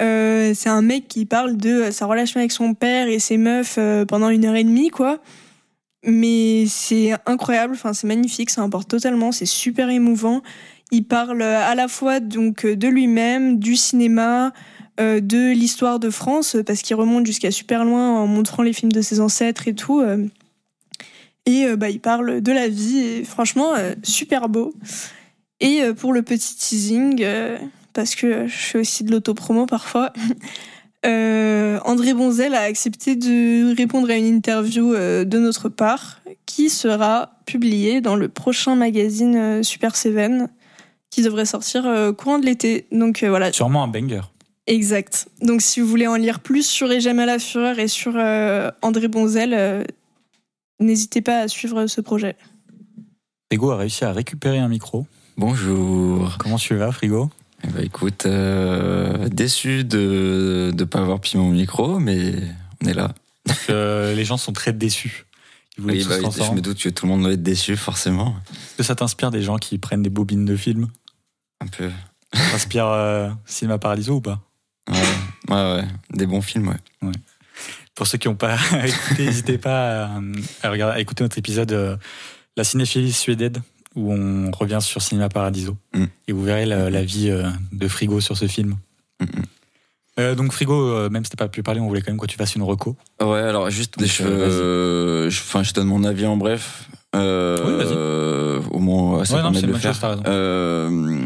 [0.00, 3.76] Euh, c'est un mec qui parle de sa relation avec son père et ses meufs
[3.78, 5.18] euh, pendant une heure et demie, quoi.
[6.04, 7.74] Mais c'est incroyable.
[7.74, 8.48] Enfin, c'est magnifique.
[8.50, 9.32] Ça importe totalement.
[9.32, 10.42] C'est super émouvant.
[10.90, 14.52] Il parle à la fois donc de lui-même, du cinéma,
[15.00, 18.92] euh, de l'histoire de France, parce qu'il remonte jusqu'à super loin en montrant les films
[18.92, 20.00] de ses ancêtres et tout.
[20.00, 20.26] euh.
[21.46, 24.74] Et euh, bah, il parle de la vie franchement, super beau.
[25.60, 27.24] Et pour le petit teasing,
[27.92, 30.12] parce que je fais aussi de l'autopromo parfois,
[31.04, 38.00] André Bonzel a accepté de répondre à une interview de notre part qui sera publiée
[38.00, 40.48] dans le prochain magazine Super Seven
[41.10, 41.84] qui devrait sortir
[42.18, 42.86] courant de l'été.
[42.90, 44.22] Donc voilà, Sûrement un banger.
[44.66, 45.28] Exact.
[45.40, 48.70] Donc si vous voulez en lire plus sur Et jamais la fureur et sur euh,
[48.82, 49.84] André Bonzel, euh,
[50.80, 52.36] n'hésitez pas à suivre ce projet.
[53.50, 55.06] Frigo a réussi à récupérer un micro.
[55.36, 56.36] Bonjour.
[56.38, 57.30] Comment tu vas, Frigo?
[57.64, 62.34] Eh ben, écoute, euh, déçu de ne pas avoir pris mon micro, mais
[62.82, 63.14] on est là.
[63.70, 65.26] Euh, Les gens sont très déçus.
[65.78, 68.34] Oui, bah je me doute que tout le monde doit être déçu, forcément.
[68.52, 70.88] Est-ce que ça t'inspire des gens qui prennent des bobines de films?
[71.60, 71.90] Un peu.
[72.34, 74.40] Ça t'inspire euh, Cinéma Paradiso ou pas?
[74.90, 74.96] Ouais,
[75.50, 75.84] ouais, ouais.
[76.12, 76.68] Des bons films,
[77.02, 77.12] ouais.
[77.94, 80.10] Pour ceux qui n'ont pas écouté, n'hésitez pas à,
[80.62, 81.96] à regarder, à écouter notre épisode euh,
[82.56, 83.62] La cinéphilie suédoise
[83.94, 85.76] où on revient sur Cinéma Paradiso.
[85.94, 86.04] Mm.
[86.28, 88.76] Et vous verrez la, la vie euh, de Frigo sur ce film.
[89.20, 89.28] Mm, mm.
[90.20, 92.26] Euh, donc Frigo, euh, même si t'as pas pu parler, on voulait quand même que
[92.26, 92.96] tu fasses une reco.
[93.20, 94.28] Ouais, alors juste, Donc, je, euh,
[95.26, 96.88] euh, je, enfin, je donne mon avis en bref.
[97.14, 97.94] Euh, Oui, vas-y.
[97.96, 99.98] euh, au moins, ça Ouais, non, permet c'est de le chose, faire.
[100.00, 100.22] t'as raison.
[100.26, 101.20] Euh,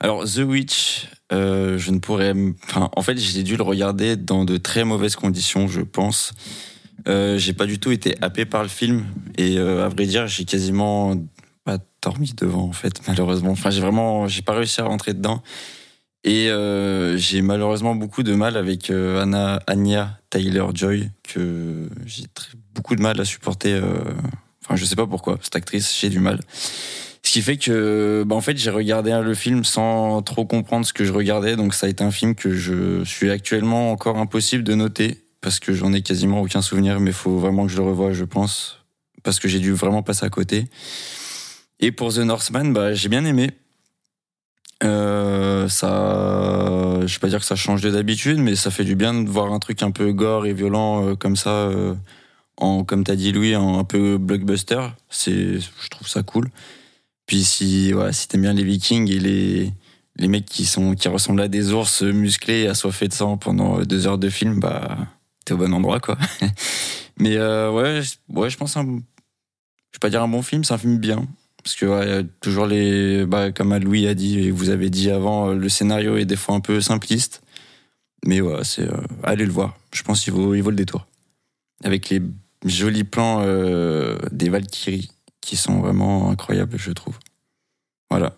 [0.00, 2.32] alors, The Witch, euh, je ne pourrais.
[2.64, 6.32] Enfin, en fait, j'ai dû le regarder dans de très mauvaises conditions, je pense.
[7.08, 9.06] Euh, j'ai pas du tout été happé par le film
[9.36, 11.16] et euh, à vrai dire, j'ai quasiment
[11.64, 13.50] pas dormi devant en fait, malheureusement.
[13.50, 15.42] Enfin, j'ai vraiment, j'ai pas réussi à rentrer dedans.
[16.24, 22.24] Et euh, j'ai malheureusement beaucoup de mal avec Anna, Anya Taylor-Joy, que j'ai
[22.74, 23.80] beaucoup de mal à supporter.
[24.64, 26.40] Enfin, je sais pas pourquoi, cette actrice, j'ai du mal.
[27.28, 30.94] Ce qui fait que, bah, en fait, j'ai regardé le film sans trop comprendre ce
[30.94, 34.64] que je regardais, donc ça a été un film que je suis actuellement encore impossible
[34.64, 37.76] de noter, parce que j'en ai quasiment aucun souvenir, mais il faut vraiment que je
[37.76, 38.82] le revoie, je pense,
[39.24, 40.68] parce que j'ai dû vraiment passer à côté.
[41.80, 43.50] Et pour The Northman, bah, j'ai bien aimé.
[44.82, 48.96] Euh, ça, je vais pas dire que ça change de d'habitude, mais ça fait du
[48.96, 51.94] bien de voir un truc un peu gore et violent euh, comme ça, euh,
[52.56, 54.80] en, comme t'as dit Louis, en un peu blockbuster.
[55.10, 56.48] C'est, je trouve ça cool.
[57.28, 59.72] Puis si, si t'aimes bien les Vikings et les
[60.16, 64.08] les mecs qui sont qui ressemblent à des ours musclés, assoiffés de sang pendant deux
[64.08, 64.98] heures de film, bah
[65.44, 66.18] t'es au bon endroit quoi.
[67.20, 68.00] mais euh, ouais,
[68.30, 71.26] ouais, je pense un, je vais pas dire un bon film, c'est un film bien.
[71.62, 75.54] Parce que toujours les, bah, comme Louis a dit et vous avez dit avant, euh,
[75.54, 77.42] le scénario est des fois un peu simpliste,
[78.24, 79.76] mais ouais, c'est euh, allez le voir.
[79.92, 81.06] Je pense qu'il vaut, il vaut le détour.
[81.84, 82.22] Avec les
[82.64, 85.10] jolis plans euh, des Valkyries
[85.48, 87.18] qui sont vraiment incroyables, je trouve.
[88.10, 88.36] Voilà.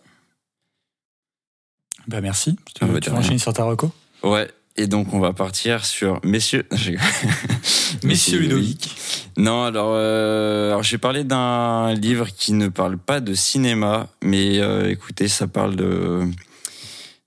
[2.06, 2.54] Bah merci.
[2.72, 3.90] Tu, Ah bah, tu enchaîner sur ta reco
[4.22, 4.48] Ouais.
[4.76, 6.68] Et donc on va partir sur messieurs.
[8.04, 8.94] Messieurs Ludovic.
[9.36, 14.08] Non, alors, euh, alors je vais parler d'un livre qui ne parle pas de cinéma,
[14.22, 16.22] mais euh, écoutez, ça parle de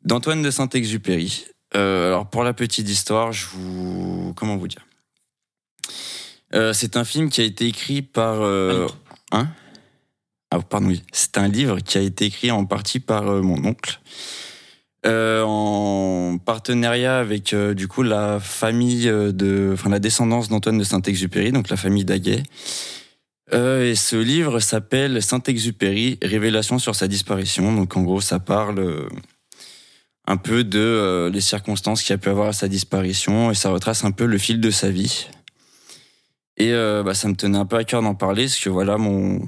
[0.06, 1.46] d'Antoine de Saint-Exupéry.
[1.76, 4.86] Euh, alors pour la petite histoire, je vous comment vous dire?
[6.72, 8.42] C'est un film qui a été écrit par
[9.32, 9.48] hein?
[10.54, 10.80] Ah.
[11.12, 14.00] C'est un livre qui a été écrit en partie par euh, mon oncle.
[15.06, 20.84] Euh, en partenariat avec euh, du coup la famille de, enfin la descendance d'Antoine de
[20.84, 22.44] Saint-Exupéry, donc la famille Daguet.
[23.52, 27.72] Et ce livre s'appelle Saint-Exupéry, révélation sur sa disparition.
[27.72, 29.08] Donc en gros, ça parle
[30.26, 34.06] un peu de les circonstances qu'il a pu avoir à sa disparition et ça retrace
[34.06, 35.28] un peu le fil de sa vie.
[36.58, 39.40] Et bah, ça me tenait un peu à cœur d'en parler parce que voilà, mon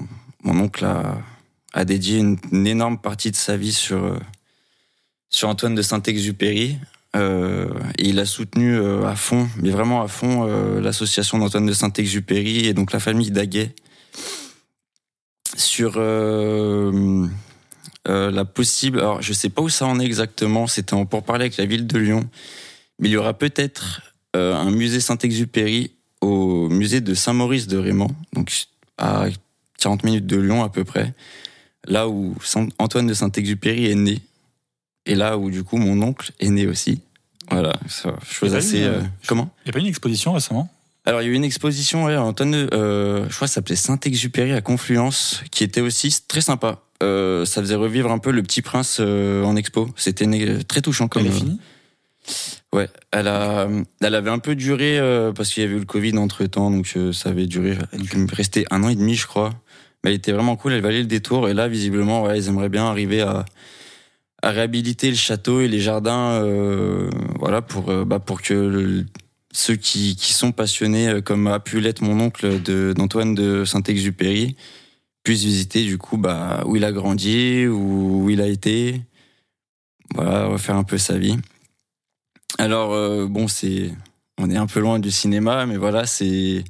[0.46, 0.86] mon oncle
[1.74, 4.18] a, dédié une, énorme partie de sa vie sur euh,
[5.28, 6.78] sur Antoine de Saint-Exupéry.
[7.16, 7.68] Euh,
[7.98, 10.44] et il a soutenu euh, à fond, mais vraiment à fond,
[10.80, 13.74] l'association d'Antoine de Saint-Exupéry et donc la famille Daguet
[15.56, 15.98] sur
[18.06, 19.00] la possible.
[19.00, 20.66] Alors, je sais pas où ça en est exactement.
[20.66, 22.28] C'était en parler avec la ville de Lyon,
[22.98, 24.02] mais il y aura peut-être
[24.34, 28.52] un musée Saint-Exupéry au musée de Saint-Maurice de Raymond, donc
[28.98, 29.26] à
[29.78, 31.14] 40 minutes de Lyon à peu près,
[31.86, 34.20] là où Saint- Antoine de Saint-Exupéry est né
[35.06, 37.00] et là où du coup mon oncle est né aussi.
[37.50, 38.78] Voilà, ça, chose assez.
[38.78, 39.50] une, euh, euh, comment?
[39.64, 40.68] Il n'y a pas eu une exposition récemment?
[41.04, 43.56] Alors il y a eu une exposition, ouais, Antoine, de- euh, je crois que ça
[43.56, 46.80] s'appelait Saint-Exupéry à Confluence, qui était aussi très sympa.
[47.04, 49.88] Euh, ça faisait revivre un peu le Petit Prince euh, en expo.
[49.96, 50.26] C'était
[50.64, 51.22] très touchant comme.
[51.26, 51.60] Elle est euh, finie?
[52.72, 53.68] Ouais, elle a,
[54.00, 56.70] elle avait un peu duré euh, parce qu'il y avait eu le Covid entre temps,
[56.72, 59.54] donc euh, ça avait duré, elle restait un an et demi, je crois.
[60.06, 61.48] Elle était vraiment cool, elle valait le détour.
[61.48, 63.44] Et là, visiblement, ils aimeraient bien arriver à,
[64.40, 67.10] réhabiliter le château et les jardins, euh,
[67.40, 69.04] voilà, pour, euh, bah, pour que
[69.50, 72.60] ceux qui, sont passionnés, euh, comme a pu l'être mon oncle
[72.94, 74.54] d'Antoine de Saint-Exupéry,
[75.24, 79.00] puissent visiter du coup bah, où il a grandi, où, il a été.
[80.14, 81.36] Voilà, refaire un peu sa vie.
[82.58, 83.90] Alors, bon, c'est.
[84.38, 86.62] On est un peu loin du cinéma, mais voilà, c'est.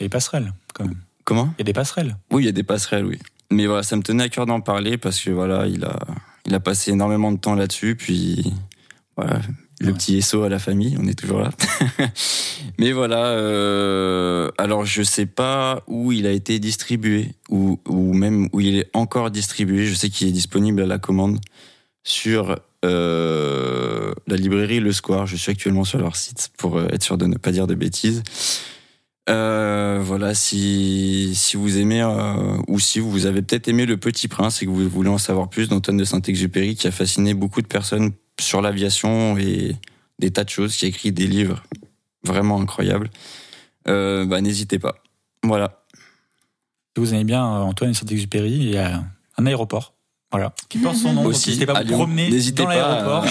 [0.00, 0.98] Des passerelles, quand même.
[1.30, 2.16] Comment Il y a des passerelles.
[2.32, 3.16] Oui, il y a des passerelles, oui.
[3.52, 5.96] Mais voilà, ça me tenait à cœur d'en parler parce que voilà, il a,
[6.44, 7.94] il a passé énormément de temps là-dessus.
[7.94, 8.52] Puis
[9.16, 9.40] voilà,
[9.80, 9.92] le Ouais.
[9.94, 11.50] petit SO à la famille, on est toujours là.
[12.80, 18.48] Mais voilà, euh, alors je sais pas où il a été distribué ou, ou même
[18.52, 19.86] où il est encore distribué.
[19.86, 21.38] Je sais qu'il est disponible à la commande
[22.02, 25.28] sur euh, la librairie Le Square.
[25.28, 27.76] Je suis actuellement sur leur site pour euh, être sûr de ne pas dire de
[27.76, 28.24] bêtises.
[29.30, 34.26] Euh, voilà, si, si vous aimez euh, ou si vous avez peut-être aimé Le Petit
[34.26, 37.62] Prince et que vous voulez en savoir plus d'Antoine de Saint-Exupéry qui a fasciné beaucoup
[37.62, 39.76] de personnes sur l'aviation et
[40.18, 41.62] des tas de choses, qui a écrit des livres
[42.24, 43.10] vraiment incroyables,
[43.88, 44.96] euh, bah, n'hésitez pas.
[45.44, 45.84] Voilà.
[46.96, 49.04] Si vous aimez bien Antoine Saint-Exupéry, il y a
[49.38, 49.94] un aéroport.
[50.32, 51.24] Voilà, qui porte son nom.
[51.24, 53.26] Aussi, N'hésitez pas à vous promener dans l'aéroport.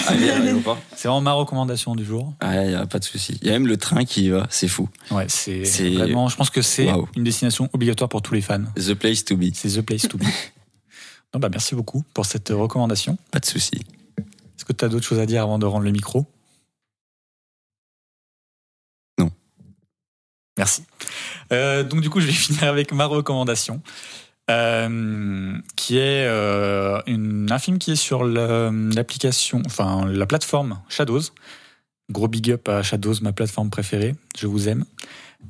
[0.94, 2.34] C'est vraiment ma recommandation du jour.
[2.40, 3.38] Ah, y a pas de souci.
[3.40, 4.88] Il y a même le train qui y va, c'est fou.
[5.10, 6.28] Ouais, c'est vraiment.
[6.28, 8.64] Je pense que c'est une destination obligatoire pour tous les fans.
[8.76, 9.46] The place to be.
[9.54, 10.24] C'est the place to be.
[11.32, 13.16] Non, bah, merci beaucoup pour cette recommandation.
[13.30, 13.76] Pas de souci.
[14.18, 16.26] Est-ce que tu as d'autres choses à dire avant de rendre le micro?
[19.16, 19.30] Non.
[20.58, 20.82] Merci.
[21.52, 23.80] Euh, donc du coup, je vais finir avec ma recommandation,
[24.50, 31.20] euh, qui est euh, un film qui est sur l'application, enfin la plateforme Shadows.
[32.10, 34.16] Gros big up à Shadows, ma plateforme préférée.
[34.36, 34.84] Je vous aime.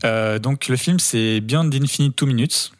[0.04, 2.72] Euh, donc le film, c'est Beyond Infinite Two Minutes.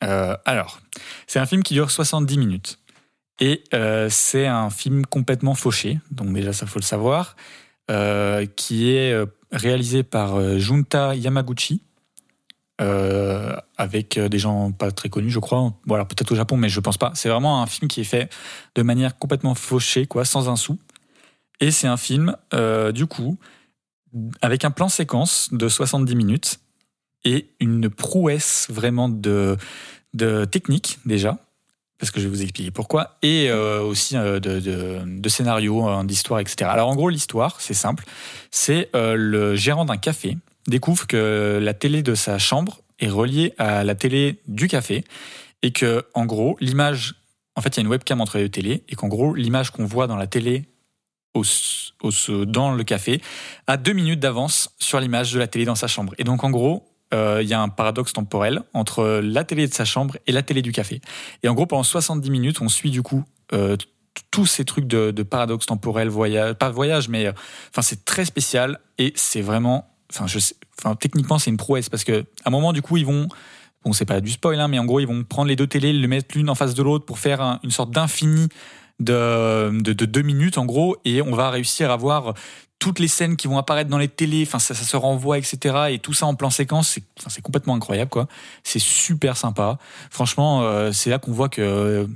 [0.00, 0.80] Alors,
[1.26, 2.78] c'est un film qui dure 70 minutes.
[3.40, 3.64] Et
[4.08, 7.36] c'est un film complètement fauché, donc déjà ça faut le savoir,
[8.56, 9.14] qui est
[9.52, 11.82] réalisé par Junta Yamaguchi,
[12.80, 15.72] euh, avec euh, des gens pas très connus, je crois.
[15.86, 17.10] Voilà, peut-être au Japon, mais je pense pas.
[17.14, 18.32] C'est vraiment un film qui est fait
[18.76, 20.78] de manière complètement fauchée, quoi, sans un sou.
[21.60, 23.36] Et c'est un film, euh, du coup,
[24.42, 26.60] avec un plan séquence de 70 minutes
[27.24, 29.56] et une prouesse vraiment de,
[30.14, 31.36] de technique déjà
[31.98, 36.38] parce que je vais vous expliquer pourquoi, et aussi de, de, de scénario, euh, d'histoire,
[36.38, 36.70] etc.
[36.70, 38.04] Alors en gros, l'histoire, c'est simple,
[38.52, 40.36] c'est le gérant d'un café
[40.68, 45.04] découvre que la télé de sa chambre est reliée à la télé du café,
[45.62, 47.14] et que en gros, l'image,
[47.56, 49.70] en fait, il y a une webcam entre les deux télés, et qu'en gros, l'image
[49.70, 50.68] qu'on voit dans la télé
[52.46, 53.20] dans le café
[53.66, 56.14] a deux minutes d'avance sur l'image de la télé dans sa chambre.
[56.18, 59.74] Et donc en gros, euh, il y a un paradoxe temporel entre la télé de
[59.74, 61.00] sa chambre et la télé du café.
[61.42, 63.76] Et en gros, pendant 70 minutes, on suit du coup euh,
[64.30, 67.32] tous ces trucs de, de paradoxe temporel, voyage, pas voyage, mais euh,
[67.70, 72.48] enfin c'est très spécial et c'est vraiment, enfin techniquement c'est une prouesse parce que à
[72.48, 73.28] un moment du coup ils vont,
[73.84, 75.92] bon c'est pas du spoil hein, mais en gros ils vont prendre les deux télés,
[75.92, 78.48] les mettre l'une en face de l'autre pour faire un- une sorte d'infini
[79.00, 82.34] de, de, de deux minutes en gros et on va réussir à voir
[82.80, 85.88] toutes les scènes qui vont apparaître dans les télés, enfin ça, se renvoie, etc.
[85.90, 88.28] Et tout ça en plan séquence, c'est complètement incroyable, quoi.
[88.62, 89.78] C'est super sympa.
[90.10, 92.08] Franchement, euh, c'est là qu'on voit que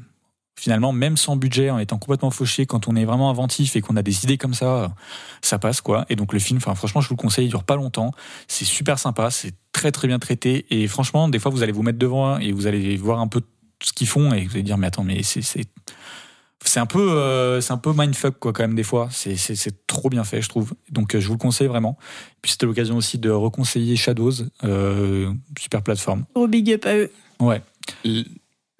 [0.62, 3.96] finalement, même sans budget, en étant complètement fauché, quand on est vraiment inventif et qu'on
[3.96, 4.94] a des idées comme ça,
[5.40, 6.06] ça passe, quoi.
[6.08, 8.12] Et donc le film, enfin franchement, je vous le conseille, il dure pas longtemps.
[8.46, 10.66] C'est super sympa, c'est très très bien traité.
[10.70, 13.40] Et franchement, des fois, vous allez vous mettre devant et vous allez voir un peu
[13.82, 15.42] ce qu'ils font et vous allez dire, mais attends, mais c'est
[16.64, 20.08] c'est un peu euh, c'est un peu mindfuck quoi quand même des fois c'est trop
[20.10, 21.98] bien fait je trouve donc euh, je vous le conseille vraiment
[22.40, 27.10] puis c'était l'occasion aussi de reconseiller Shadows euh, super plateforme Gros big up à eux.
[27.40, 27.62] ouais
[28.04, 28.22] Le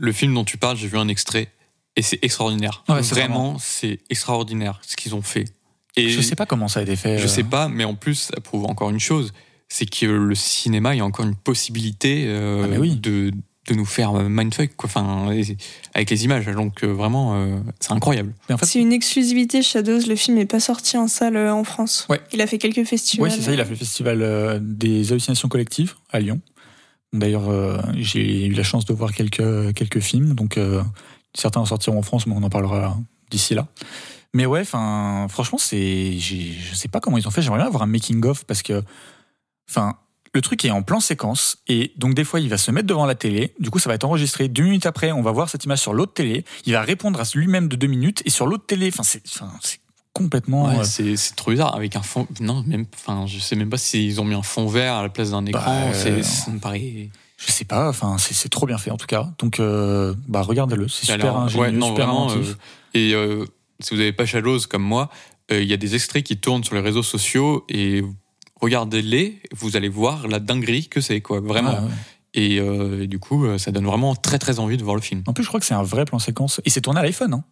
[0.03, 1.49] le film dont tu parles, j'ai vu un extrait
[1.97, 2.85] et c'est extraordinaire.
[2.89, 5.45] Ouais, vraiment, c'est extraordinaire ce qu'ils ont fait.
[5.97, 7.29] Et je sais pas comment ça a été fait Je euh.
[7.29, 9.33] sais pas, mais en plus, ça prouve encore une chose,
[9.69, 12.97] c'est que le cinéma, il y a encore une possibilité euh, Ah, oui.
[12.97, 13.31] de,
[13.69, 14.89] de nous faire euh, mindfuck, quoi.
[14.89, 15.31] Enfin,
[15.95, 16.47] avec les images.
[16.47, 18.33] Donc euh, vraiment, euh, c'est incroyable.
[18.49, 21.53] Mais en fait C'est une exclusivité Shadows, le film n'est pas sorti en salle euh,
[21.53, 22.07] en France.
[22.09, 22.21] Ouais.
[22.33, 23.29] Il a fait quelques festivals.
[23.29, 26.41] Oui, c'est ça, il a fait le festival euh, des hallucinations collectives à Lyon.
[27.13, 30.83] D'ailleurs, euh, j'ai eu la chance de voir quelques, quelques films, donc euh,
[31.35, 32.97] certains en sortiront en France, mais on en parlera
[33.31, 33.67] d'ici là.
[34.35, 37.43] Mais ouais, enfin, franchement, c'est, je sais pas comment ils ont fait.
[37.43, 38.83] J'aimerais bien avoir un making of parce que,
[39.69, 39.97] enfin,
[40.35, 43.05] le truc est en plan séquence et donc des fois il va se mettre devant
[43.05, 43.55] la télé.
[43.59, 44.49] Du coup, ça va être enregistré.
[44.49, 46.45] Deux minutes après, on va voir cette image sur l'autre télé.
[46.65, 48.89] Il va répondre à lui-même de deux minutes et sur l'autre télé.
[48.89, 49.81] Enfin, c'est,
[50.15, 50.69] complètement.
[50.69, 52.27] Ouais, euh, c'est trop bizarre avec un fond.
[52.41, 52.87] Non, même.
[52.95, 55.45] Enfin, je sais même pas s'ils ont mis un fond vert à la place d'un
[55.45, 55.89] écran.
[55.89, 57.11] Bah, c'est euh, ça me paraît.
[57.45, 59.33] Je sais pas, enfin c'est trop bien fait en tout cas.
[59.39, 62.51] Donc euh, bah regardez-le, c'est super ingénieux, ouais, non, super vraiment, inventif.
[62.53, 62.55] euh,
[62.95, 63.45] et euh,
[63.81, 65.11] si vous n'avez pas Shadows comme moi,
[65.51, 68.05] euh, il y a des extraits qui tournent sur les réseaux sociaux et
[68.61, 71.73] regardez-les, vous allez voir la dinguerie que c'est, quoi, vraiment.
[71.73, 71.91] Ouais.
[72.35, 75.23] Et, et du coup, ça donne vraiment très très envie de voir le film.
[75.27, 76.63] En plus, je crois que c'est un vrai plan séquence.
[76.65, 77.35] Et c'est tourné à l'iPhone.
[77.35, 77.45] Hein.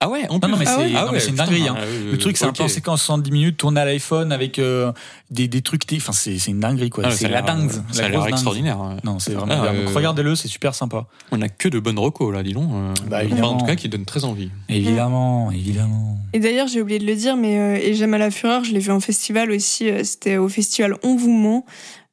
[0.00, 0.50] Ah ouais, en Non, plus.
[0.50, 1.68] non, mais Ah c'est ouais non, c'est une dinguerie.
[1.68, 1.76] Hein.
[1.78, 4.92] euh, Le truc, c'est un plan séquence 70 minutes tourné à l'iPhone avec euh,
[5.30, 5.84] des, des trucs.
[5.96, 7.10] Enfin, c'est c'est une dinguerie, quoi.
[7.10, 7.70] c'est la dingue.
[7.92, 8.78] Ça la a l'air extraordinaire.
[8.78, 8.96] ouais.
[9.04, 9.80] Non, c'est vraiment Ah, bien.
[9.84, 11.06] Donc, euh, regardez-le, c'est super sympa.
[11.32, 12.68] On a que de bonnes recos là, dis donc.
[12.74, 13.52] euh, Bah, enfin, évidemment.
[13.52, 14.50] en tout cas, qui donnent très envie.
[14.68, 16.18] Évidemment, évidemment.
[16.34, 18.72] Et d'ailleurs, j'ai oublié de le dire, mais euh, Et j'aime à la fureur, je
[18.72, 19.88] l'ai vu en festival aussi.
[19.88, 21.64] euh, C'était au festival On vous ment,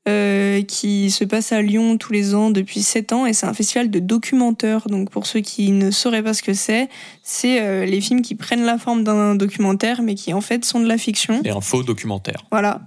[0.10, 3.26] euh, qui se passe à Lyon tous les ans depuis 7 ans.
[3.26, 4.88] Et c'est un festival de documentaires.
[4.88, 6.90] Donc, pour ceux qui ne sauraient pas ce que c'est,
[7.24, 10.80] c'est euh, les films qui prennent la forme d'un documentaire, mais qui en fait sont
[10.80, 11.42] de la fiction.
[11.46, 12.44] Et un faux documentaire.
[12.52, 12.82] Voilà.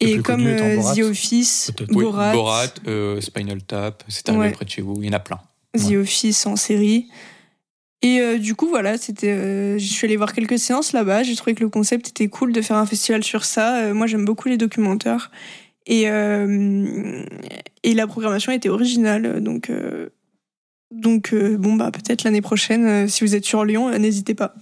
[0.00, 1.70] Et comme connu euh, Borat, The Office.
[1.90, 4.50] Oui, Borat, euh, Spinal Tap, c'est arrivé Ouais.
[4.52, 4.96] près de chez vous.
[5.00, 5.38] Il y en a plein.
[5.76, 5.96] The Ouais.
[5.98, 7.06] Office en série.
[8.04, 9.28] Et euh, du coup, voilà, c'était.
[9.28, 11.22] euh, je suis allée voir quelques séances là-bas.
[11.22, 13.76] J'ai trouvé que le concept était cool de faire un festival sur ça.
[13.76, 15.30] Euh, moi, j'aime beaucoup les documentaires.
[15.86, 17.24] Et, euh,
[17.82, 19.42] et la programmation était originale.
[19.42, 20.10] Donc, euh,
[20.90, 24.54] donc euh, bon, bah, peut-être l'année prochaine, si vous êtes sur Lyon, n'hésitez pas.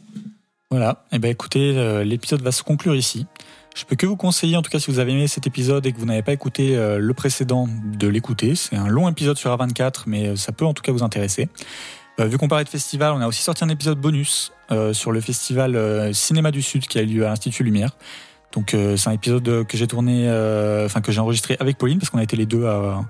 [0.71, 1.05] Voilà.
[1.13, 3.27] Et ben écoutez, l'épisode va se conclure ici.
[3.75, 5.93] Je peux que vous conseiller, en tout cas, si vous avez aimé cet épisode et
[5.93, 7.69] que vous n'avez pas écouté le précédent,
[7.99, 8.55] de l'écouter.
[8.55, 11.49] C'est un long épisode sur A24, mais ça peut en tout cas vous intéresser.
[12.19, 14.53] Vu qu'on parlait de festival, on a aussi sorti un épisode bonus
[14.93, 17.97] sur le festival Cinéma du Sud qui a eu lieu à l'Institut Lumière.
[18.53, 21.99] Donc euh, c'est un épisode que j'ai tourné, euh, enfin que j'ai enregistré avec Pauline
[21.99, 23.05] parce qu'on a été les deux à,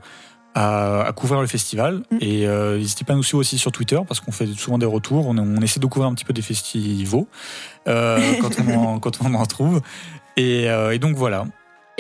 [0.55, 2.03] à, à couvrir le festival.
[2.11, 2.19] Mm.
[2.21, 4.87] Et euh, n'hésitez pas à nous suivre aussi sur Twitter parce qu'on fait souvent des
[4.87, 5.27] retours.
[5.27, 7.25] On, on essaie de couvrir un petit peu des festivals
[7.89, 9.81] euh, quand, on en, quand on en trouve.
[10.37, 11.47] Et, euh, et donc voilà.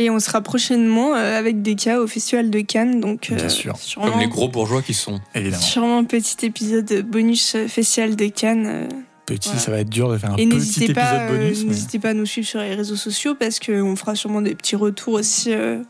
[0.00, 3.00] Et on sera prochainement euh, avec des cas au Festival de Cannes.
[3.00, 3.76] Donc, Bien euh, sûr.
[3.76, 5.20] Sûrement, Comme les gros bourgeois qui sont.
[5.34, 5.62] Évidemment.
[5.62, 8.88] sûrement un petit épisode bonus euh, Festival de Cannes.
[9.34, 9.60] Petit, Voilà.
[9.60, 11.62] ça va être dur de faire un Et petit épisode pas, euh, bonus.
[11.62, 14.54] mais n'hésitez pas à nous suivre sur les réseaux sociaux parce qu'on fera sûrement des
[14.56, 15.52] petits retours aussi.
[15.54, 15.82] euh,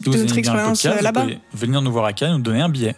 [0.00, 1.26] de notre expérience, euh, là-bas.
[1.52, 2.96] Venir nous voir à Cannes, nous donner un billet.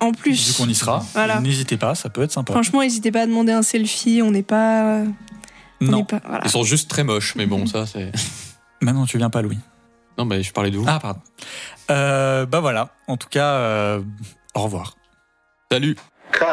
[0.00, 1.40] En plus, Vu qu'on y sera, Voilà.
[1.40, 2.52] n'hésitez pas, ça peut être sympa.
[2.52, 4.20] franchement, n'hésitez pas à demander un selfie.
[4.22, 5.02] On n'est pas.
[5.80, 6.42] on non, n'est pas voilà.
[6.44, 8.12] Ils sont juste très moches, mais bon, ça c'est.
[8.80, 9.58] maintenant tu viens pas, Louis.
[10.18, 10.84] Non, mais je parlais de vous.
[10.86, 11.20] Ah, pardon.
[11.90, 14.02] Euh, bah voilà, en tout cas, euh,
[14.54, 14.94] au revoir.
[15.70, 15.96] Salut
[16.32, 16.44] Cut.